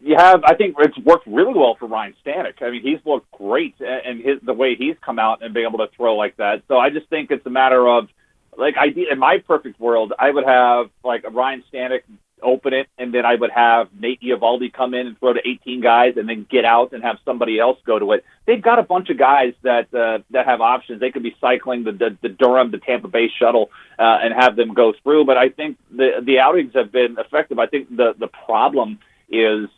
[0.00, 2.62] you have, I think it's worked really well for Ryan Stanek.
[2.62, 5.78] I mean, he's looked great, and his the way he's come out and been able
[5.78, 6.62] to throw like that.
[6.68, 8.08] So I just think it's a matter of,
[8.56, 12.02] like, I in my perfect world, I would have like Ryan Stanek
[12.42, 15.80] open it, and then I would have Nate Eovaldi come in and throw to 18
[15.80, 18.24] guys, and then get out and have somebody else go to it.
[18.46, 21.00] They've got a bunch of guys that uh, that have options.
[21.00, 24.56] They could be cycling the the, the Durham, the Tampa Bay shuttle, uh, and have
[24.56, 25.24] them go through.
[25.24, 27.58] But I think the the outings have been effective.
[27.58, 28.98] I think the the problem
[29.28, 29.68] is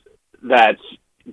[0.42, 0.76] that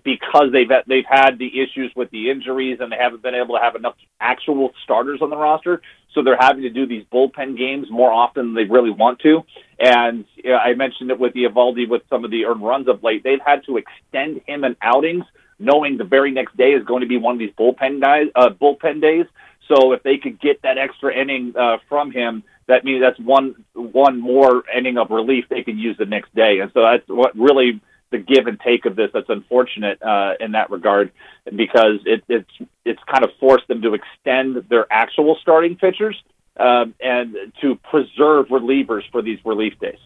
[0.03, 3.61] because they've they've had the issues with the injuries and they haven't been able to
[3.61, 5.81] have enough actual starters on the roster,
[6.15, 9.43] so they're having to do these bullpen games more often than they really want to.
[9.77, 12.87] And you know, I mentioned it with the Eovaldi with some of the earned runs
[12.87, 13.23] of late.
[13.23, 15.25] They've had to extend him in outings,
[15.59, 18.49] knowing the very next day is going to be one of these bullpen guys, uh,
[18.49, 19.25] bullpen days.
[19.67, 23.63] So if they could get that extra inning uh, from him, that means that's one
[23.73, 26.59] one more inning of relief they can use the next day.
[26.59, 30.51] And so that's what really the give and take of this that's unfortunate uh, in
[30.51, 31.11] that regard
[31.55, 32.49] because it, it's
[32.83, 36.21] it's kind of forced them to extend their actual starting pitchers
[36.57, 39.99] uh, and to preserve relievers for these relief days.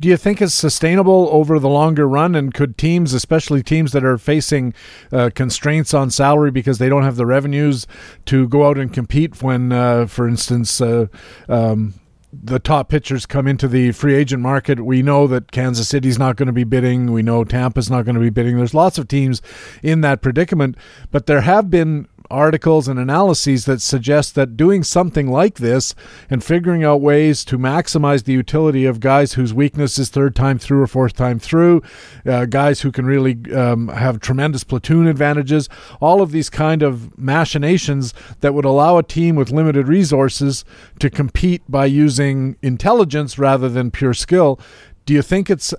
[0.00, 2.34] Do you think it's sustainable over the longer run?
[2.34, 4.74] And could teams, especially teams that are facing
[5.12, 7.86] uh, constraints on salary because they don't have the revenues
[8.24, 11.06] to go out and compete when, uh, for instance, uh,
[11.48, 11.94] um,
[12.32, 14.80] the top pitchers come into the free agent market.
[14.84, 17.12] We know that Kansas City's not going to be bidding.
[17.12, 18.56] We know Tampa's not going to be bidding.
[18.56, 19.42] There's lots of teams
[19.82, 20.76] in that predicament,
[21.10, 25.94] but there have been articles and analyses that suggest that doing something like this
[26.30, 30.58] and figuring out ways to maximize the utility of guys whose weakness is third time
[30.58, 31.82] through or fourth time through,
[32.26, 35.68] uh, guys who can really um, have tremendous platoon advantages,
[36.00, 40.64] all of these kind of machinations that would allow a team with limited resources
[40.98, 44.58] to compete by using intelligence rather than pure skill.
[45.04, 45.74] Do you think it's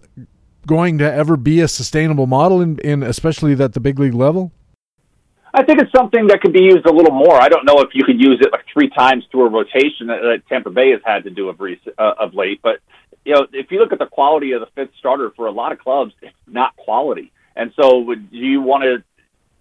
[0.66, 4.52] going to ever be a sustainable model in, in especially at the big league level?
[5.54, 7.40] I think it's something that could be used a little more.
[7.40, 10.22] I don't know if you could use it like three times through a rotation that,
[10.22, 12.60] that Tampa Bay has had to do of, recent, uh, of late.
[12.64, 12.80] But
[13.24, 15.72] you know, if you look at the quality of the fifth starter for a lot
[15.72, 17.32] of clubs, it's not quality.
[17.56, 19.04] And so, would you want to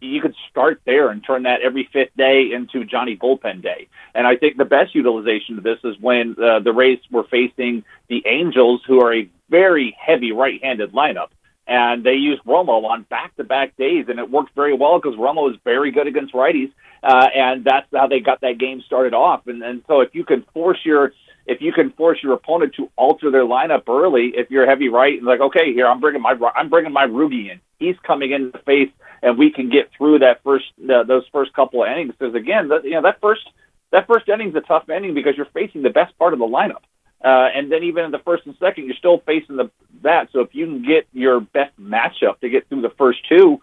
[0.02, 3.88] you could start there and turn that every fifth day into Johnny bullpen day.
[4.14, 7.84] And I think the best utilization of this is when uh, the Rays were facing
[8.08, 11.28] the Angels, who are a very heavy right-handed lineup.
[11.66, 15.56] And they used Romo on back-to-back days, and it worked very well because Romo is
[15.62, 16.72] very good against righties,
[17.04, 19.46] uh, and that's how they got that game started off.
[19.46, 21.12] And, and so, if you can force your
[21.46, 25.16] if you can force your opponent to alter their lineup early, if you're heavy right,
[25.18, 27.60] and like, okay, here I'm bringing my I'm bringing my Ruby in.
[27.78, 28.90] He's coming in the face,
[29.22, 32.14] and we can get through that first uh, those first couple of innings.
[32.18, 33.48] Because again, that, you know that first
[33.90, 36.82] that first inning's a tough inning because you're facing the best part of the lineup.
[37.24, 39.70] Uh, and then even in the first and second, you're still facing the
[40.02, 40.28] that.
[40.32, 43.60] So if you can get your best matchup to get through the first two,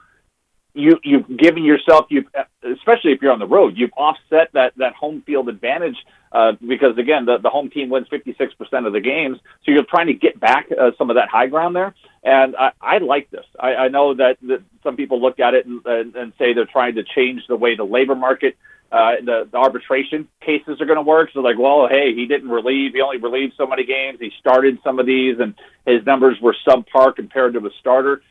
[0.73, 2.25] you you've given yourself you
[2.63, 5.97] especially if you're on the road you've offset that that home field advantage
[6.31, 9.39] uh, because again the the home team wins 56% of the games.
[9.65, 11.95] So you're trying to get back uh, some of that high ground there.
[12.23, 13.45] And I, I like this.
[13.59, 16.65] I, I know that, that some people look at it and, and, and say they're
[16.65, 18.57] trying to change the way the labor market
[18.91, 21.29] uh, the, the arbitration cases are going to work.
[21.33, 22.93] So like, well, hey, he didn't relieve.
[22.93, 24.19] He only relieved so many games.
[24.19, 25.53] He started some of these, and
[25.85, 28.21] his numbers were subpar compared to a starter.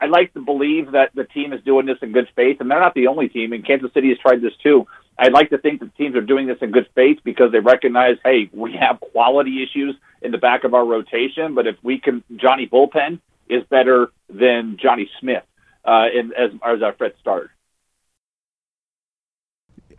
[0.00, 2.80] I'd like to believe that the team is doing this in good faith, and they're
[2.80, 3.52] not the only team.
[3.52, 4.86] And Kansas City has tried this too.
[5.18, 8.16] I'd like to think that teams are doing this in good faith because they recognize,
[8.24, 12.24] hey, we have quality issues in the back of our rotation, but if we can,
[12.36, 15.44] Johnny Bullpen is better than Johnny Smith
[15.84, 17.53] uh, in, as, as our Fred starter.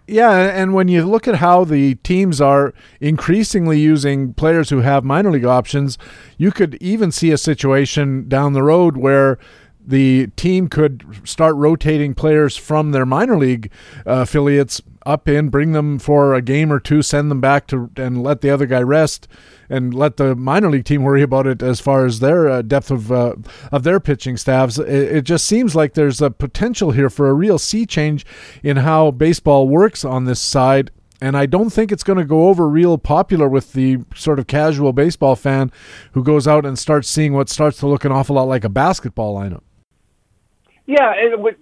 [0.07, 5.03] Yeah, and when you look at how the teams are increasingly using players who have
[5.03, 5.97] minor league options,
[6.37, 9.39] you could even see a situation down the road where
[9.87, 13.71] the team could start rotating players from their minor league
[14.05, 17.89] uh, affiliates up in, bring them for a game or two, send them back to,
[17.95, 19.27] and let the other guy rest,
[19.69, 22.91] and let the minor league team worry about it as far as their uh, depth
[22.91, 23.35] of uh,
[23.71, 24.77] of their pitching staffs.
[24.77, 28.25] It, it, just seems like there's a potential here for a real sea change
[28.63, 30.91] in how baseball works on this side.
[31.21, 34.47] And I don't think it's going to go over real popular with the sort of
[34.47, 35.71] casual baseball fan
[36.11, 38.69] who goes out and starts seeing what starts to look an awful lot like a
[38.69, 39.61] basketball lineup.
[40.85, 41.55] Yeah, with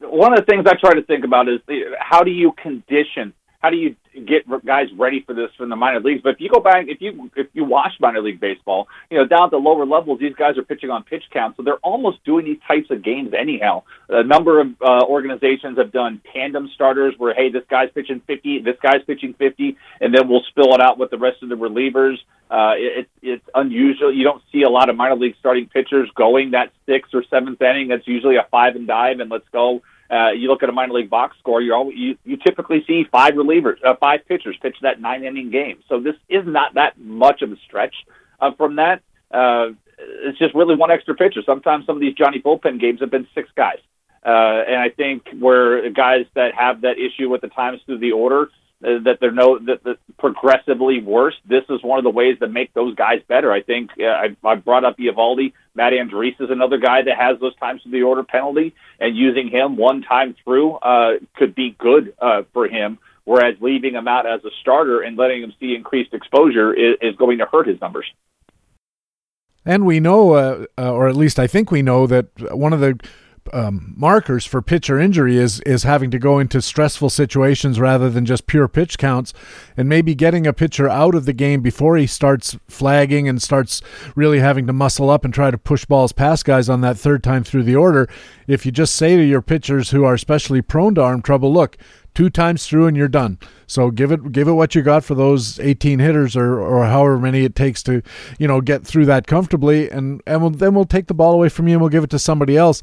[0.00, 1.60] one of the things I try to think about is
[1.98, 6.00] how do you condition, how do you get guys ready for this from the minor
[6.00, 6.22] leagues?
[6.22, 9.26] But if you go back, if you if you watch minor league baseball, you know
[9.26, 12.24] down at the lower levels, these guys are pitching on pitch count, so they're almost
[12.24, 13.82] doing these types of games anyhow.
[14.08, 18.60] A number of uh, organizations have done tandem starters where hey, this guy's pitching 50,
[18.60, 21.56] this guy's pitching 50, and then we'll spill it out with the rest of the
[21.56, 22.16] relievers.
[22.50, 24.12] Uh, it, it's unusual.
[24.12, 27.62] You don't see a lot of minor league starting pitchers going that sixth or seventh
[27.62, 27.88] inning.
[27.88, 29.82] That's usually a five and dive, and let's go.
[30.10, 33.04] Uh, you look at a minor league box score, you always, you you typically see
[33.12, 35.78] five relievers, uh, five pitchers pitch that nine inning game.
[35.88, 37.94] So this is not that much of a stretch
[38.40, 39.02] uh, from that.
[39.30, 41.42] Uh, it's just really one extra pitcher.
[41.46, 43.78] Sometimes some of these Johnny bullpen games have been six guys.
[44.24, 48.12] Uh, and I think where guys that have that issue with the times through the
[48.12, 48.50] order,
[48.80, 51.34] that they're no that, that progressively worse.
[51.46, 53.52] This is one of the ways that make those guys better.
[53.52, 55.52] I think uh, I, I brought up Eovaldi.
[55.74, 59.48] Matt Andriese is another guy that has those times to the order penalty, and using
[59.48, 62.98] him one time through uh, could be good uh, for him.
[63.24, 67.16] Whereas leaving him out as a starter and letting him see increased exposure is, is
[67.16, 68.06] going to hurt his numbers.
[69.64, 72.26] And we know, uh, uh, or at least I think we know, that
[72.56, 72.98] one of the
[73.52, 78.24] um, markers for pitcher injury is is having to go into stressful situations rather than
[78.24, 79.32] just pure pitch counts,
[79.76, 83.82] and maybe getting a pitcher out of the game before he starts flagging and starts
[84.14, 87.22] really having to muscle up and try to push balls past guys on that third
[87.22, 88.08] time through the order.
[88.46, 91.76] If you just say to your pitchers who are especially prone to arm trouble, look,
[92.14, 93.38] two times through and you're done.
[93.66, 97.18] So give it give it what you got for those 18 hitters or or however
[97.18, 98.02] many it takes to,
[98.38, 101.48] you know, get through that comfortably and and we'll, then we'll take the ball away
[101.48, 102.82] from you and we'll give it to somebody else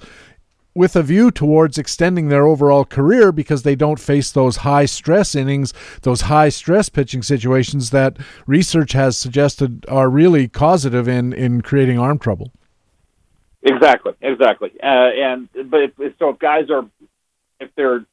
[0.78, 5.34] with a view towards extending their overall career because they don't face those high stress
[5.34, 5.74] innings,
[6.04, 11.98] those high stress pitching situations that research has suggested are really causative in, in creating
[11.98, 12.52] arm trouble.
[13.64, 14.72] Exactly, exactly.
[14.82, 16.86] Uh, and but if, so, if guys are
[17.60, 18.06] if they're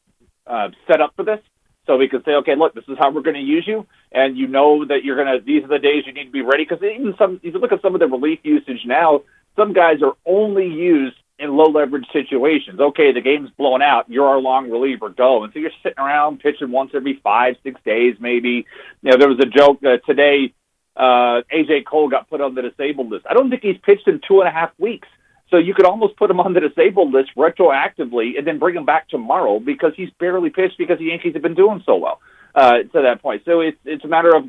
[0.47, 1.41] uh, set up for this,
[1.87, 4.39] so we can say, okay, look, this is how we're going to use you, and
[4.39, 5.45] you know that you're going to.
[5.45, 7.41] These are the days you need to be ready because even some.
[7.43, 9.21] If you look at some of the relief usage now,
[9.55, 12.79] some guys are only used in low leverage situations.
[12.81, 14.09] Okay, the game's blown out.
[14.09, 15.09] You're our long reliever.
[15.09, 15.45] Go.
[15.45, 18.67] And so you're sitting around pitching once every five, six days, maybe.
[19.03, 20.55] You know, there was a joke uh, today.
[20.97, 23.27] Uh, AJ Cole got put on the disabled list.
[23.29, 25.09] I don't think he's pitched in two and a half weeks.
[25.51, 28.85] So you could almost put him on the disabled list retroactively and then bring him
[28.85, 32.21] back tomorrow because he's barely pitched because the Yankees have been doing so well
[32.55, 33.43] uh, to that point.
[33.45, 34.45] So it's it's a matter of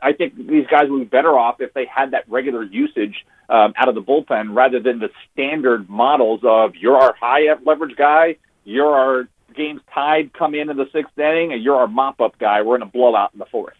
[0.00, 3.72] I think these guys would be better off if they had that regular usage um,
[3.76, 8.36] out of the bullpen rather than the standard models of you're our high leverage guy,
[8.64, 12.38] you're our game's tied, come in in the sixth inning, and you're our mop up
[12.38, 12.62] guy.
[12.62, 13.74] We're in a blowout in the fourth.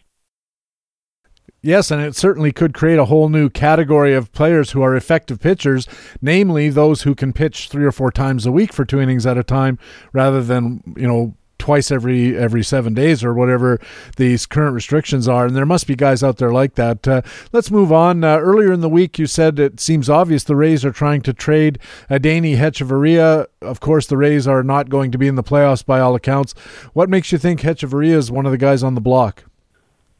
[1.61, 5.39] Yes, and it certainly could create a whole new category of players who are effective
[5.39, 5.87] pitchers,
[6.21, 9.35] namely those who can pitch three or four times a week for two innings at
[9.35, 9.79] a time,
[10.13, 11.35] rather than you know
[11.65, 13.79] twice every every seven days or whatever
[14.17, 15.47] these current restrictions are.
[15.47, 17.07] And there must be guys out there like that.
[17.07, 18.23] Uh, let's move on.
[18.23, 21.33] Uh, earlier in the week, you said it seems obvious the Rays are trying to
[21.33, 23.47] trade Adeiny Hechavarria.
[23.63, 26.53] Of course, the Rays are not going to be in the playoffs by all accounts.
[26.93, 29.45] What makes you think Hechavarria is one of the guys on the block?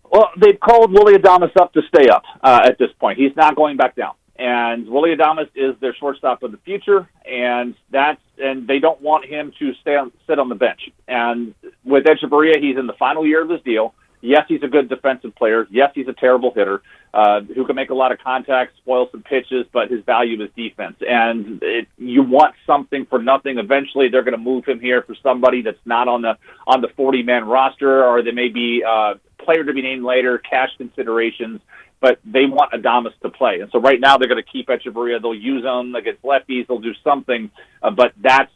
[0.04, 3.20] Well, they've called Willy Adames up to stay up uh, at this point.
[3.20, 4.14] He's not going back down.
[4.38, 9.26] And Willy Adames is their shortstop of the future, and that's and they don't want
[9.26, 10.90] him to stay on, sit on the bench.
[11.08, 11.54] And
[11.86, 13.94] with Hechavarria, he's in the final year of his deal.
[14.20, 15.68] Yes, he's a good defensive player.
[15.70, 16.82] Yes, he's a terrible hitter
[17.14, 20.50] uh, who can make a lot of contacts, spoil some pitches, but his value is
[20.56, 20.96] defense.
[21.08, 23.60] And it, you want something for nothing.
[23.60, 26.38] Eventually, they're going to move him here for somebody that's not on the
[26.68, 30.40] on the 40 man roster, or they may be uh, player to be named later,
[30.40, 31.62] cash considerations
[32.02, 33.60] but they want Adames to play.
[33.62, 35.22] And so right now they're going to keep Hechavarria.
[35.22, 36.68] They'll use him against lefties.
[36.68, 37.50] They'll do something,
[37.82, 38.52] uh, but that's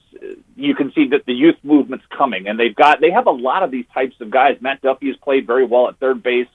[0.56, 3.64] you can see that the youth movement's coming, and they've got they have a lot
[3.64, 4.58] of these types of guys.
[4.62, 6.48] Matt Duffy has played very well at third base.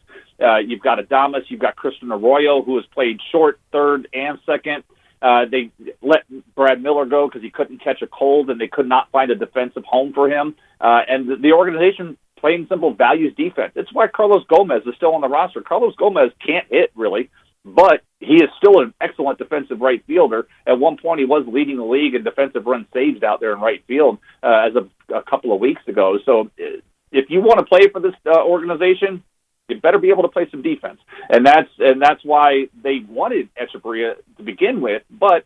[0.43, 1.44] Uh, you've got Adames.
[1.48, 4.85] You've got Christian Arroyo, who has played short, third, and second.
[5.23, 5.70] Uh, they
[6.02, 6.24] let
[6.55, 9.35] Brad Miller go because he couldn't catch a cold, and they could not find a
[9.35, 10.55] defensive home for him.
[10.81, 13.73] Uh, and the organization plain and simple values defense.
[13.77, 15.61] It's why Carlos Gomez is still on the roster.
[15.61, 17.31] Carlos Gomez can't hit really,
[17.65, 20.47] but he is still an excellent defensive right fielder.
[20.66, 23.61] At one point, he was leading the league in defensive run saves out there in
[23.61, 26.19] right field uh, as of a couple of weeks ago.
[26.24, 26.81] So, uh,
[27.12, 29.23] if you want to play for this uh, organization,
[29.69, 30.98] you better be able to play some defense,
[31.31, 35.44] and that's and that's why they wanted Hechavarria to begin with, but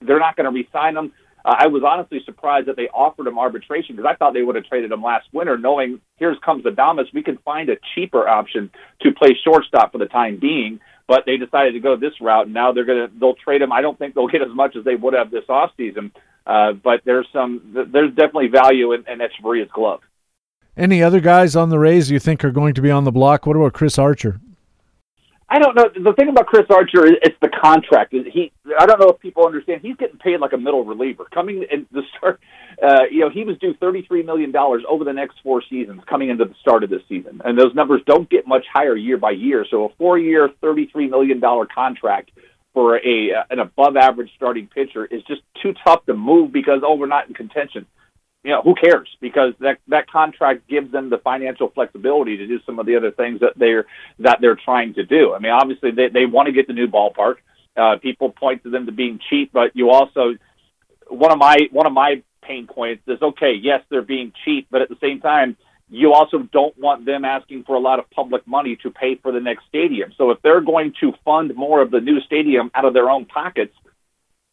[0.00, 1.12] they're not going to re-sign him.
[1.44, 4.56] Uh, I was honestly surprised that they offered him arbitration because I thought they would
[4.56, 8.70] have traded him last winter, knowing here's comes Adames, we can find a cheaper option
[9.02, 10.80] to play shortstop for the time being.
[11.06, 13.72] But they decided to go this route, and now they're gonna they'll trade him.
[13.72, 16.12] I don't think they'll get as much as they would have this off season,
[16.46, 20.00] uh, but there's some there's definitely value in, in Hechavarria's glove.
[20.76, 23.44] Any other guys on the Rays you think are going to be on the block?
[23.44, 24.40] What about Chris Archer?
[25.52, 25.88] I don't know.
[25.92, 28.12] The thing about Chris Archer is it's the contract.
[28.12, 29.80] He, I don't know if people understand.
[29.82, 31.24] He's getting paid like a middle reliever.
[31.34, 32.40] Coming in the start,
[32.82, 36.30] uh, you know, he was due thirty-three million dollars over the next four seasons coming
[36.30, 39.32] into the start of this season, and those numbers don't get much higher year by
[39.32, 39.66] year.
[39.68, 42.30] So a four-year, thirty-three million dollar contract
[42.72, 47.06] for a an above-average starting pitcher is just too tough to move because oh, we're
[47.06, 47.86] not in contention
[48.42, 49.08] you know, who cares?
[49.20, 53.10] Because that that contract gives them the financial flexibility to do some of the other
[53.10, 53.86] things that they're
[54.20, 55.34] that they're trying to do.
[55.34, 57.36] I mean, obviously they they want to get the new ballpark.
[57.76, 60.34] Uh, people point to them to being cheap, but you also
[61.08, 63.52] one of my one of my pain points is okay.
[63.52, 65.56] Yes, they're being cheap, but at the same time,
[65.90, 69.32] you also don't want them asking for a lot of public money to pay for
[69.32, 70.12] the next stadium.
[70.16, 73.26] So if they're going to fund more of the new stadium out of their own
[73.26, 73.74] pockets,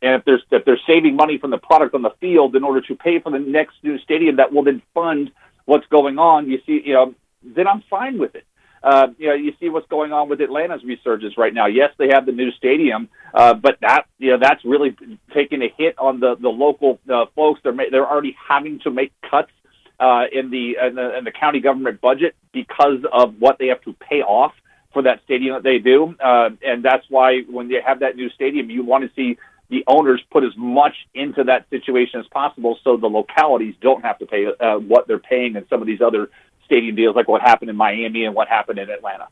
[0.02, 2.82] and if there's if they're saving money from the product on the field in order
[2.82, 5.32] to pay for the next new stadium that will then fund
[5.66, 8.46] what's going on, you see, you know, then I'm fine with it.
[8.84, 11.66] Uh, you know, you see what's going on with Atlanta's resurgence right now.
[11.66, 14.96] Yes, they have the new stadium, uh, but that you know that's really
[15.34, 17.60] taking a hit on the the local uh, folks.
[17.64, 19.52] They're ma- they're already having to make cuts
[20.00, 23.82] uh, in the, in the in the county government budget because of what they have
[23.82, 24.54] to pay off
[24.94, 28.30] for that stadium that they do, uh, and that's why when they have that new
[28.30, 29.38] stadium, you want to see
[29.70, 34.18] the owners put as much into that situation as possible so the localities don't have
[34.20, 36.30] to pay uh, what they're paying in some of these other
[36.66, 39.28] stadium deals, like what happened in Miami and what happened in Atlanta.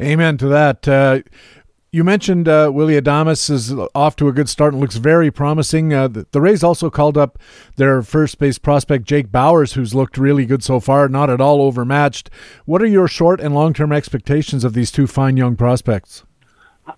[0.00, 0.86] Amen to that.
[0.86, 1.20] Uh,
[1.90, 5.92] you mentioned uh, Willy Adames is off to a good start and looks very promising.
[5.92, 7.38] Uh, the, the, Rays also called up
[7.76, 11.62] their first base prospect, Jake Bauers, who's looked really good so far, not at all
[11.62, 12.28] overmatched.
[12.66, 16.24] What are your short and long term expectations of these two fine young prospects?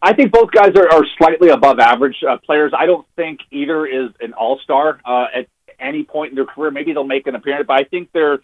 [0.02, 2.72] I think both guys are, are slightly above average uh, players.
[2.76, 5.48] I don't think either is an all star uh, at
[5.78, 6.70] any point in their career.
[6.70, 8.40] Maybe they'll make an appearance, but I think they're,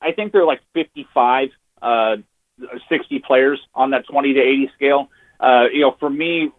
[0.00, 1.48] I think they're like 55,
[1.82, 2.16] uh,
[2.88, 5.08] 60 players on that 20 to 80 scale.
[5.38, 6.50] Uh, you know, for me,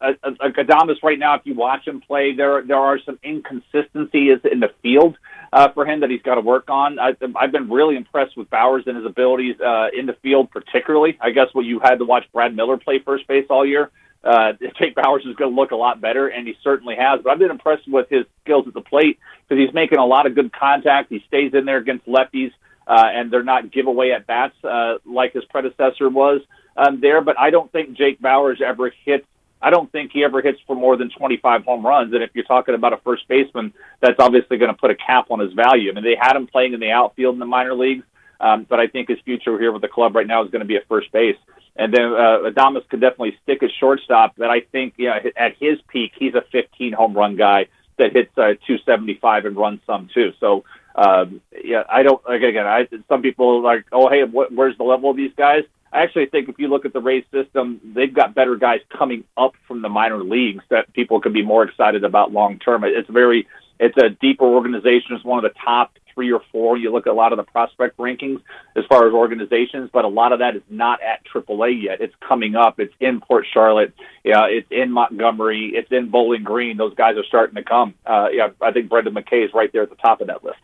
[0.00, 4.60] uh, Adames right now, if you watch him play, there there are some inconsistencies in
[4.60, 5.16] the field
[5.56, 6.98] uh, for him that he's got to work on.
[6.98, 11.16] I, I've been really impressed with Bauers and his abilities uh, in the field, particularly.
[11.18, 13.90] I guess what you had to watch Brad Miller play first base all year.
[14.22, 17.20] Uh, Jake Bauers is going to look a lot better, and he certainly has.
[17.24, 19.18] But I've been impressed with his skills at the plate
[19.48, 21.08] because he's making a lot of good contact.
[21.08, 22.52] He stays in there against lefties,
[22.86, 26.42] uh, and they're not giveaway at bats uh, like his predecessor was
[26.76, 27.22] um, there.
[27.22, 29.26] But I don't think Jake Bauers ever hits
[29.66, 32.14] I don't think he ever hits for more than 25 home runs.
[32.14, 35.32] And if you're talking about a first baseman, that's obviously going to put a cap
[35.32, 35.90] on his value.
[35.90, 38.04] I mean, they had him playing in the outfield in the minor leagues,
[38.38, 40.68] um, but I think his future here with the club right now is going to
[40.68, 41.36] be at first base.
[41.74, 45.56] And then uh, Adames could definitely stick as shortstop, but I think you know, at
[45.58, 47.66] his peak, he's a 15 home run guy
[47.98, 50.32] that hits uh, 275 and runs some too.
[50.38, 50.62] So
[50.94, 52.68] um, yeah, I don't like again.
[52.68, 55.64] I some people are like, oh hey, what, where's the level of these guys?
[55.96, 59.24] I actually think if you look at the Rays system, they've got better guys coming
[59.34, 62.84] up from the minor leagues that people could be more excited about long term.
[62.84, 63.48] It's very,
[63.80, 65.16] it's a deeper organization.
[65.16, 66.76] It's one of the top three or four.
[66.76, 68.42] You look at a lot of the prospect rankings
[68.76, 72.02] as far as organizations, but a lot of that is not at AAA yet.
[72.02, 72.78] It's coming up.
[72.78, 73.94] It's in Port Charlotte.
[74.22, 75.72] Yeah, it's in Montgomery.
[75.74, 76.76] It's in Bowling Green.
[76.76, 77.94] Those guys are starting to come.
[78.04, 80.58] Uh, yeah, I think Brendan McKay is right there at the top of that list.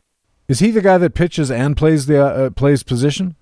[0.49, 3.35] Is he the guy that pitches and plays the uh, plays position?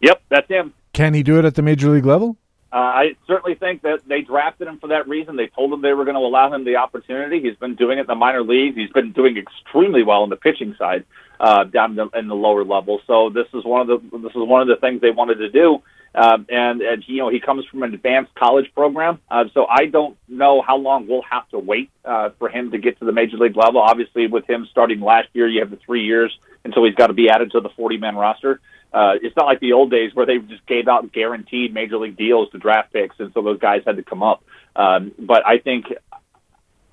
[0.00, 0.72] Yep, that's him.
[1.00, 2.36] Can he do it at the major league level?
[2.70, 5.34] Uh, I certainly think that they drafted him for that reason.
[5.34, 7.40] They told him they were going to allow him the opportunity.
[7.40, 8.76] He's been doing it in the minor leagues.
[8.76, 11.06] He's been doing extremely well in the pitching side,
[11.40, 13.00] uh, down in the, in the lower level.
[13.06, 15.48] So this is one of the this is one of the things they wanted to
[15.48, 15.82] do.
[16.14, 19.86] Um, and, and you know he comes from an advanced college program, uh, so I
[19.86, 23.12] don't know how long we'll have to wait uh, for him to get to the
[23.12, 23.80] major league level.
[23.80, 27.14] Obviously, with him starting last year, you have the three years until he's got to
[27.14, 28.60] be added to the 40 man roster
[28.92, 32.16] uh, it's not like the old days where they just gave out guaranteed major league
[32.16, 34.42] deals to draft picks, and so those guys had to come up.
[34.74, 35.86] Um, but I think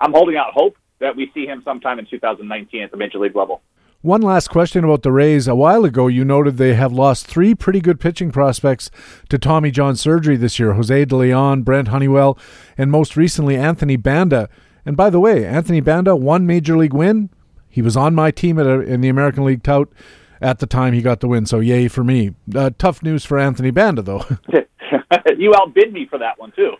[0.00, 3.36] I'm holding out hope that we see him sometime in 2019 at the major league
[3.36, 3.62] level.
[4.00, 5.48] One last question about the Rays.
[5.48, 8.92] A while ago, you noted they have lost three pretty good pitching prospects
[9.28, 12.38] to Tommy John surgery this year Jose De Leon, Brent Honeywell,
[12.76, 14.48] and most recently Anthony Banda.
[14.86, 17.30] And by the way, Anthony Banda, one major league win.
[17.68, 19.92] He was on my team a, in the American League tout
[20.40, 21.46] at the time he got the win.
[21.46, 22.34] So yay for me.
[22.54, 24.24] Uh, tough news for Anthony Banda, though.
[25.38, 26.72] you outbid me for that one too.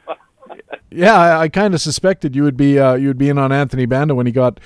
[0.91, 3.53] yeah, I, I kind of suspected you would be uh, you would be in on
[3.53, 4.61] Anthony Banda when he got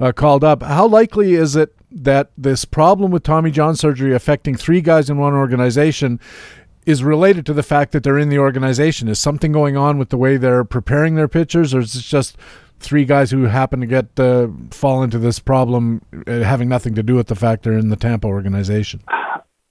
[0.00, 0.62] uh, called up.
[0.62, 5.18] How likely is it that this problem with Tommy John surgery affecting three guys in
[5.18, 6.20] one organization
[6.86, 9.08] is related to the fact that they're in the organization?
[9.08, 12.36] Is something going on with the way they're preparing their pitchers, or is it just
[12.80, 17.02] three guys who happen to get uh, fall into this problem uh, having nothing to
[17.02, 19.02] do with the fact they're in the Tampa organization?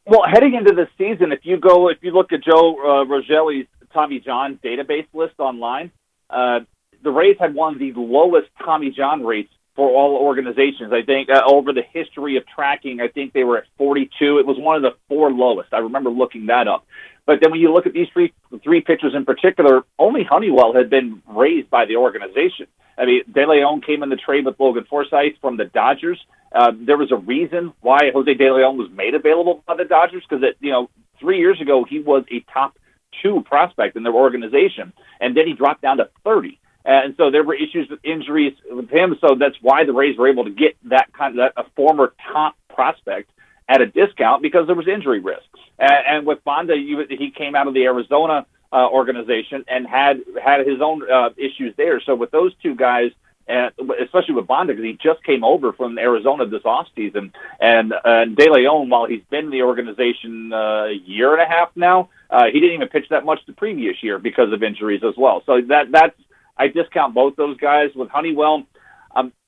[0.05, 3.67] Well, heading into the season, if you go, if you look at Joe uh, Roegele's
[3.93, 5.91] Tommy John database list online,
[6.29, 6.61] uh,
[7.03, 10.91] the Rays had one of the lowest Tommy John rates for all organizations.
[10.91, 14.39] I think uh, over the history of tracking, I think they were at 42.
[14.39, 15.73] It was one of the four lowest.
[15.73, 16.85] I remember looking that up.
[17.27, 18.33] But then when you look at these three
[18.63, 22.67] three pitchers in particular, only Honeywell had been raised by the organization.
[22.97, 26.19] I mean, De Leon came in the trade with Logan Forsythe from the Dodgers.
[26.55, 30.23] Uh, there was a reason why Jose De Leon was made available by the Dodgers
[30.27, 30.89] because, you know,
[31.19, 32.79] three years ago he was a top
[33.21, 36.57] two prospect in their organization, and then he dropped down to 30.
[36.85, 39.17] And so there were issues with injuries with him.
[39.19, 42.13] So that's why the Rays were able to get that kind of that, a former
[42.31, 43.29] top prospect
[43.67, 45.45] at a discount because there was injury risk.
[45.79, 50.21] And, and with Banda, you, he came out of the Arizona uh, organization and had
[50.43, 52.01] had his own uh, issues there.
[52.01, 53.11] So with those two guys,
[53.47, 53.71] and
[54.01, 57.31] especially with Banda, because he just came over from Arizona this off season,
[57.61, 61.45] and uh, De Leon, while he's been in the organization uh, a year and a
[61.45, 65.01] half now, uh, he didn't even pitch that much the previous year because of injuries
[65.07, 65.43] as well.
[65.45, 66.19] So that that's
[66.57, 68.63] I discount both those guys with Honeywell.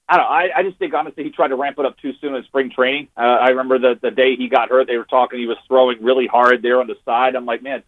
[0.09, 0.25] I don't.
[0.25, 2.43] Know, I, I just think honestly he tried to ramp it up too soon in
[2.45, 3.09] spring training.
[3.15, 6.03] Uh, I remember the the day he got hurt, they were talking he was throwing
[6.03, 7.35] really hard there on the side.
[7.35, 7.83] I'm like, man,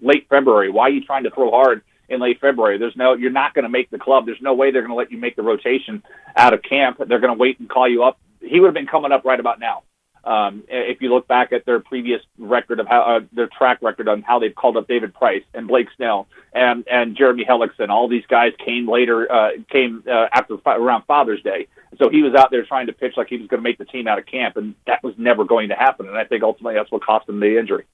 [0.00, 0.70] late February.
[0.70, 2.78] Why are you trying to throw hard in late February?
[2.78, 4.26] There's no, you're not going to make the club.
[4.26, 6.02] There's no way they're going to let you make the rotation
[6.36, 6.98] out of camp.
[6.98, 8.18] They're going to wait and call you up.
[8.40, 9.82] He would have been coming up right about now.
[10.28, 14.08] Um, if you look back at their previous record of how uh, their track record
[14.08, 18.08] on how they've called up David Price and Blake Snell and and Jeremy Hellickson, all
[18.08, 21.66] these guys came later, uh, came uh, after around Father's Day.
[21.98, 23.86] So he was out there trying to pitch like he was going to make the
[23.86, 26.06] team out of camp, and that was never going to happen.
[26.06, 27.86] And I think ultimately that's what cost him the injury.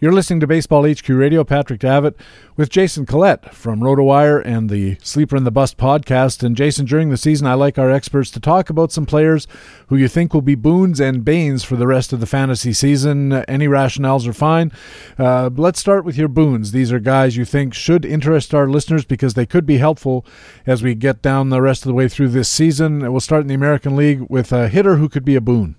[0.00, 1.42] You're listening to Baseball HQ Radio.
[1.42, 2.14] Patrick Davitt
[2.56, 6.44] with Jason Collette from RotoWire and the Sleeper in the Bust podcast.
[6.44, 9.48] And Jason, during the season, I like our experts to talk about some players
[9.88, 13.32] who you think will be boons and banes for the rest of the fantasy season.
[13.48, 14.70] Any rationales are fine.
[15.18, 16.70] Uh, let's start with your boons.
[16.70, 20.24] These are guys you think should interest our listeners because they could be helpful
[20.64, 23.00] as we get down the rest of the way through this season.
[23.00, 25.74] We'll start in the American League with a hitter who could be a boon.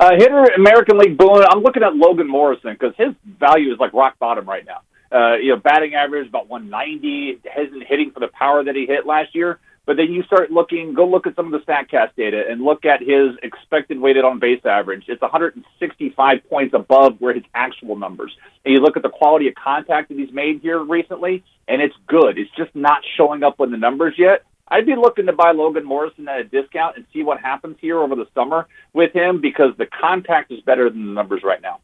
[0.00, 1.44] Uh, hitter, American League boom.
[1.46, 4.80] I'm looking at Logan Morrison because his value is like rock bottom right now.
[5.12, 9.04] Uh, you know, batting average about 190, isn't hitting for the power that he hit
[9.04, 9.58] last year.
[9.84, 12.86] But then you start looking, go look at some of the StatCast data and look
[12.86, 15.04] at his expected weighted on base average.
[15.06, 18.34] It's 165 points above where his actual numbers.
[18.64, 21.96] And you look at the quality of contact that he's made here recently, and it's
[22.06, 22.38] good.
[22.38, 24.44] It's just not showing up in the numbers yet.
[24.70, 27.98] I'd be looking to buy Logan Morrison at a discount and see what happens here
[27.98, 31.80] over the summer with him because the contact is better than the numbers right now.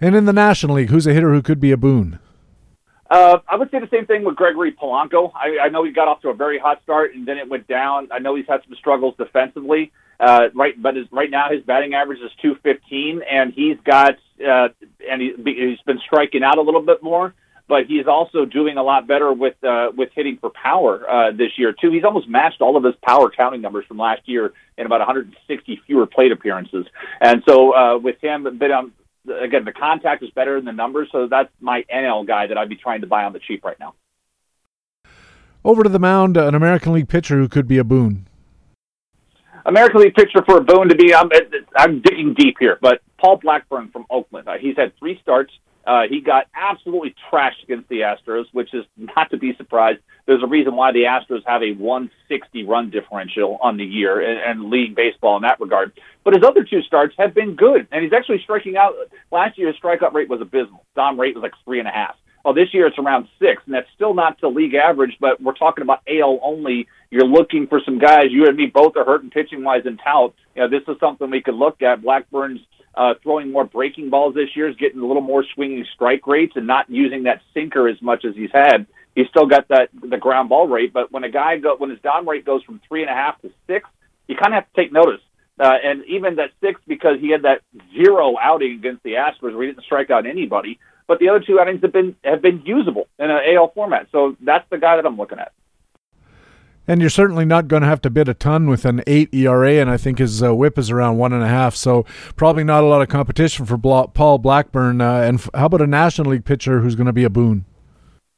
[0.00, 2.18] And in the National League, who's a hitter who could be a boon?
[3.08, 5.30] Uh, I would say the same thing with Gregory Polanco.
[5.34, 7.68] I, I know he got off to a very hot start and then it went
[7.68, 8.08] down.
[8.10, 9.92] I know he's had some struggles defensively.
[10.18, 14.68] Uh, right, but his, right now his batting average is 215, and he's got uh,
[15.10, 17.34] and he, he's been striking out a little bit more
[17.72, 21.52] but he's also doing a lot better with uh, with hitting for power uh, this
[21.56, 21.90] year too.
[21.90, 25.80] He's almost matched all of his power counting numbers from last year in about 160
[25.86, 26.84] fewer plate appearances.
[27.22, 28.92] And so uh, with him, but um,
[29.26, 31.08] again, the contact is better than the numbers.
[31.12, 33.80] So that's my NL guy that I'd be trying to buy on the cheap right
[33.80, 33.94] now.
[35.64, 38.26] Over to the mound, an American League pitcher who could be a boon.
[39.64, 41.14] American League pitcher for a boon to be.
[41.14, 41.30] I'm,
[41.74, 44.46] I'm digging deep here, but Paul Blackburn from Oakland.
[44.46, 45.54] Uh, he's had three starts.
[45.84, 50.00] Uh, he got absolutely trashed against the Astros, which is not to be surprised.
[50.26, 54.38] There's a reason why the Astros have a 160 run differential on the year and,
[54.38, 55.92] and leading baseball in that regard.
[56.24, 58.94] But his other two starts have been good, and he's actually striking out.
[59.32, 60.84] Last year, his strikeout rate was abysmal.
[60.94, 62.16] Dom rate was like three and a half.
[62.44, 65.54] Well, this year it's around six, and that's still not the league average, but we're
[65.54, 66.88] talking about AL only.
[67.10, 68.26] You're looking for some guys.
[68.30, 70.34] You and me both are hurting pitching wise in tout.
[70.56, 72.02] You know, this is something we could look at.
[72.02, 72.60] Blackburn's
[72.94, 76.52] uh, throwing more breaking balls this year, is getting a little more swinging strike rates,
[76.56, 78.86] and not using that sinker as much as he's had.
[79.14, 82.00] He's still got that the ground ball rate, but when a guy go when his
[82.00, 83.88] dom rate goes from three and a half to six,
[84.26, 85.20] you kind of have to take notice.
[85.60, 87.60] Uh, and even that six because he had that
[87.94, 90.78] zero outing against the Astros where he didn't strike out anybody.
[91.06, 94.06] But the other two outings have been have been usable in an AL format.
[94.12, 95.52] So that's the guy that I'm looking at.
[96.88, 99.74] And you're certainly not going to have to bid a ton with an eight ERA,
[99.74, 101.76] and I think his uh, WHIP is around one and a half.
[101.76, 102.04] So
[102.34, 105.00] probably not a lot of competition for Bla- Paul Blackburn.
[105.00, 107.64] Uh, and f- how about a National League pitcher who's going to be a boon?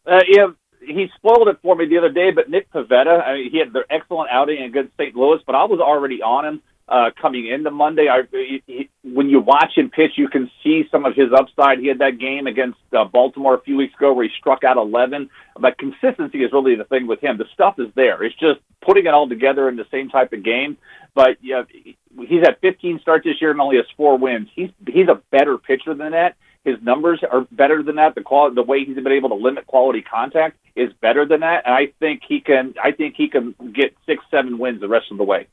[0.07, 0.49] Uh, yeah,
[0.87, 2.31] he spoiled it for me the other day.
[2.31, 5.16] But Nick Pivetta, I mean, he had the excellent outing against St.
[5.16, 8.09] Louis, but I was already on him uh, coming into Monday.
[8.09, 11.78] I, he, he, when you watch him pitch, you can see some of his upside.
[11.78, 14.77] He had that game against uh, Baltimore a few weeks ago where he struck out
[14.77, 15.31] 11.
[15.59, 17.39] But consistency is really the thing with him.
[17.39, 18.23] The stuff is there.
[18.23, 20.77] It's just putting it all together in the same type of game.
[21.15, 24.48] But yeah, he's had 15 starts this year and only has four wins.
[24.55, 26.36] He's he's a better pitcher than that.
[26.65, 28.15] His numbers are better than that.
[28.15, 31.65] The quality, the way he's been able to limit quality contact is better than that.
[31.66, 32.74] And I think he can.
[32.82, 35.47] I think he can get six, seven wins the rest of the way.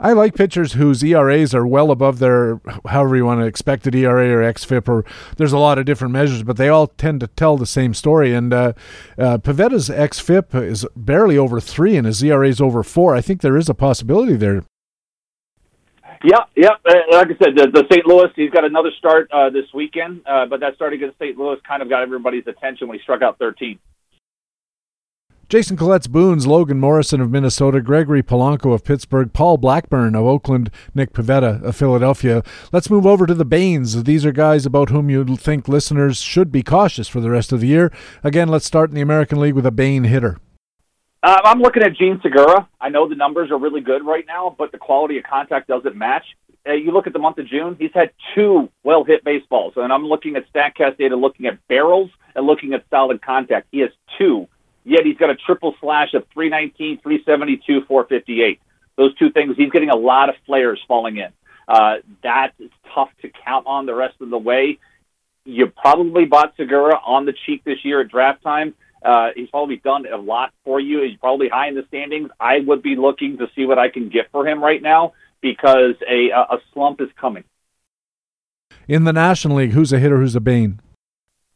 [0.00, 4.28] I like pitchers whose ERAs are well above their, however you want to expected ERA
[4.30, 5.04] or xFIP, or
[5.36, 8.34] there's a lot of different measures, but they all tend to tell the same story.
[8.34, 8.72] And uh,
[9.16, 13.14] uh, Pivetta's xFIP is barely over three, and his ERA is over four.
[13.14, 14.64] I think there is a possibility there.
[16.24, 16.70] Yeah, yeah.
[16.88, 18.06] Uh, like I said, the, the St.
[18.06, 21.36] Louis, he's got another start uh, this weekend, uh, but that start against St.
[21.36, 23.78] Louis kind of got everybody's attention when he struck out 13.
[25.54, 30.68] Jason Collette's Boone's, Logan Morrison of Minnesota, Gregory Polanco of Pittsburgh, Paul Blackburn of Oakland,
[30.96, 32.42] Nick Pivetta of Philadelphia.
[32.72, 34.02] Let's move over to the Banes.
[34.02, 37.60] These are guys about whom you think listeners should be cautious for the rest of
[37.60, 37.92] the year.
[38.24, 40.38] Again, let's start in the American League with a Bane hitter.
[41.22, 42.68] Uh, I'm looking at Jean Segura.
[42.80, 45.94] I know the numbers are really good right now, but the quality of contact doesn't
[45.94, 46.24] match.
[46.68, 49.74] Uh, you look at the month of June, he's had two well hit baseballs.
[49.76, 53.68] And I'm looking at StatCast data, looking at barrels and looking at solid contact.
[53.70, 54.48] He has two
[54.84, 58.60] Yet he's got a triple slash of 319, 372, 458.
[58.96, 61.30] Those two things, he's getting a lot of flares falling in.
[61.66, 64.78] Uh, that is tough to count on the rest of the way.
[65.46, 68.74] You probably bought Segura on the cheek this year at draft time.
[69.02, 71.02] Uh, he's probably done a lot for you.
[71.02, 72.30] He's probably high in the standings.
[72.40, 75.12] I would be looking to see what I can get for him right now
[75.42, 77.44] because a, a slump is coming.
[78.88, 80.80] In the National League, who's a hitter, who's a bane?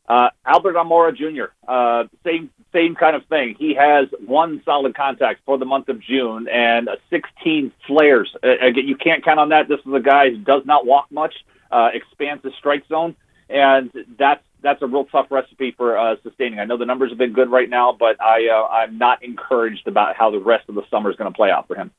[0.09, 1.53] Uh, Albert Almora Jr.
[1.67, 3.55] Uh, same same kind of thing.
[3.59, 8.35] He has one solid contact for the month of June and 16 flares.
[8.43, 9.69] Uh, again, you can't count on that.
[9.69, 11.35] This is a guy who does not walk much,
[11.71, 13.17] uh, expands the strike zone,
[13.49, 16.59] and that's that's a real tough recipe for uh, sustaining.
[16.59, 19.87] I know the numbers have been good right now, but I uh, I'm not encouraged
[19.87, 21.91] about how the rest of the summer is going to play out for him.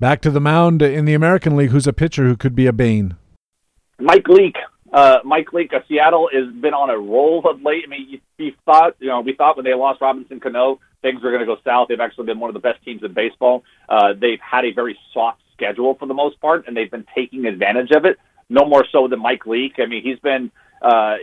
[0.00, 1.70] Back to the mound in the American League.
[1.70, 3.16] Who's a pitcher who could be a bane?
[4.00, 4.56] Mike Leake.
[4.92, 7.84] Uh, Mike Leake, Seattle has been on a roll of late.
[7.86, 11.30] I mean, you thought, you know, we thought when they lost Robinson Cano, things were
[11.30, 11.88] going to go south.
[11.88, 13.64] They've actually been one of the best teams in baseball.
[13.88, 17.46] Uh, they've had a very soft schedule for the most part, and they've been taking
[17.46, 18.18] advantage of it.
[18.50, 19.74] No more so than Mike Leake.
[19.78, 20.50] I mean, he's been
[20.82, 21.16] uh,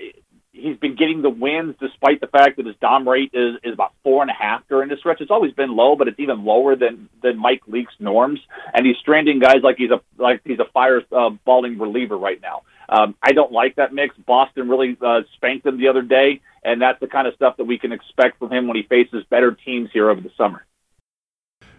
[0.51, 3.93] he's been getting the wins despite the fact that his dom rate is, is about
[4.03, 5.21] four and a half during this stretch.
[5.21, 8.39] It's always been low, but it's even lower than than Mike Leake's norms.
[8.73, 12.41] And he's stranding guys like he's a like he's a fire uh, balling reliever right
[12.41, 12.63] now.
[12.89, 14.15] Um, I don't like that mix.
[14.25, 17.65] Boston really uh, spanked him the other day, and that's the kind of stuff that
[17.65, 20.65] we can expect from him when he faces better teams here over the summer.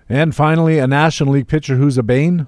[0.09, 2.47] And finally, a National League pitcher who's a bane.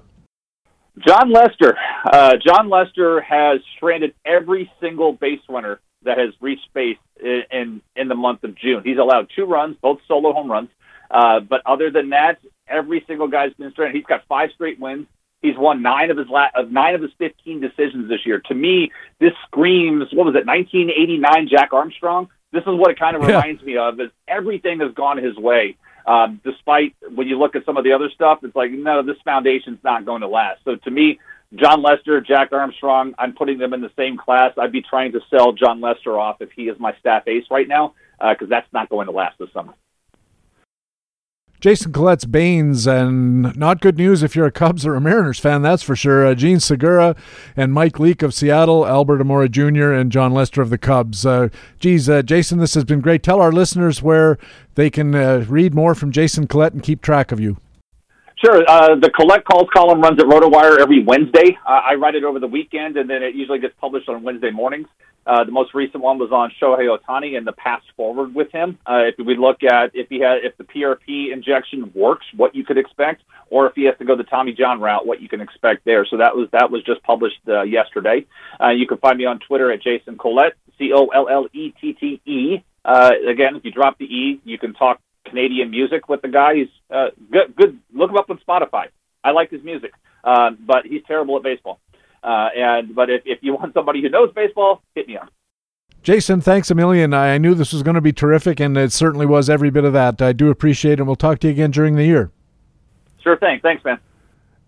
[1.05, 1.75] Jon Lester.
[2.05, 7.81] Uh, Jon Lester has stranded every single base runner that has reached base in, in,
[7.95, 8.81] in the month of June.
[8.83, 10.69] He's allowed two runs, both solo home runs.
[11.09, 13.95] Uh, but other than that, every single guy's been stranded.
[13.95, 15.07] He's got five straight wins.
[15.43, 18.39] He's won nine of his la- of nine of his fifteen decisions this year.
[18.47, 22.29] To me, this screams what was it, 1989 Jack Armstrong?
[22.51, 23.35] This is what it kind of Yeah.
[23.37, 23.99] reminds me of.
[23.99, 25.75] Is everything has gone his way.
[26.07, 29.17] Um, despite when you look at some of the other stuff, it's like no, this
[29.23, 30.61] foundation's not going to last.
[30.65, 31.19] So to me,
[31.55, 34.53] Jon Lester, Jack Armstrong, I'm putting them in the same class.
[34.57, 37.67] I'd be trying to sell Jon Lester off if he is my staff ace right
[37.67, 39.73] now, because that's not going to last this summer.
[41.63, 45.61] Jason Collette's Banes, and not good news if you're a Cubs or a Mariners fan,
[45.61, 46.27] that's for sure.
[46.27, 47.15] Uh, Jean Segura
[47.55, 51.25] and Mike Leake of Seattle, Albert Almora Jr., and Jon Lester of the Cubs.
[51.25, 51.47] Uh,
[51.79, 53.23] geez, uh, Jason, this has been great.
[53.23, 54.37] Tell our listeners where
[54.75, 57.55] they can uh, read more from Jason Collette and keep track of you.
[58.43, 58.61] Sure.
[58.67, 61.57] Uh, the Collette Calls column runs at RotoWire every Wednesday.
[61.65, 64.51] Uh, I write it over the weekend, and then it usually gets published on Wednesday
[64.51, 64.87] mornings.
[65.25, 68.77] Uh, the most recent one was on Shohei Ohtani and the pass forward with him.
[68.85, 72.65] Uh, if we look at if he had if the PRP injection works, what you
[72.65, 75.41] could expect, or if he has to go the Tommy John route, what you can
[75.41, 76.05] expect there.
[76.05, 78.25] So that was that was just published uh, yesterday.
[78.61, 81.71] Uh, you can find me on Twitter at Jason Collette, C O L L E
[81.79, 82.63] T T E.
[82.83, 86.55] Uh, again, if you drop the E, you can talk Canadian music with the guy.
[86.55, 87.55] He's uh, good.
[87.55, 87.79] Good.
[87.93, 88.87] Look him up on Spotify.
[89.23, 89.93] I like his music,
[90.23, 91.79] but he's terrible at baseball.
[92.23, 95.29] Uh, and but if, if you want somebody who knows baseball, hit me up.
[96.01, 97.13] Jason, thanks a million.
[97.13, 99.93] I knew this was going to be terrific, and it certainly was every bit of
[99.93, 100.21] that.
[100.21, 102.31] I do appreciate it, and we'll talk to you again during the year.
[103.21, 103.59] Sure thing.
[103.61, 103.99] Thanks, man.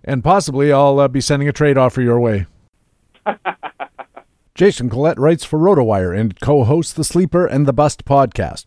[0.06, 2.45] And possibly I'll uh, be sending a trade offer your way.
[4.56, 8.64] Jason Collette writes for RotoWire and co hosts the Sleeper and the Bust podcast.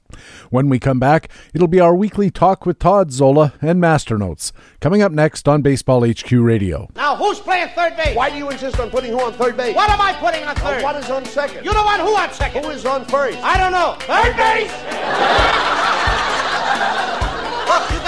[0.51, 4.52] When we come back, it'll be our weekly talk with Todd Zola and Master Notes.
[4.82, 6.90] Coming up next on Baseball HQ Radio.
[6.94, 8.15] Now, who's playing third base?
[8.15, 9.74] Why do you insist on putting who on third base?
[9.74, 10.82] What am I putting on Uh, third?
[10.82, 11.65] what is on second?
[11.65, 12.65] You don't want who on second?
[12.66, 13.39] Who is on first?
[13.39, 13.97] I don't know.
[14.01, 14.70] Third base!
[14.70, 15.98] Look,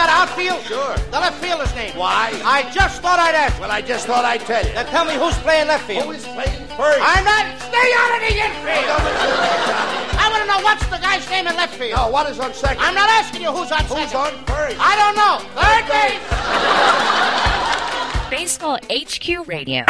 [0.01, 0.63] you got outfield?
[0.65, 0.97] Sure.
[1.11, 1.93] The left fielder's name.
[1.97, 2.31] Why?
[2.45, 3.61] I just thought I'd ask.
[3.61, 4.73] Well, I just thought I'd tell you.
[4.73, 6.05] Then tell me who's playing left field.
[6.05, 7.01] Who is playing first?
[7.05, 7.45] I'm not.
[7.61, 8.97] Stay out of the infield.
[10.17, 11.97] I want to know what's the guy's name in left field.
[11.97, 12.83] No, what is on second?
[12.83, 14.17] I'm not asking you who's on Who's second.
[14.17, 14.77] on first?
[14.81, 15.45] I don't know.
[15.53, 16.17] Third base.
[18.31, 19.85] Baseball HQ Radio.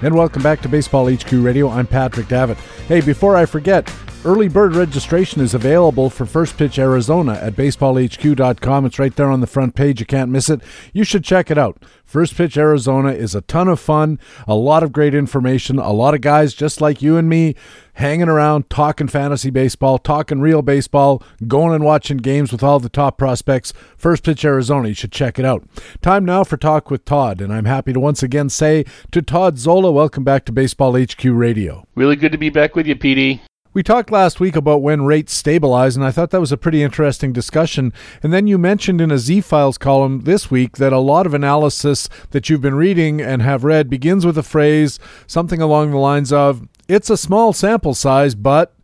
[0.00, 1.68] And welcome back to Baseball HQ Radio.
[1.68, 2.56] I'm Patrick Davitt.
[2.88, 3.88] Hey, before I forget,
[4.24, 8.86] early bird registration is available for First Pitch Arizona at baseballhq.com.
[8.86, 10.00] It's right there on the front page.
[10.00, 10.60] You can't miss it.
[10.92, 11.82] You should check it out.
[12.04, 16.14] First Pitch Arizona is a ton of fun, a lot of great information, a lot
[16.14, 17.54] of guys just like you and me
[17.94, 22.88] hanging around talking fantasy baseball, talking real baseball, going and watching games with all the
[22.88, 23.72] top prospects.
[23.96, 25.64] First Pitch Arizona, you should check it out.
[26.00, 29.58] Time now for Talk with Todd, and I'm happy to once again say to Todd
[29.58, 31.86] Zola, welcome back to Baseball HQ Radio.
[31.94, 33.40] Really good to be back with you, PD.
[33.74, 36.82] We talked last week about when rates stabilize, and I thought that was a pretty
[36.82, 37.94] interesting discussion.
[38.22, 41.32] And then you mentioned in a Z Files column this week that a lot of
[41.32, 45.96] analysis that you've been reading and have read begins with a phrase, something along the
[45.96, 48.74] lines of, it's a small sample size, but.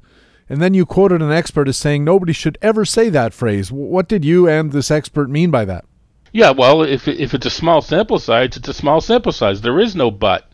[0.49, 3.71] And then you quoted an expert as saying nobody should ever say that phrase.
[3.71, 5.85] What did you and this expert mean by that?
[6.33, 9.61] Yeah, well, if if it's a small sample size, it's a small sample size.
[9.61, 10.51] There is no but.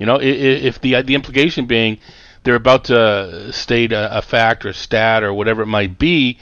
[0.00, 1.98] You know, if the the implication being
[2.46, 6.38] they're about to state a, a fact or stat or whatever it might be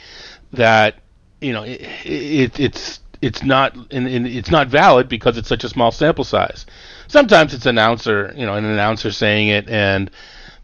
[0.53, 0.97] that
[1.41, 5.65] you know it, it it's it's not and, and it's not valid because it's such
[5.65, 6.67] a small sample size.
[7.09, 10.11] Sometimes it's an announcer, you know, an announcer saying it and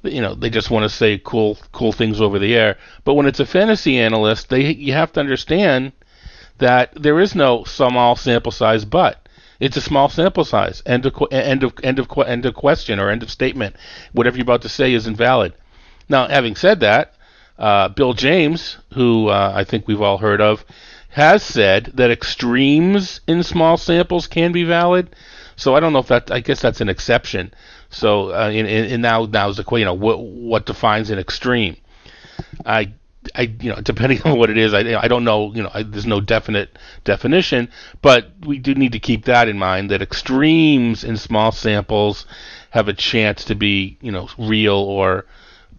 [0.03, 2.77] you know they just want to say cool cool things over the air.
[3.05, 5.93] But when it's a fantasy analyst, they you have to understand
[6.59, 9.27] that there is no small sample size, but
[9.61, 10.83] it's a small sample size.
[10.87, 13.77] End of end of end of end of question or end of statement.
[14.13, 15.53] Whatever you're about to say is invalid.
[16.09, 17.15] Now, having said that,
[17.59, 20.65] uh, Bill James, who uh, I think we've all heard of,
[21.11, 25.15] has said that extremes in small samples can be valid.
[25.57, 26.31] So I don't know if that.
[26.31, 27.53] I guess that's an exception.
[27.91, 31.77] So uh, in, in, in now is the you know what what defines an extreme.
[32.65, 32.95] I
[33.35, 35.83] I you know depending on what it is, I I don't know you know I,
[35.83, 37.69] there's no definite definition,
[38.03, 42.27] but we do need to keep that in mind that extremes in small samples
[42.71, 45.27] have a chance to be you know real or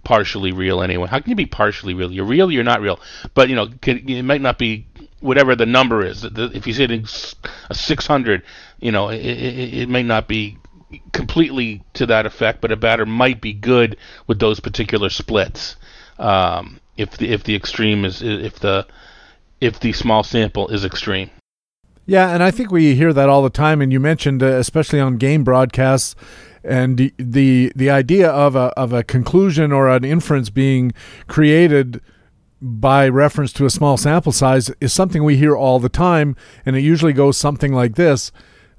[0.04, 1.08] partially real anyway.
[1.08, 2.12] How can you be partially real?
[2.12, 3.00] You're real, you're not real.
[3.34, 4.86] But you know it might not be
[5.20, 6.24] whatever the number is.
[6.24, 7.04] If you say
[7.70, 8.44] a 600,
[8.80, 10.58] you know it, it, it may not be
[11.14, 13.98] completely to that effect, but a batter might be good
[14.28, 15.76] with those particular splits.
[16.22, 18.86] Um, if the if the extreme is if the
[19.60, 21.30] if the small sample is extreme.
[22.06, 23.82] Yeah, and I think we hear that all the time.
[23.82, 26.16] And you mentioned, uh, especially on game broadcasts,
[26.64, 30.94] and the, the idea of a of a conclusion or an inference being
[31.28, 32.02] created
[32.62, 36.36] by reference to a small sample size is something we hear all the time,
[36.66, 38.32] and it usually goes something like this: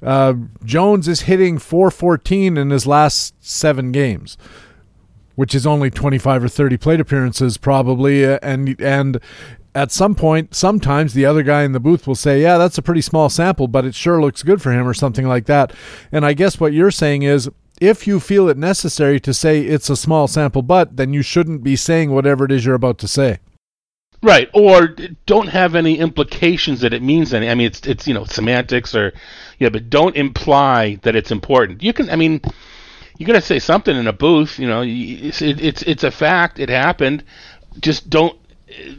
[0.03, 4.37] uh, Jones is hitting 414 in his last seven games
[5.35, 9.21] which is only 25 or 30 plate appearances probably uh, and and
[9.75, 12.83] at some point sometimes the other guy in the booth will say yeah that's a
[12.83, 15.73] pretty small sample but it sure looks good for him or something like that
[16.11, 17.49] and i guess what you're saying is
[17.81, 21.63] if you feel it necessary to say it's a small sample but then you shouldn't
[21.63, 23.39] be saying whatever it is you're about to say
[24.25, 24.95] Right, or
[25.27, 27.51] don't have any implications that it means any.
[27.51, 29.13] I mean, it's it's you know semantics or
[29.59, 31.83] yeah, but don't imply that it's important.
[31.83, 32.41] You can, I mean,
[33.19, 34.59] you got to say something in a booth.
[34.59, 36.59] You know, it's, it's it's a fact.
[36.59, 37.25] It happened.
[37.81, 38.39] Just don't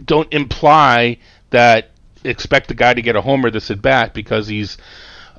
[0.06, 1.18] don't imply
[1.50, 1.92] that
[2.24, 4.78] expect the guy to get a homer this at bat because he's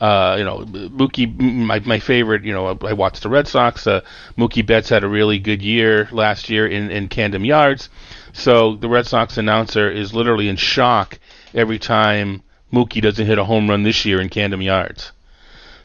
[0.00, 3.86] uh, you know, Mookie, my, my favorite, you know, I watched the Red Sox.
[3.86, 4.00] Uh,
[4.36, 7.88] Mookie Betts had a really good year last year in, in Camden Yards.
[8.32, 11.18] So the Red Sox announcer is literally in shock
[11.54, 12.42] every time
[12.72, 15.12] Mookie doesn't hit a home run this year in Camden Yards.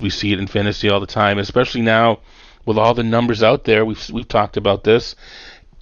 [0.01, 2.19] We see it in fantasy all the time, especially now
[2.65, 3.85] with all the numbers out there.
[3.85, 5.15] We've we've talked about this.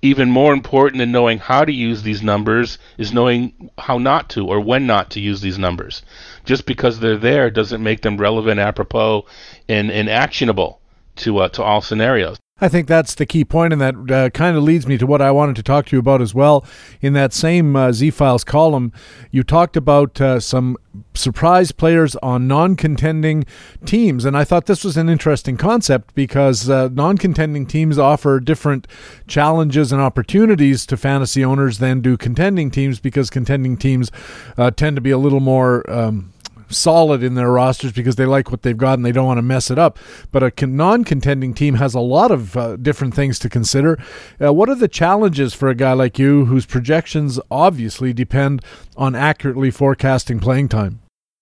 [0.02, 4.48] Even more important than knowing how to use these numbers is knowing how not to
[4.48, 6.04] or when not to use these numbers.
[6.46, 9.26] Just because they're there doesn't make them relevant, apropos,
[9.68, 10.80] and, and actionable
[11.18, 12.38] to uh, to all scenarios.
[12.60, 15.22] I think that's the key point, and that uh, kind of leads me to what
[15.22, 16.66] I wanted to talk to you about as well.
[17.02, 18.92] In that same uh, Z Files column,
[19.30, 20.76] you talked about uh, some
[21.14, 23.46] surprise players on non contending
[23.86, 28.40] teams, and I thought this was an interesting concept because uh, non contending teams offer
[28.40, 28.88] different
[29.28, 34.12] challenges and opportunities to fantasy owners than do contending teams because contending teams
[34.58, 35.88] uh, tend to be a little more.
[35.90, 36.34] Um,
[36.70, 39.44] solid in their rosters because they like what they've got and they don't want to
[39.44, 39.98] mess it up.
[40.32, 43.98] But a non contending team has a lot of uh, different things to consider.
[44.42, 48.64] Uh, what are the challenges for a guy like you whose projections obviously depend
[48.96, 51.00] on accurately forecasting playing time?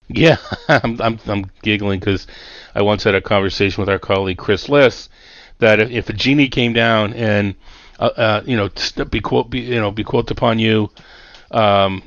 [0.08, 0.38] Yeah,
[0.68, 2.28] I'm, I'm, I'm giggling because
[2.74, 5.10] I once had a conversation with our colleague Chris Liss
[5.60, 7.56] that if, if a genie came down and
[8.00, 8.70] uh, uh, you know
[9.06, 10.90] be quote be, you know be quote upon you
[11.52, 12.04] um,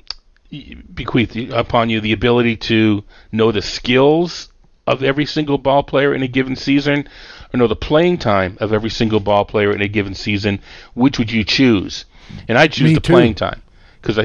[0.50, 4.48] bequeath upon you the ability to know the skills
[4.86, 7.06] of every single ball player in a given season
[7.52, 10.60] or know the playing time of every single ball player in a given season,
[10.94, 12.06] which would you choose?
[12.48, 13.12] And I choose Me the too.
[13.12, 13.62] playing time
[14.00, 14.16] because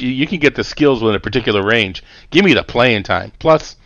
[0.00, 2.04] you can get the skills within a particular range.
[2.30, 3.32] Give me the playing time.
[3.38, 3.76] Plus,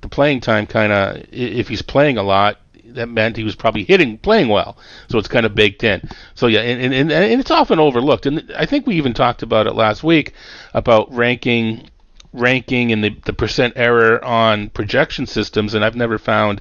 [0.00, 2.58] the playing time kind of, if he's playing a lot,
[2.94, 4.76] that meant he was probably hitting, playing well.
[5.08, 6.08] So it's kind of baked in.
[6.34, 8.26] So yeah, and, and, and it's often overlooked.
[8.26, 10.32] And I think we even talked about it last week
[10.72, 11.88] about ranking
[12.34, 16.60] ranking and the, the percent error on projection systems, and I've never found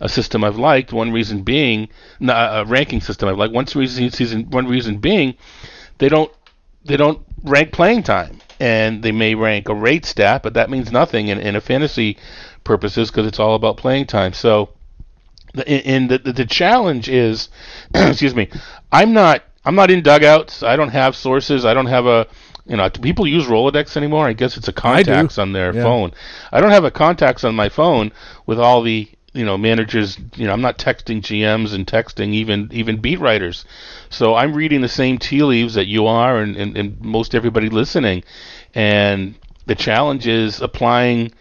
[0.00, 0.92] a system I've liked.
[0.92, 1.88] One reason being
[2.20, 3.54] uh, a ranking system I've liked.
[3.54, 5.34] One reason, one reason being
[5.98, 6.30] they don't
[6.84, 10.92] they don't rank playing time, and they may rank a rate stat, but that means
[10.92, 12.18] nothing in, in a fantasy
[12.62, 14.32] purposes because it's all about playing time.
[14.34, 14.70] So
[15.66, 17.48] and the, the challenge is,
[17.94, 18.48] excuse me,
[18.90, 20.62] I'm not I'm not in dugouts.
[20.62, 21.64] I don't have sources.
[21.64, 22.26] I don't have a
[22.66, 24.26] you know, people use Rolodex anymore.
[24.26, 25.82] I guess it's a contacts on their Yeah.
[25.82, 26.12] phone.
[26.50, 28.10] I don't have a contacts on my phone
[28.46, 30.18] with all the you know managers.
[30.36, 33.64] You know, I'm not texting GMs and texting even even beat writers.
[34.08, 37.68] So I'm reading the same tea leaves that you are and, and, and most everybody
[37.68, 38.24] listening.
[38.74, 39.34] And
[39.66, 41.32] the challenge is applying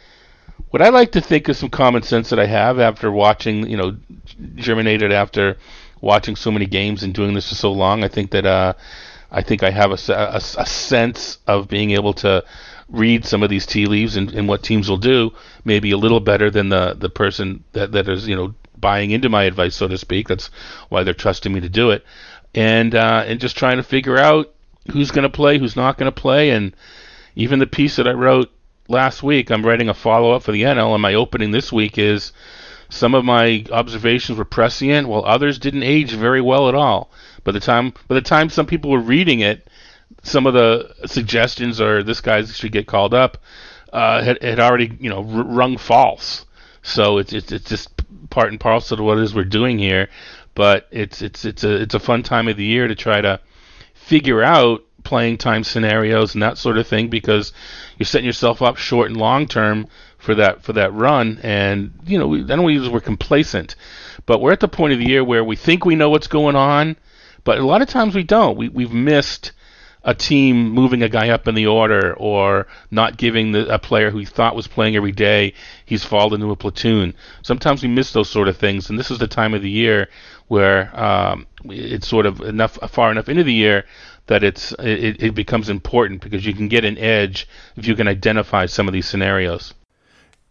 [0.69, 3.77] what I like to think is some common sense that I have after watching, you
[3.77, 3.95] know,
[4.55, 5.57] germinated after
[6.01, 8.03] watching so many games and doing this for so long.
[8.03, 8.73] I think that uh,
[9.31, 12.43] I think I have a, a, a sense of being able to
[12.89, 15.31] read some of these tea leaves and, and what teams will do,
[15.63, 19.29] maybe a little better than the the person that, that is, you know, buying into
[19.29, 20.27] my advice, so to speak.
[20.27, 20.49] That's
[20.89, 22.05] why they're trusting me to do it,
[22.53, 24.53] and uh, and just trying to figure out
[24.91, 26.75] who's going to play, who's not going to play, and
[27.35, 28.51] even the piece that I wrote
[28.87, 31.97] last week, I'm writing a follow up for the NL, and my opening this week
[31.97, 32.31] is
[32.89, 37.11] some of my observations were prescient, while others didn't age very well at all.
[37.43, 39.67] By the time by the time some people were reading it,
[40.21, 43.37] some of the suggestions are this guy should get called up
[43.93, 46.45] uh, had, had already you know rung false.
[46.81, 47.89] So it's it's it's just
[48.29, 50.09] part and parcel to what it is we're doing here.
[50.55, 53.39] But it's it's it's a it's a fun time of the year to try to
[53.93, 57.53] figure out playing time scenarios and that sort of thing because
[57.97, 61.39] you're setting yourself up short and long term for that for that run.
[61.43, 63.75] And you know, we, I don't use we're complacent,
[64.25, 66.55] but we're at the point of the year where we think we know what's going
[66.55, 66.95] on,
[67.43, 68.57] but a lot of times we don't.
[68.57, 69.51] We we've missed
[70.05, 74.11] a team moving a guy up in the order or not giving the, a player
[74.11, 75.53] who he thought was playing every day
[75.85, 77.13] he's fallen into a platoon.
[77.41, 80.09] Sometimes we miss those sort of things, and this is the time of the year
[80.49, 83.85] where um, it's sort of enough far enough into the year
[84.27, 88.07] that it's it, it becomes important because you can get an edge if you can
[88.07, 89.73] identify some of these scenarios.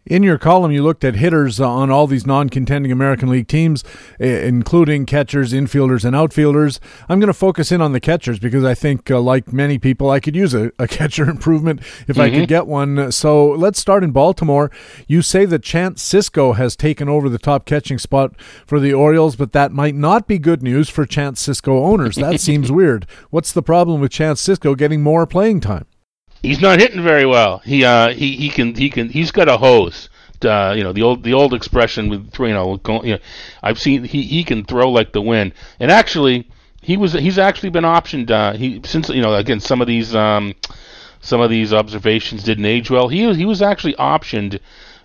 [0.05, 3.85] In your column, you looked at hitters on all these non contending American League teams,
[4.19, 6.81] including catchers, infielders, and outfielders.
[7.09, 10.11] I'm going to focus in on the catchers because I think, uh, like many people,
[10.11, 12.21] I could use a, a catcher improvement if mm-hmm.
[12.21, 12.45] I could mm-hmm.
[12.47, 13.13] get one.
[13.13, 14.73] So let's start in Baltimore.
[15.07, 18.35] You say that Chance Sisco has taken over the top catching spot
[18.67, 22.17] for the Orioles, but that might not be good news for Chance Sisco owners.
[22.17, 23.07] That seems weird.
[23.31, 25.87] What's the problem with Chance Sisco getting more playing time?
[26.43, 27.59] He's not hitting very well.
[27.59, 30.09] He uh he, he can he can he's got a hose.
[30.45, 33.19] Uh, you know the old the old expression with you know, you know
[33.63, 35.53] I've seen he, he can throw like the wind.
[35.79, 36.49] And actually
[36.81, 40.15] he was he's actually been optioned uh, he since you know again some of these
[40.17, 40.55] um
[41.21, 43.09] some of these observations didn't age well.
[43.09, 44.59] He he was actually optioned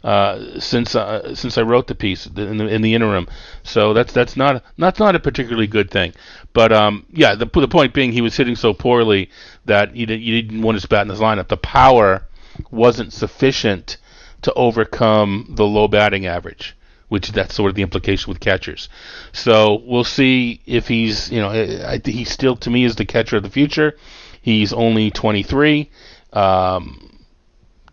[0.04, 3.28] uh, since uh, since I wrote the piece in the in the interim.
[3.64, 6.14] So that's that's not that's not a particularly good thing.
[6.54, 9.30] But um, yeah, the the point being he was hitting so poorly
[9.66, 11.48] that you, didn't, you didn't want his bat in his lineup.
[11.48, 12.26] The power
[12.72, 13.98] wasn't sufficient
[14.44, 16.76] to overcome the low batting average
[17.10, 18.90] which that's sort of the implication with catchers.
[19.32, 23.38] So we'll see if he's, you know, I, he still to me is the catcher
[23.38, 23.98] of the future.
[24.42, 25.90] He's only 23.
[26.34, 27.17] Um,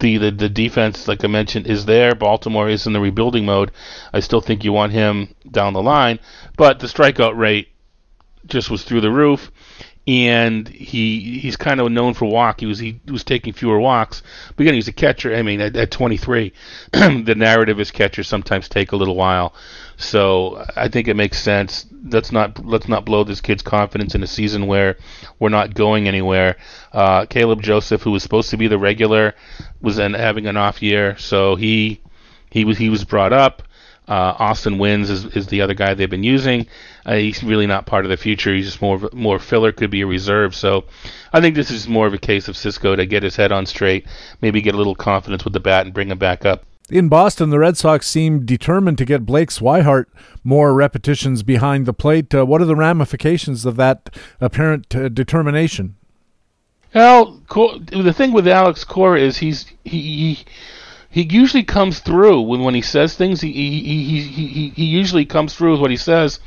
[0.04, 2.14] the, the the defense, like I mentioned, is there.
[2.14, 3.70] Baltimore is in the rebuilding mode.
[4.12, 6.18] I still think you want him down the line,
[6.56, 7.68] but the strikeout rate
[8.46, 9.50] just was through the roof,
[10.06, 12.60] and he he's kind of known for walk.
[12.60, 14.22] He was he was taking fewer walks,
[14.54, 15.34] but again, he's a catcher.
[15.34, 16.52] I mean, at, at 23,
[16.92, 19.54] the narrative is catchers sometimes take a little while.
[20.04, 21.86] So I think it makes sense.
[22.04, 24.96] Let's not let's not blow this kid's confidence in a season where
[25.38, 26.56] we're not going anywhere.
[26.92, 29.34] Uh, Caleb Joseph, who was supposed to be the regular,
[29.80, 32.00] was having an off year, so he
[32.50, 33.62] he was he was brought up.
[34.06, 36.66] Uh, Austin Wynns is, is the other guy they've been using.
[37.06, 38.54] Uh, he's really not part of the future.
[38.54, 40.54] He's just more more filler, could be a reserve.
[40.54, 40.84] So
[41.32, 43.64] I think this is more of a case of Sisco to get his head on
[43.64, 44.06] straight,
[44.42, 46.66] maybe get a little confidence with the bat and bring him back up.
[46.90, 50.04] In Boston, the Red Sox seem determined to get Blake Swihart
[50.42, 52.34] more repetitions behind the plate.
[52.34, 55.96] Uh, what are the ramifications of that apparent uh, determination?
[56.94, 60.44] Well, the thing with Alex Cora is he's he, he
[61.10, 63.40] he usually comes through when when he says things.
[63.40, 66.38] He he, he he he usually comes through with what he says.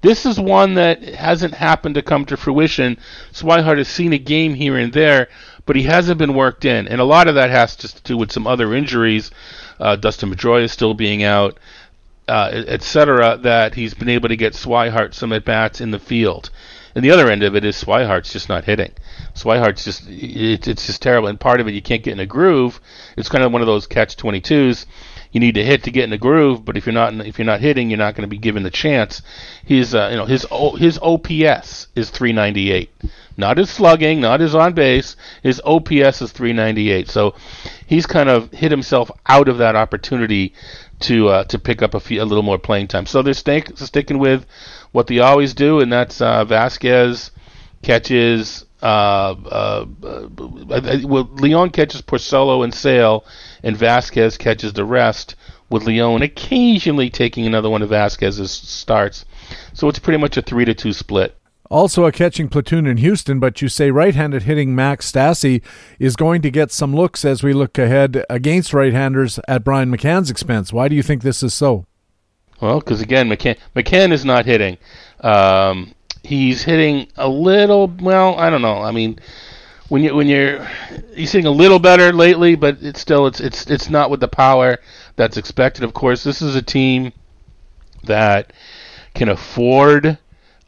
[0.00, 2.98] This is one that hasn't happened to come to fruition.
[3.32, 5.28] Swihart has seen a game here and there,
[5.66, 8.32] but he hasn't been worked in, and a lot of that has to do with
[8.32, 9.30] some other injuries.
[9.78, 11.58] Uh, Dustin Pedroia is still being out,
[12.28, 13.38] uh, etc.
[13.42, 16.50] That he's been able to get Swihart some at bats in the field.
[16.94, 18.92] And the other end of it is Swihart's just not hitting.
[19.34, 21.28] Swihart's just it, it's just terrible.
[21.28, 22.80] And part of it you can't get in a groove.
[23.16, 24.86] It's kind of one of those catch 22s.
[25.34, 27.44] You need to hit to get in the groove, but if you're not if you're
[27.44, 29.20] not hitting, you're not going to be given the chance.
[29.64, 32.88] His uh, you know his o, his OPS is 398.
[33.36, 35.16] Not his slugging, not his on base.
[35.42, 37.08] His OPS is 398.
[37.08, 37.34] So
[37.84, 40.54] he's kind of hit himself out of that opportunity
[41.00, 43.04] to uh, to pick up a, few, a little more playing time.
[43.04, 44.46] So they're stay, sticking with
[44.92, 47.30] what they always do, and that's uh, Vazquez
[47.82, 48.66] catches.
[48.84, 53.24] Uh, uh, uh, well, Leon catches Porcello and Sale,
[53.62, 55.36] and Vazquez catches the rest.
[55.70, 59.24] With Leon occasionally taking another one of Vazquez's starts,
[59.72, 61.34] so it's pretty much a three to two split.
[61.70, 65.62] Also a catching platoon in Houston, but you say right-handed hitting Max Stassi
[65.98, 70.30] is going to get some looks as we look ahead against right-handers at Brian McCann's
[70.30, 70.72] expense.
[70.72, 71.86] Why do you think this is so?
[72.60, 74.76] Well, because again, McCann McCann is not hitting.
[75.20, 75.94] Um,
[76.24, 77.88] he's hitting a little.
[77.88, 78.78] Well, I don't know.
[78.78, 79.18] I mean,
[79.88, 80.64] when you when you're
[81.14, 84.28] he's hitting a little better lately, but it's still it's it's it's not with the
[84.28, 84.78] power
[85.16, 85.84] that's expected.
[85.84, 87.12] Of course, this is a team
[88.04, 88.52] that
[89.14, 90.18] can afford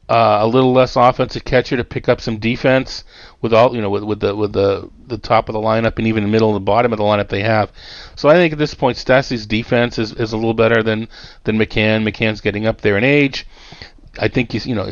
[0.08, 3.02] uh, a little less offensive catcher to pick up some defense
[3.42, 6.06] with all you know with, with the with the the top of the lineup and
[6.06, 7.72] even the middle and the bottom of the lineup they have.
[8.14, 11.08] So I think at this point Stassi's defense is, is a little better than
[11.44, 12.08] than McCann.
[12.08, 13.46] McCann's getting up there in age.
[14.18, 14.86] I think you, you know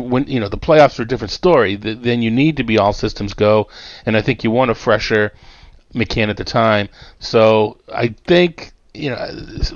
[0.00, 1.76] when you know the playoffs are a different story.
[1.76, 3.68] The, then you need to be all systems go,
[4.06, 5.32] and I think you want a fresher
[5.94, 6.88] McCann at the time.
[7.18, 9.30] So I think you know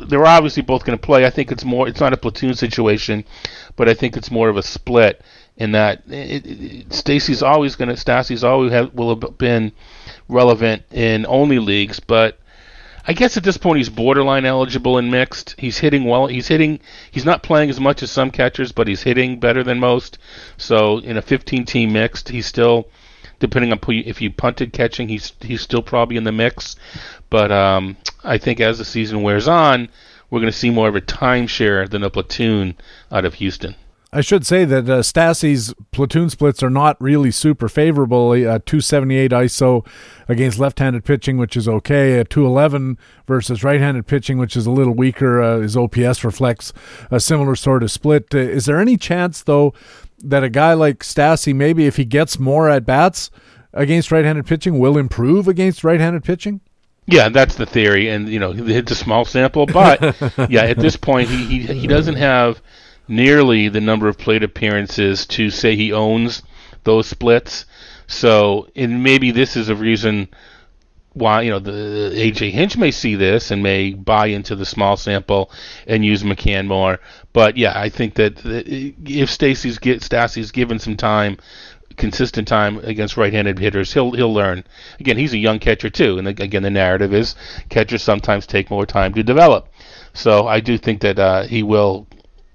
[0.07, 1.25] they're obviously both going to play.
[1.25, 1.89] I think it's more.
[1.89, 3.25] It's not a platoon situation,
[3.77, 5.23] but I think it's more of a split
[5.57, 9.73] in that it, it, Stassi's always going to Stassi's always have, will have been
[10.29, 12.39] relevant in only leagues, but
[13.05, 15.57] I guess at this point he's borderline eligible in mixed.
[15.59, 16.29] He's hitting well.
[16.29, 16.81] He's hitting.
[17.11, 20.19] He's not playing as much as some catchers, but he's hitting better than most.
[20.57, 22.89] So in a 15-team mixed, he's still,
[23.41, 26.77] depending on if you punted catching, he's he's still probably in the mix.
[27.29, 29.89] But um, I think as the season wears on,
[30.31, 32.77] we're going to see more of a timeshare than a platoon
[33.11, 33.75] out of Houston.
[34.15, 38.33] I should say that uh, Stassi's platoon splits are not really super favorable.
[38.35, 39.87] A 278 ISO
[40.29, 42.19] against left-handed pitching, which is okay.
[42.19, 45.41] A 211 versus right-handed pitching, which is a little weaker.
[45.41, 46.75] Uh, his OPS reflects
[47.11, 48.35] a similar sort of split.
[48.35, 49.73] Uh, is there any chance, though,
[50.19, 53.31] that a guy like Stassi, maybe if he gets more at bats
[53.73, 56.61] against right-handed pitching, will improve against right-handed pitching?
[57.07, 60.01] Yeah, that's the theory, and you know it's a small sample, but
[60.49, 62.63] yeah, at this point he, he he doesn't have
[63.09, 66.43] nearly the number of plate appearances to say he owns
[66.85, 67.65] those splits.
[68.07, 70.29] So, and maybe this is a reason
[71.15, 74.97] why you know the AJ Hinch may see this and may buy into the small
[74.97, 75.51] sample
[75.87, 77.01] and use McCann more.
[77.33, 81.37] But yeah, I think that if Stassi's get given some time,
[81.97, 84.65] consistent time against right-handed hitters, he'll he'll learn.
[85.01, 87.35] Again, he's a young catcher too, and again the narrative is
[87.69, 89.69] catchers sometimes take more time to develop.
[90.15, 92.07] So I do think that uh, he will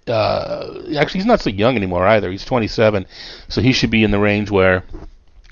[0.10, 2.32] uh, actually, he's not so young anymore either.
[2.32, 3.06] He's 27,
[3.48, 4.84] so he should be in the range where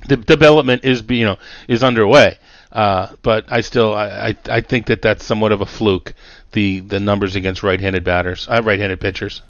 [0.07, 1.38] the development is, you know,
[1.68, 2.38] is underway.
[2.72, 6.14] Uh, but I still, I, I, I, think that that's somewhat of a fluke.
[6.52, 9.41] The the numbers against right-handed batters, uh, right-handed pitchers.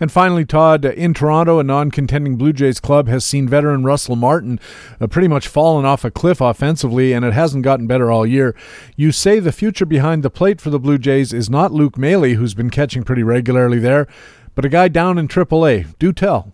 [0.00, 4.16] And finally, Todd, in Toronto, a non contending Blue Jays club has seen veteran Russell
[4.16, 4.58] Martin
[4.98, 8.56] uh, pretty much fallen off a cliff offensively, and it hasn't gotten better all year.
[8.96, 12.34] You say the future behind the plate for the Blue Jays is not Luke Maile,
[12.34, 14.08] who's been catching pretty regularly there,
[14.60, 15.86] but a guy down in AAA.
[15.98, 16.52] Do tell.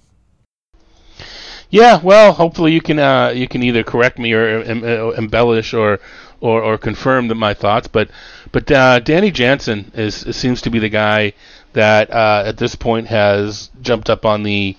[1.71, 5.99] Yeah, well, hopefully you can uh, you can either correct me or uh, embellish or,
[6.41, 7.89] or, or confirm my thoughts.
[7.89, 8.09] But
[8.53, 11.33] but uh, Danny Jansen is seems to be the guy
[11.73, 14.77] that uh, at this point has jumped up on the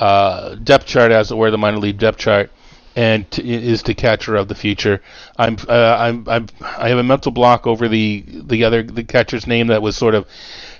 [0.00, 2.50] uh, depth chart, as it were, the minor league depth chart,
[2.96, 5.00] and t- is the catcher of the future.
[5.36, 9.46] I'm uh, I'm, I'm I have a mental block over the the other the catcher's
[9.46, 10.26] name that was sort of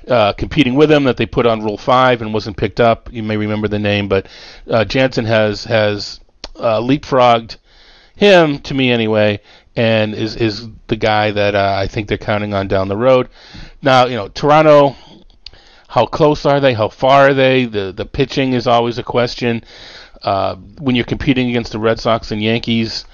[0.08, 3.12] uh, competing with him that they put on Rule Five and wasn't picked up.
[3.12, 4.26] You may remember the name, but
[4.68, 6.20] uh, Jansen has has
[6.56, 7.56] uh, leapfrogged
[8.16, 9.40] him to me anyway,
[9.76, 13.28] and is is the guy that uh, I think they're counting on down the road.
[13.82, 14.96] Now, you know, Toronto.
[15.86, 16.74] How close are they?
[16.74, 17.66] How far are they?
[17.66, 19.62] The the pitching is always a question.
[20.22, 23.04] Uh, when you're competing against the Red Sox and Yankees,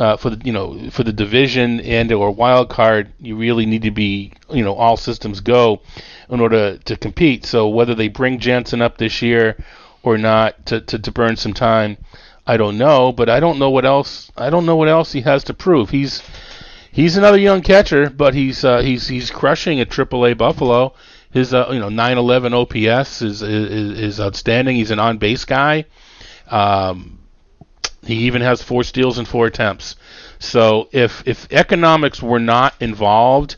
[0.00, 3.82] uh, for the you know for the division and or wild card, you really need
[3.82, 5.82] to be you know all systems go
[6.30, 7.44] in order to compete.
[7.44, 9.62] So whether they bring Jansen up this year
[10.02, 11.98] or not to, to, to burn some time,
[12.46, 13.12] I don't know.
[13.12, 14.32] But I don't know what else.
[14.38, 15.90] I don't know what else he has to prove.
[15.90, 16.22] He's
[16.90, 20.94] he's another young catcher, but he's uh, he's he's crushing at AAA Buffalo.
[21.30, 24.76] His uh, you know 911 OPS is, is is outstanding.
[24.76, 25.84] He's an on base guy.
[26.48, 27.19] Um,
[28.04, 29.96] he even has four steals and four attempts.
[30.38, 33.56] So if if economics were not involved,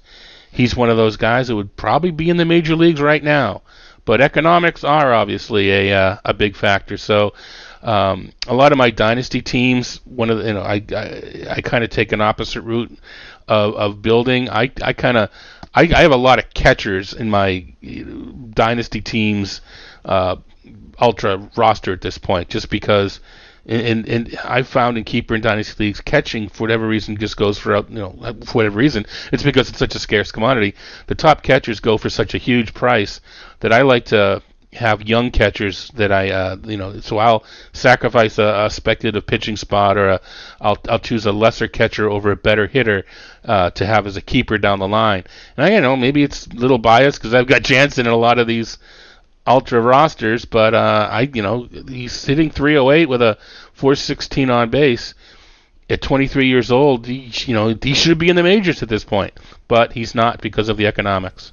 [0.51, 3.63] he's one of those guys that would probably be in the major leagues right now.
[4.05, 6.97] But economics are obviously a uh, a big factor.
[6.97, 7.35] So
[7.83, 11.61] um, a lot of my dynasty teams, one of the, you know, I I, I
[11.61, 12.99] kind of take an opposite route
[13.47, 14.49] of, of building.
[14.51, 15.31] I I kind of
[15.75, 17.65] I, I have a lot of catchers in my
[18.55, 19.61] dynasty teams
[20.05, 20.37] uh,
[21.01, 23.21] ultra roster at this point, just because
[23.67, 27.59] and, and I found in keeper and dynasty leagues, catching for whatever reason just goes
[27.59, 28.11] for you know
[28.45, 29.07] for whatever reason.
[29.33, 30.75] It's because it's such a scarce commodity.
[31.07, 33.21] The top catchers go for such a huge price
[33.61, 38.39] that I like to have young catchers that I uh, you know so I'll sacrifice
[38.39, 40.21] a, a speculative pitching spot or a,
[40.61, 43.05] I'll I'll choose a lesser catcher over a better hitter
[43.45, 45.25] uh, to have as a keeper down the line.
[45.57, 48.17] And I you know maybe it's a little biased because I've got Jansen in a
[48.17, 48.79] lot of these
[49.47, 53.39] ultra rosters, but uh, I you know he's hitting 308 with a
[53.75, 55.15] 416 on base
[55.91, 57.07] at 23 years old.
[57.07, 59.33] He, you know he should be in the majors at this point,
[59.69, 61.53] but he's not because of the economics.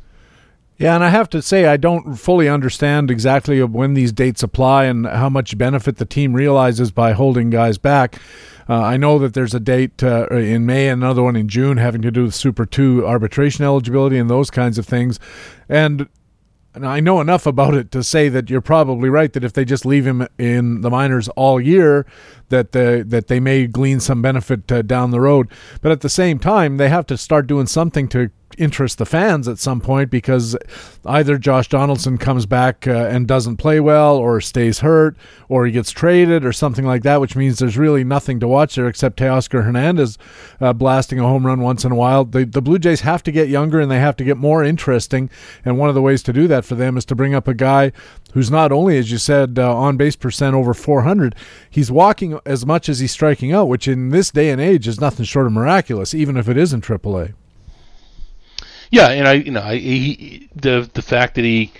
[0.78, 4.86] Yeah, and I have to say I don't fully understand exactly when these dates apply
[4.86, 8.16] and how much benefit the team realizes by holding guys back.
[8.70, 11.76] Uh, I know that there's a date uh, in May and another one in June
[11.78, 15.20] having to do with Super 2 arbitration eligibility and those kinds of things.
[15.68, 16.07] And
[16.76, 19.66] and I know enough about it to say that you're probably right that if they
[19.66, 22.06] just leave him in the minors all year,
[22.50, 25.50] that the, that they may glean some benefit uh, down the road.
[25.82, 28.30] But at the same time, they have to start doing something to
[28.60, 30.56] interest the fans at some point because
[31.06, 35.15] either Josh Donaldson comes back uh, and doesn't play well, or stays hurt,
[35.48, 38.76] or he gets traded, or something like that, which means there's really nothing to watch
[38.76, 40.18] there except Teoscar Hernandez
[40.60, 42.26] uh, blasting a home run once in a while.
[42.26, 45.30] The, the Blue Jays have to get younger and they have to get more interesting,
[45.64, 47.53] and one of the ways to do that for them is to bring up a
[47.53, 47.91] guy
[48.34, 51.36] who's not only, as you said, uh, on base percent over 400,
[51.69, 55.02] he's walking as much as he's striking out, which in this day and age is
[55.02, 57.34] nothing short of miraculous, even if it isn't AAA.
[58.91, 61.72] Yeah, and I, you know, I, he, the the fact that he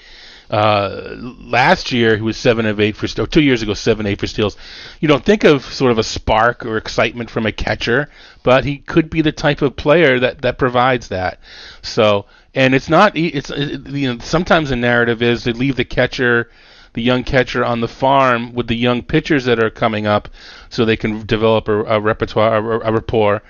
[0.50, 4.20] uh, last year he was seven of eight for or two years ago seven eight
[4.20, 4.58] for steals.
[5.00, 8.10] You don't think of sort of a spark or excitement from a catcher,
[8.44, 11.40] but he could be the type of player that that provides that.
[11.82, 16.50] So, and it's not it's you know sometimes the narrative is they leave the catcher
[16.94, 20.28] the young catcher on the farm with the young pitchers that are coming up
[20.70, 23.44] so they can develop a, a repertoire a, a rapport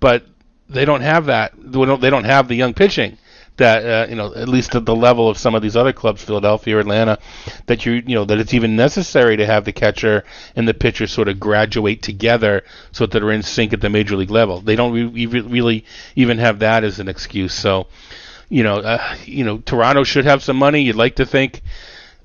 [0.00, 0.26] but
[0.68, 1.52] they don't have that.
[1.56, 3.18] They don't, they don't have the young pitching
[3.56, 6.22] that uh, you know at least at the level of some of these other clubs,
[6.22, 7.18] Philadelphia or Atlanta,
[7.66, 10.24] that you you know that it's even necessary to have the catcher
[10.56, 14.16] and the pitcher sort of graduate together so that they're in sync at the major
[14.16, 14.60] league level.
[14.60, 15.84] They don't re- really
[16.16, 17.54] even have that as an excuse.
[17.54, 17.86] So,
[18.48, 20.82] you know, uh, you know, Toronto should have some money.
[20.82, 21.62] You'd like to think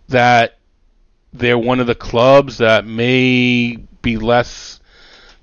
[0.07, 0.57] that
[1.31, 4.78] they're one of the clubs that may be less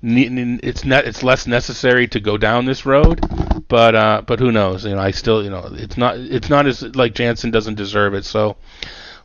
[0.01, 3.19] it's not it's less necessary to go down this road,
[3.67, 4.85] but uh, but who knows?
[4.85, 8.13] You know, I still you know it's not it's not as like Jansen doesn't deserve
[8.13, 8.25] it.
[8.25, 8.57] So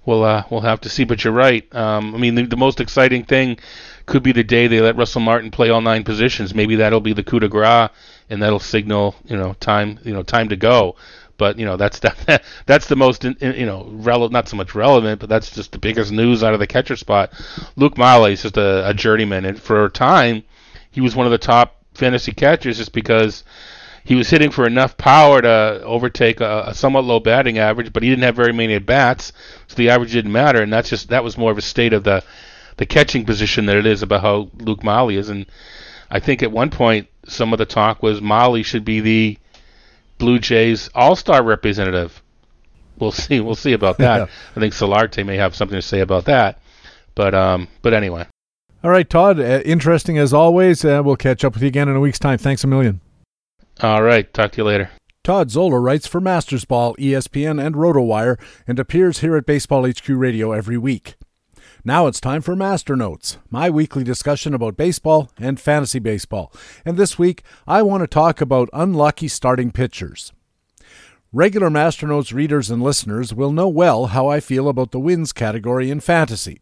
[0.07, 1.05] we'll uh, we'll have to see.
[1.05, 1.73] But you're right.
[1.75, 3.59] Um, I mean, the, the, most exciting thing
[4.07, 6.55] could be the day they let Russell Martin play all nine positions.
[6.55, 7.91] Maybe that'll be the coup de grace,
[8.31, 10.97] and that'll signal you know time you know time to go.
[11.37, 15.21] But you know that's that, that's the most you know relevant, not so much relevant,
[15.21, 17.33] but that's just the biggest news out of the catcher spot.
[17.77, 20.45] Luke Maile is just a, a journeyman, and for a time
[20.93, 23.45] he was one of the top fantasy catchers just because
[24.05, 28.03] he was hitting for enough power to overtake a, a, somewhat low batting average, but
[28.03, 29.33] he didn't have very many at bats,
[29.69, 32.05] so the average didn't matter, and that's just that was more of a state of
[32.05, 32.23] the
[32.79, 35.29] the catching position than it is about how Luke Maile is.
[35.29, 35.47] And
[36.11, 39.39] I think at one point some of the talk was Maile should be the
[40.19, 42.23] Blue Jays All Star representative.
[42.99, 43.41] We'll see.
[43.41, 44.21] We'll see about that.
[44.29, 44.35] Yeah.
[44.57, 46.59] I think Solarte may have something to say about that.
[47.15, 48.27] But um, but anyway.
[48.85, 49.39] All right, Todd.
[49.39, 50.85] Uh, interesting as always.
[50.85, 52.39] Uh, we'll catch up with you again in a week's time.
[52.39, 53.01] Thanks a million.
[53.81, 54.33] All right.
[54.35, 54.91] Talk to you later.
[55.25, 60.09] Todd Zola writes for Masters Ball, ESPN, and RotoWire, and appears here at Baseball HQ
[60.09, 61.15] Radio every week.
[61.85, 66.53] Now it's time for Master Notes, my weekly discussion about baseball and fantasy baseball.
[66.85, 70.33] And this week, I want to talk about unlucky starting pitchers.
[71.33, 75.33] Regular Master Notes readers and listeners will know well how I feel about the wins
[75.33, 76.61] category in fantasy.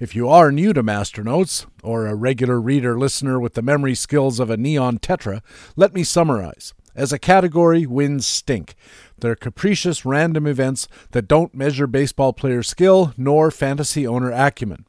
[0.00, 4.40] If you are new to Masternotes, or a regular reader listener with the memory skills
[4.40, 5.42] of a neon tetra,
[5.76, 6.72] let me summarize.
[6.96, 8.76] As a category, wins stink.
[9.18, 14.86] They're capricious, random events that don't measure baseball player skill nor fantasy owner acumen.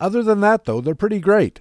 [0.00, 1.60] Other than that, though, they're pretty great.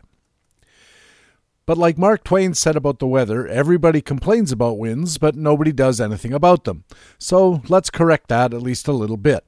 [1.66, 6.00] But like Mark Twain said about the weather, everybody complains about wins, but nobody does
[6.00, 6.86] anything about them.
[7.20, 9.44] So let's correct that at least a little bit.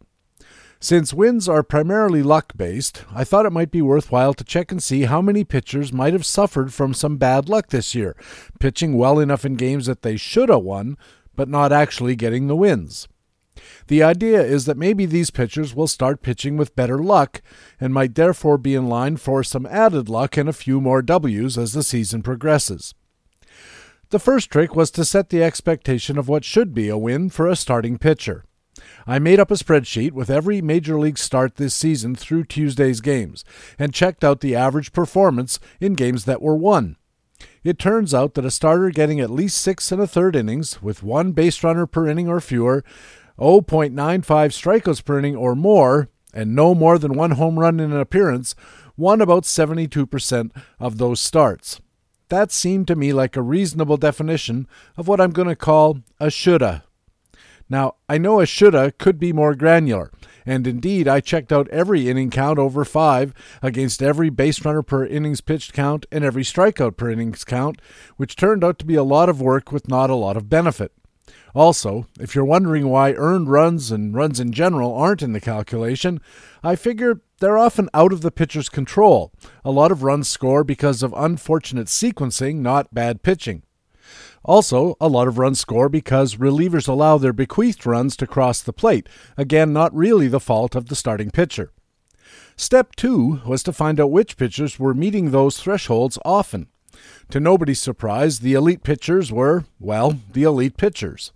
[0.82, 4.82] Since wins are primarily luck based, I thought it might be worthwhile to check and
[4.82, 8.16] see how many pitchers might have suffered from some bad luck this year,
[8.62, 10.98] pitching well enough in games that they should have won,
[11.36, 13.10] but not actually getting the wins.
[13.88, 17.42] The idea is that maybe these pitchers will start pitching with better luck
[17.78, 21.58] and might therefore be in line for some added luck and a few more W's
[21.58, 22.96] as the season progresses.
[24.12, 27.50] The first trick was to set the expectation of what should be a win for
[27.50, 28.46] a starting pitcher.
[29.06, 33.44] I made up a spreadsheet with every Major League start this season through Tuesday's games
[33.78, 36.96] and checked out the average performance in games that were won.
[37.64, 41.04] It turns out that a starter getting at least six and a third innings, with
[41.04, 42.84] one base runner per inning or fewer,
[43.38, 43.94] 0.95
[44.26, 48.56] strikeouts per inning or more, and no more than one home run in an appearance,
[48.98, 51.80] won about 72% of those starts.
[52.30, 56.30] That seemed to me like a reasonable definition of what I'm going to call a
[56.30, 56.84] shoulda
[57.70, 60.12] now, I know a shoulda could be more granular,
[60.46, 65.06] and indeed I checked out every inning count over five against every base runner per
[65.06, 67.80] innings pitched count and every strikeout per innings count,
[68.18, 70.92] which turned out to be a lot of work with not a lot of benefit.
[71.54, 76.22] Also, if you're wondering why earned runs and runs in general aren't in the calculation,
[76.64, 79.32] I figure they're often out of the pitcher's control.
[79.64, 83.64] A lot of runs score because of unfortunate sequencing, not bad pitching.
[84.50, 88.74] Also, a lot of runs score because relievers allow their bequeathed runs to cross the
[88.74, 89.08] plate,
[89.38, 91.72] again, not really the fault of the starting pitcher.
[92.56, 96.66] Step two was to find out which pitchers were meeting those thresholds often.
[97.30, 101.32] To nobody's surprise, the elite pitchers were, well, the elite pitchers.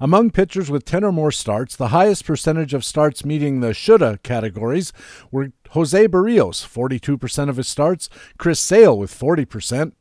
[0.00, 4.20] Among pitchers with 10 or more starts, the highest percentage of starts meeting the shoulda
[4.22, 4.92] categories
[5.32, 8.08] were Jose Berrios, 42% of his starts,
[8.38, 9.94] Chris Sale with 40%,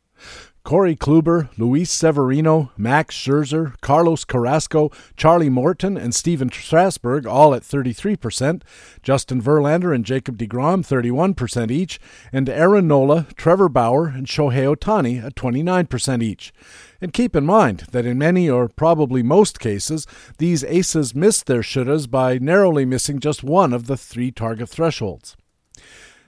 [0.63, 7.63] Corey Kluber, Luis Severino, Max Scherzer, Carlos Carrasco, Charlie Morton, and Stephen Strasburg all at
[7.63, 8.61] 33%,
[9.01, 11.99] Justin Verlander and Jacob DeGrom 31% each,
[12.31, 16.53] and Aaron Nola, Trevor Bauer, and Shohei Ohtani at 29% each.
[17.01, 20.05] And keep in mind that in many or probably most cases,
[20.37, 25.35] these aces missed their shouldas by narrowly missing just one of the three target thresholds.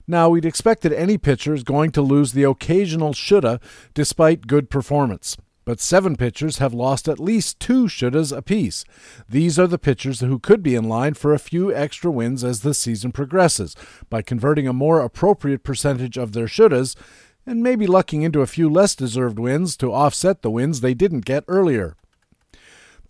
[0.08, 3.60] Now, we'd expect that any pitcher is going to lose the occasional shoulda
[3.94, 5.38] despite good performance.
[5.66, 8.84] But seven pitchers have lost at least two shouldas apiece.
[9.30, 12.62] These are the pitchers who could be in line for a few extra wins as
[12.62, 13.76] the season progresses
[14.10, 16.98] by converting a more appropriate percentage of their shouldas
[17.46, 21.26] and maybe lucking into a few less deserved wins to offset the wins they didn't
[21.26, 21.96] get earlier.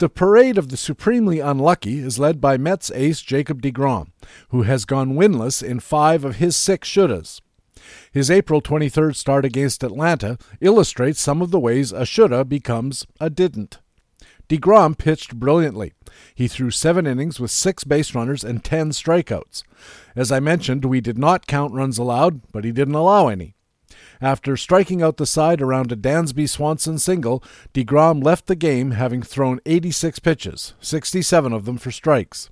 [0.03, 4.07] The parade of the supremely unlucky is led by Mets ace Jacob DeGrom,
[4.49, 7.39] who has gone winless in five of his six shouldas.
[8.11, 13.29] His April 23rd start against Atlanta illustrates some of the ways a shoulda becomes a
[13.29, 13.79] didn't.
[14.49, 15.93] DeGrom pitched brilliantly.
[16.35, 19.63] He threw seven innings with six base runners and ten strikeouts.
[20.17, 23.55] As I mentioned, we did not count runs allowed, but he didn't allow any.
[24.21, 29.21] After striking out the side around a Dansby Swanson single, DeGrom left the game having
[29.21, 32.49] thrown 86 pitches, 67 of them for strikes.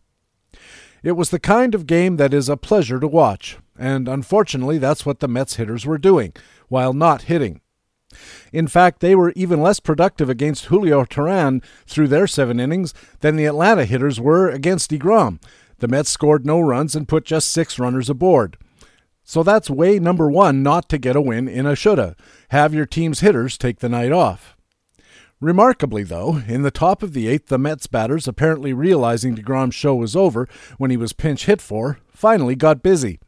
[1.03, 5.05] It was the kind of game that is a pleasure to watch, and unfortunately that's
[5.05, 6.33] what the Mets hitters were doing,
[6.67, 7.61] while not hitting.
[8.51, 13.35] In fact, they were even less productive against Julio Teheran through their seven innings than
[13.35, 15.41] the Atlanta hitters were against DeGrom.
[15.79, 18.57] The Mets scored no runs and put just six runners aboard.
[19.31, 22.17] So that's way number one not to get a win in a shoulda.
[22.49, 24.57] Have your team's hitters take the night off.
[25.39, 29.95] Remarkably, though, in the top of the eighth, the Mets batters, apparently realizing DeGrom's show
[29.95, 33.21] was over when he was pinch hit for, finally got busy.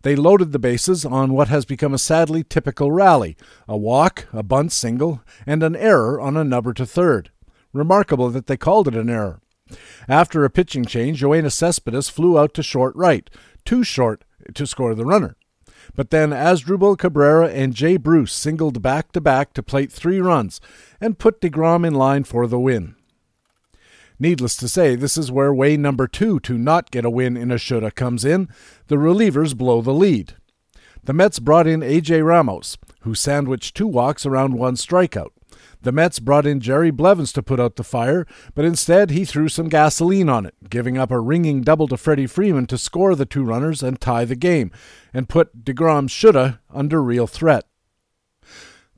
[0.00, 3.36] They loaded the bases on what has become a sadly typical rally
[3.68, 7.30] a walk, a bunt single, and an error on a number to third.
[7.74, 9.42] Remarkable that they called it an error.
[10.08, 13.28] After a pitching change, Yoenis Cespedes flew out to short right,
[13.66, 14.24] too short
[14.54, 15.36] to score the runner.
[15.94, 20.60] But then Asdrubal Cabrera and Jay Bruce singled back to back to plate three runs
[21.00, 22.94] and put DeGrom in line for the win.
[24.18, 27.50] Needless to say, this is where way number two to not get a win in
[27.50, 28.48] a shoulda comes in.
[28.88, 30.34] The relievers blow the lead.
[31.02, 32.20] The Mets brought in A.J.
[32.20, 35.30] Ramos, who sandwiched two walks around one strikeout.
[35.82, 39.48] The Mets brought in Jerry Blevins to put out the fire, but instead he threw
[39.48, 43.24] some gasoline on it, giving up a ringing double to Freddie Freeman to score the
[43.24, 44.70] two runners and tie the game,
[45.14, 47.64] and put DeGrom's shoulda under real threat.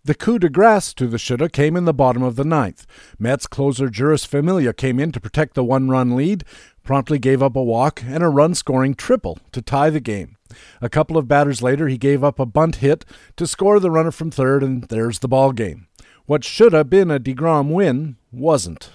[0.05, 2.85] The coup de grace to the shoulda came in the bottom of the ninth.
[3.21, 6.45] Mets closer Jeurys Familia came in to protect the one run lead,
[6.83, 10.37] promptly gave up a walk and a run scoring triple to tie the game.
[10.81, 13.05] A couple of batters later, he gave up a bunt hit
[13.37, 15.87] to score the runner from third, and there's the ball game.
[16.27, 18.90] What should have been a DeGrom win wasn't.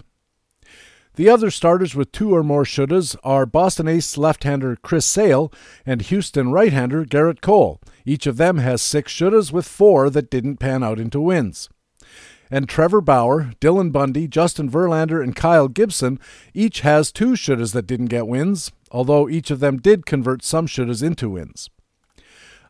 [1.16, 5.52] The other starters with two or more shouldas are Boston ace left-hander Chris Sale
[5.84, 7.82] and Houston right-hander Gerrit Cole.
[8.06, 11.70] Each of them has six shouldas with four that didn't pan out into wins.
[12.52, 16.20] And Trevor Bauer, Dylan Bundy, Justin Verlander, and Kyle Gibson
[16.54, 20.68] each has two shouldas that didn't get wins, although each of them did convert some
[20.68, 21.70] shouldas into wins.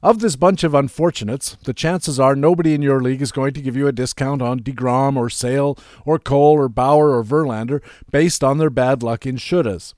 [0.08, 3.62] Of this bunch of unfortunates, the chances are nobody in your league is going to
[3.62, 8.42] give you a discount on DeGrom or Sale or Cole or Bauer or Verlander based
[8.42, 9.96] on their bad luck in shouldas.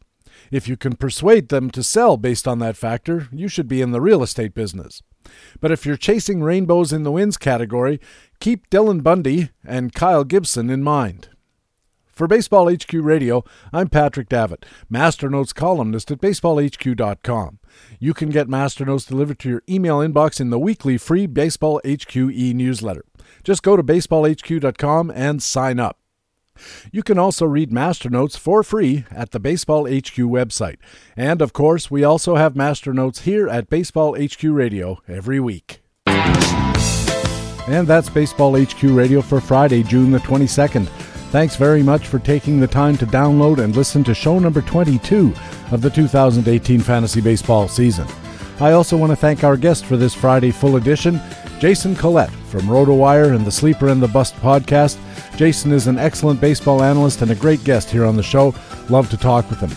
[0.49, 3.91] If you can persuade them to sell based on that factor, you should be in
[3.91, 5.03] the real estate business.
[5.61, 7.99] But if you're chasing rainbows in the wins category,
[8.39, 11.29] keep Dylan Bundy and Kyle Gibson in mind.
[12.19, 17.59] For Baseball HQ Radio, I'm Patrick Davitt, Master Notes columnist at baseballhq.com.
[17.97, 21.79] You can get Master Notes delivered to your email inbox in the weekly free Baseball
[21.87, 23.05] HQ e newsletter.
[23.45, 25.97] Just go to baseballhq.com and sign up.
[26.91, 30.79] You can also read Master Notes for free at the Baseball HQ website.
[31.15, 35.79] And of course, we also have Master Notes here at Baseball HQ Radio every week.
[36.05, 40.89] And that's Baseball HQ Radio for Friday, June the 22nd.
[41.31, 45.33] Thanks very much for taking the time to download and listen to show number 22
[45.71, 48.07] of the 2018 fantasy baseball season.
[48.59, 51.21] I also want to thank our guest for this Friday full edition,
[51.59, 54.97] Jason Collette from RotoWire and the Sleeper and the Bust podcast.
[55.37, 58.53] Jason is an excellent baseball analyst and a great guest here on the show.
[58.89, 59.71] Love to talk with him.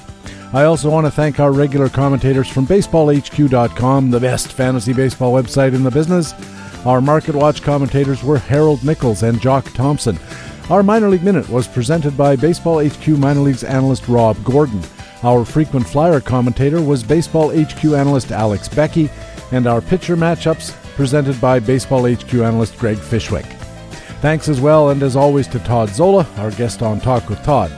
[0.54, 5.74] I also want to thank our regular commentators from BaseballHQ.com, the best fantasy baseball website
[5.74, 6.34] in the business.
[6.86, 10.18] Our Market Watch commentators were Harold Nichols and Jock Thompson.
[10.70, 14.80] Our Minor League Minute was presented by Baseball HQ Minor Leagues analyst Rob Gordon.
[15.22, 19.10] Our frequent flyer commentator was Baseball HQ analyst Alex Beckey,
[19.50, 23.44] and our pitcher matchups presented by Baseball HQ analyst Greg Fishwick.
[24.22, 27.72] Thanks as well, and as always, to Todd Zola, our guest on Talk with Todd.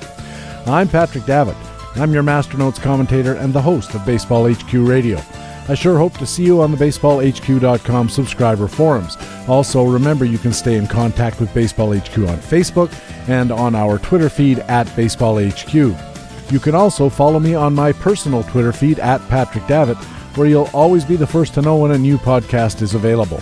[0.66, 1.56] I'm Patrick Davitt.
[1.96, 5.18] I'm your Masternotes commentator and the host of Baseball HQ Radio.
[5.66, 9.16] I sure hope to see you on the BaseballHQ.com subscriber forums.
[9.48, 12.92] Also, remember you can stay in contact with Baseball HQ on Facebook
[13.28, 16.52] and on our Twitter feed at BaseballHQ.
[16.52, 19.96] You can also follow me on my personal Twitter feed at Patrick Davitt,
[20.36, 23.40] where you'll always be the first to know when a new podcast is available.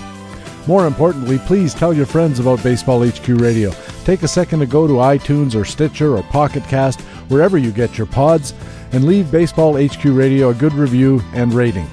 [0.69, 3.73] More importantly, please tell your friends about Baseball HQ Radio.
[4.05, 7.99] Take a second to go to iTunes or Stitcher or Pocket Cast, wherever you get
[7.99, 8.55] your pods,
[8.93, 11.89] and leave Baseball HQ Radio a good review and rating.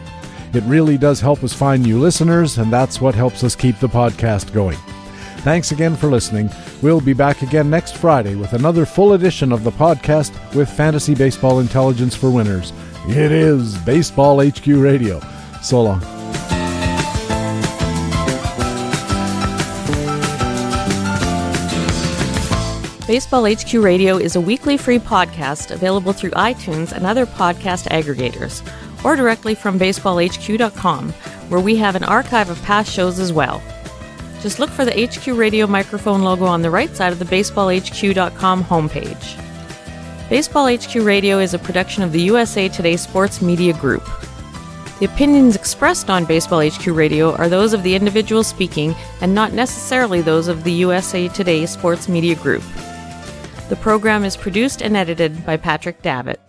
[0.52, 3.88] It really does help us find new listeners, and that's what helps us keep the
[3.88, 4.78] podcast going.
[5.42, 6.50] Thanks again for listening.
[6.82, 11.14] We'll be back again next Friday with another full edition of the podcast with fantasy
[11.14, 12.74] baseball intelligence for winners.
[13.08, 15.22] It is Baseball HQ Radio.
[15.62, 16.02] So long.
[23.10, 28.62] Baseball HQ Radio is a weekly free podcast available through iTunes and other podcast aggregators,
[29.04, 31.10] or directly from baseballhq.com,
[31.50, 33.62] where we have an archive of past shows as well.
[34.42, 38.64] Just look for the HQ Radio microphone logo on the right side of the baseballhq.com
[38.64, 39.40] homepage.
[40.30, 44.08] Baseball HQ Radio is a production of the USA Today Sports Media Group.
[45.00, 49.54] The opinions expressed on Baseball HQ Radio are those of the individual speaking and not
[49.54, 52.64] necessarily those of the USA Today Sports Media Group.
[53.70, 56.49] The program is produced and edited by Patrick Davitt.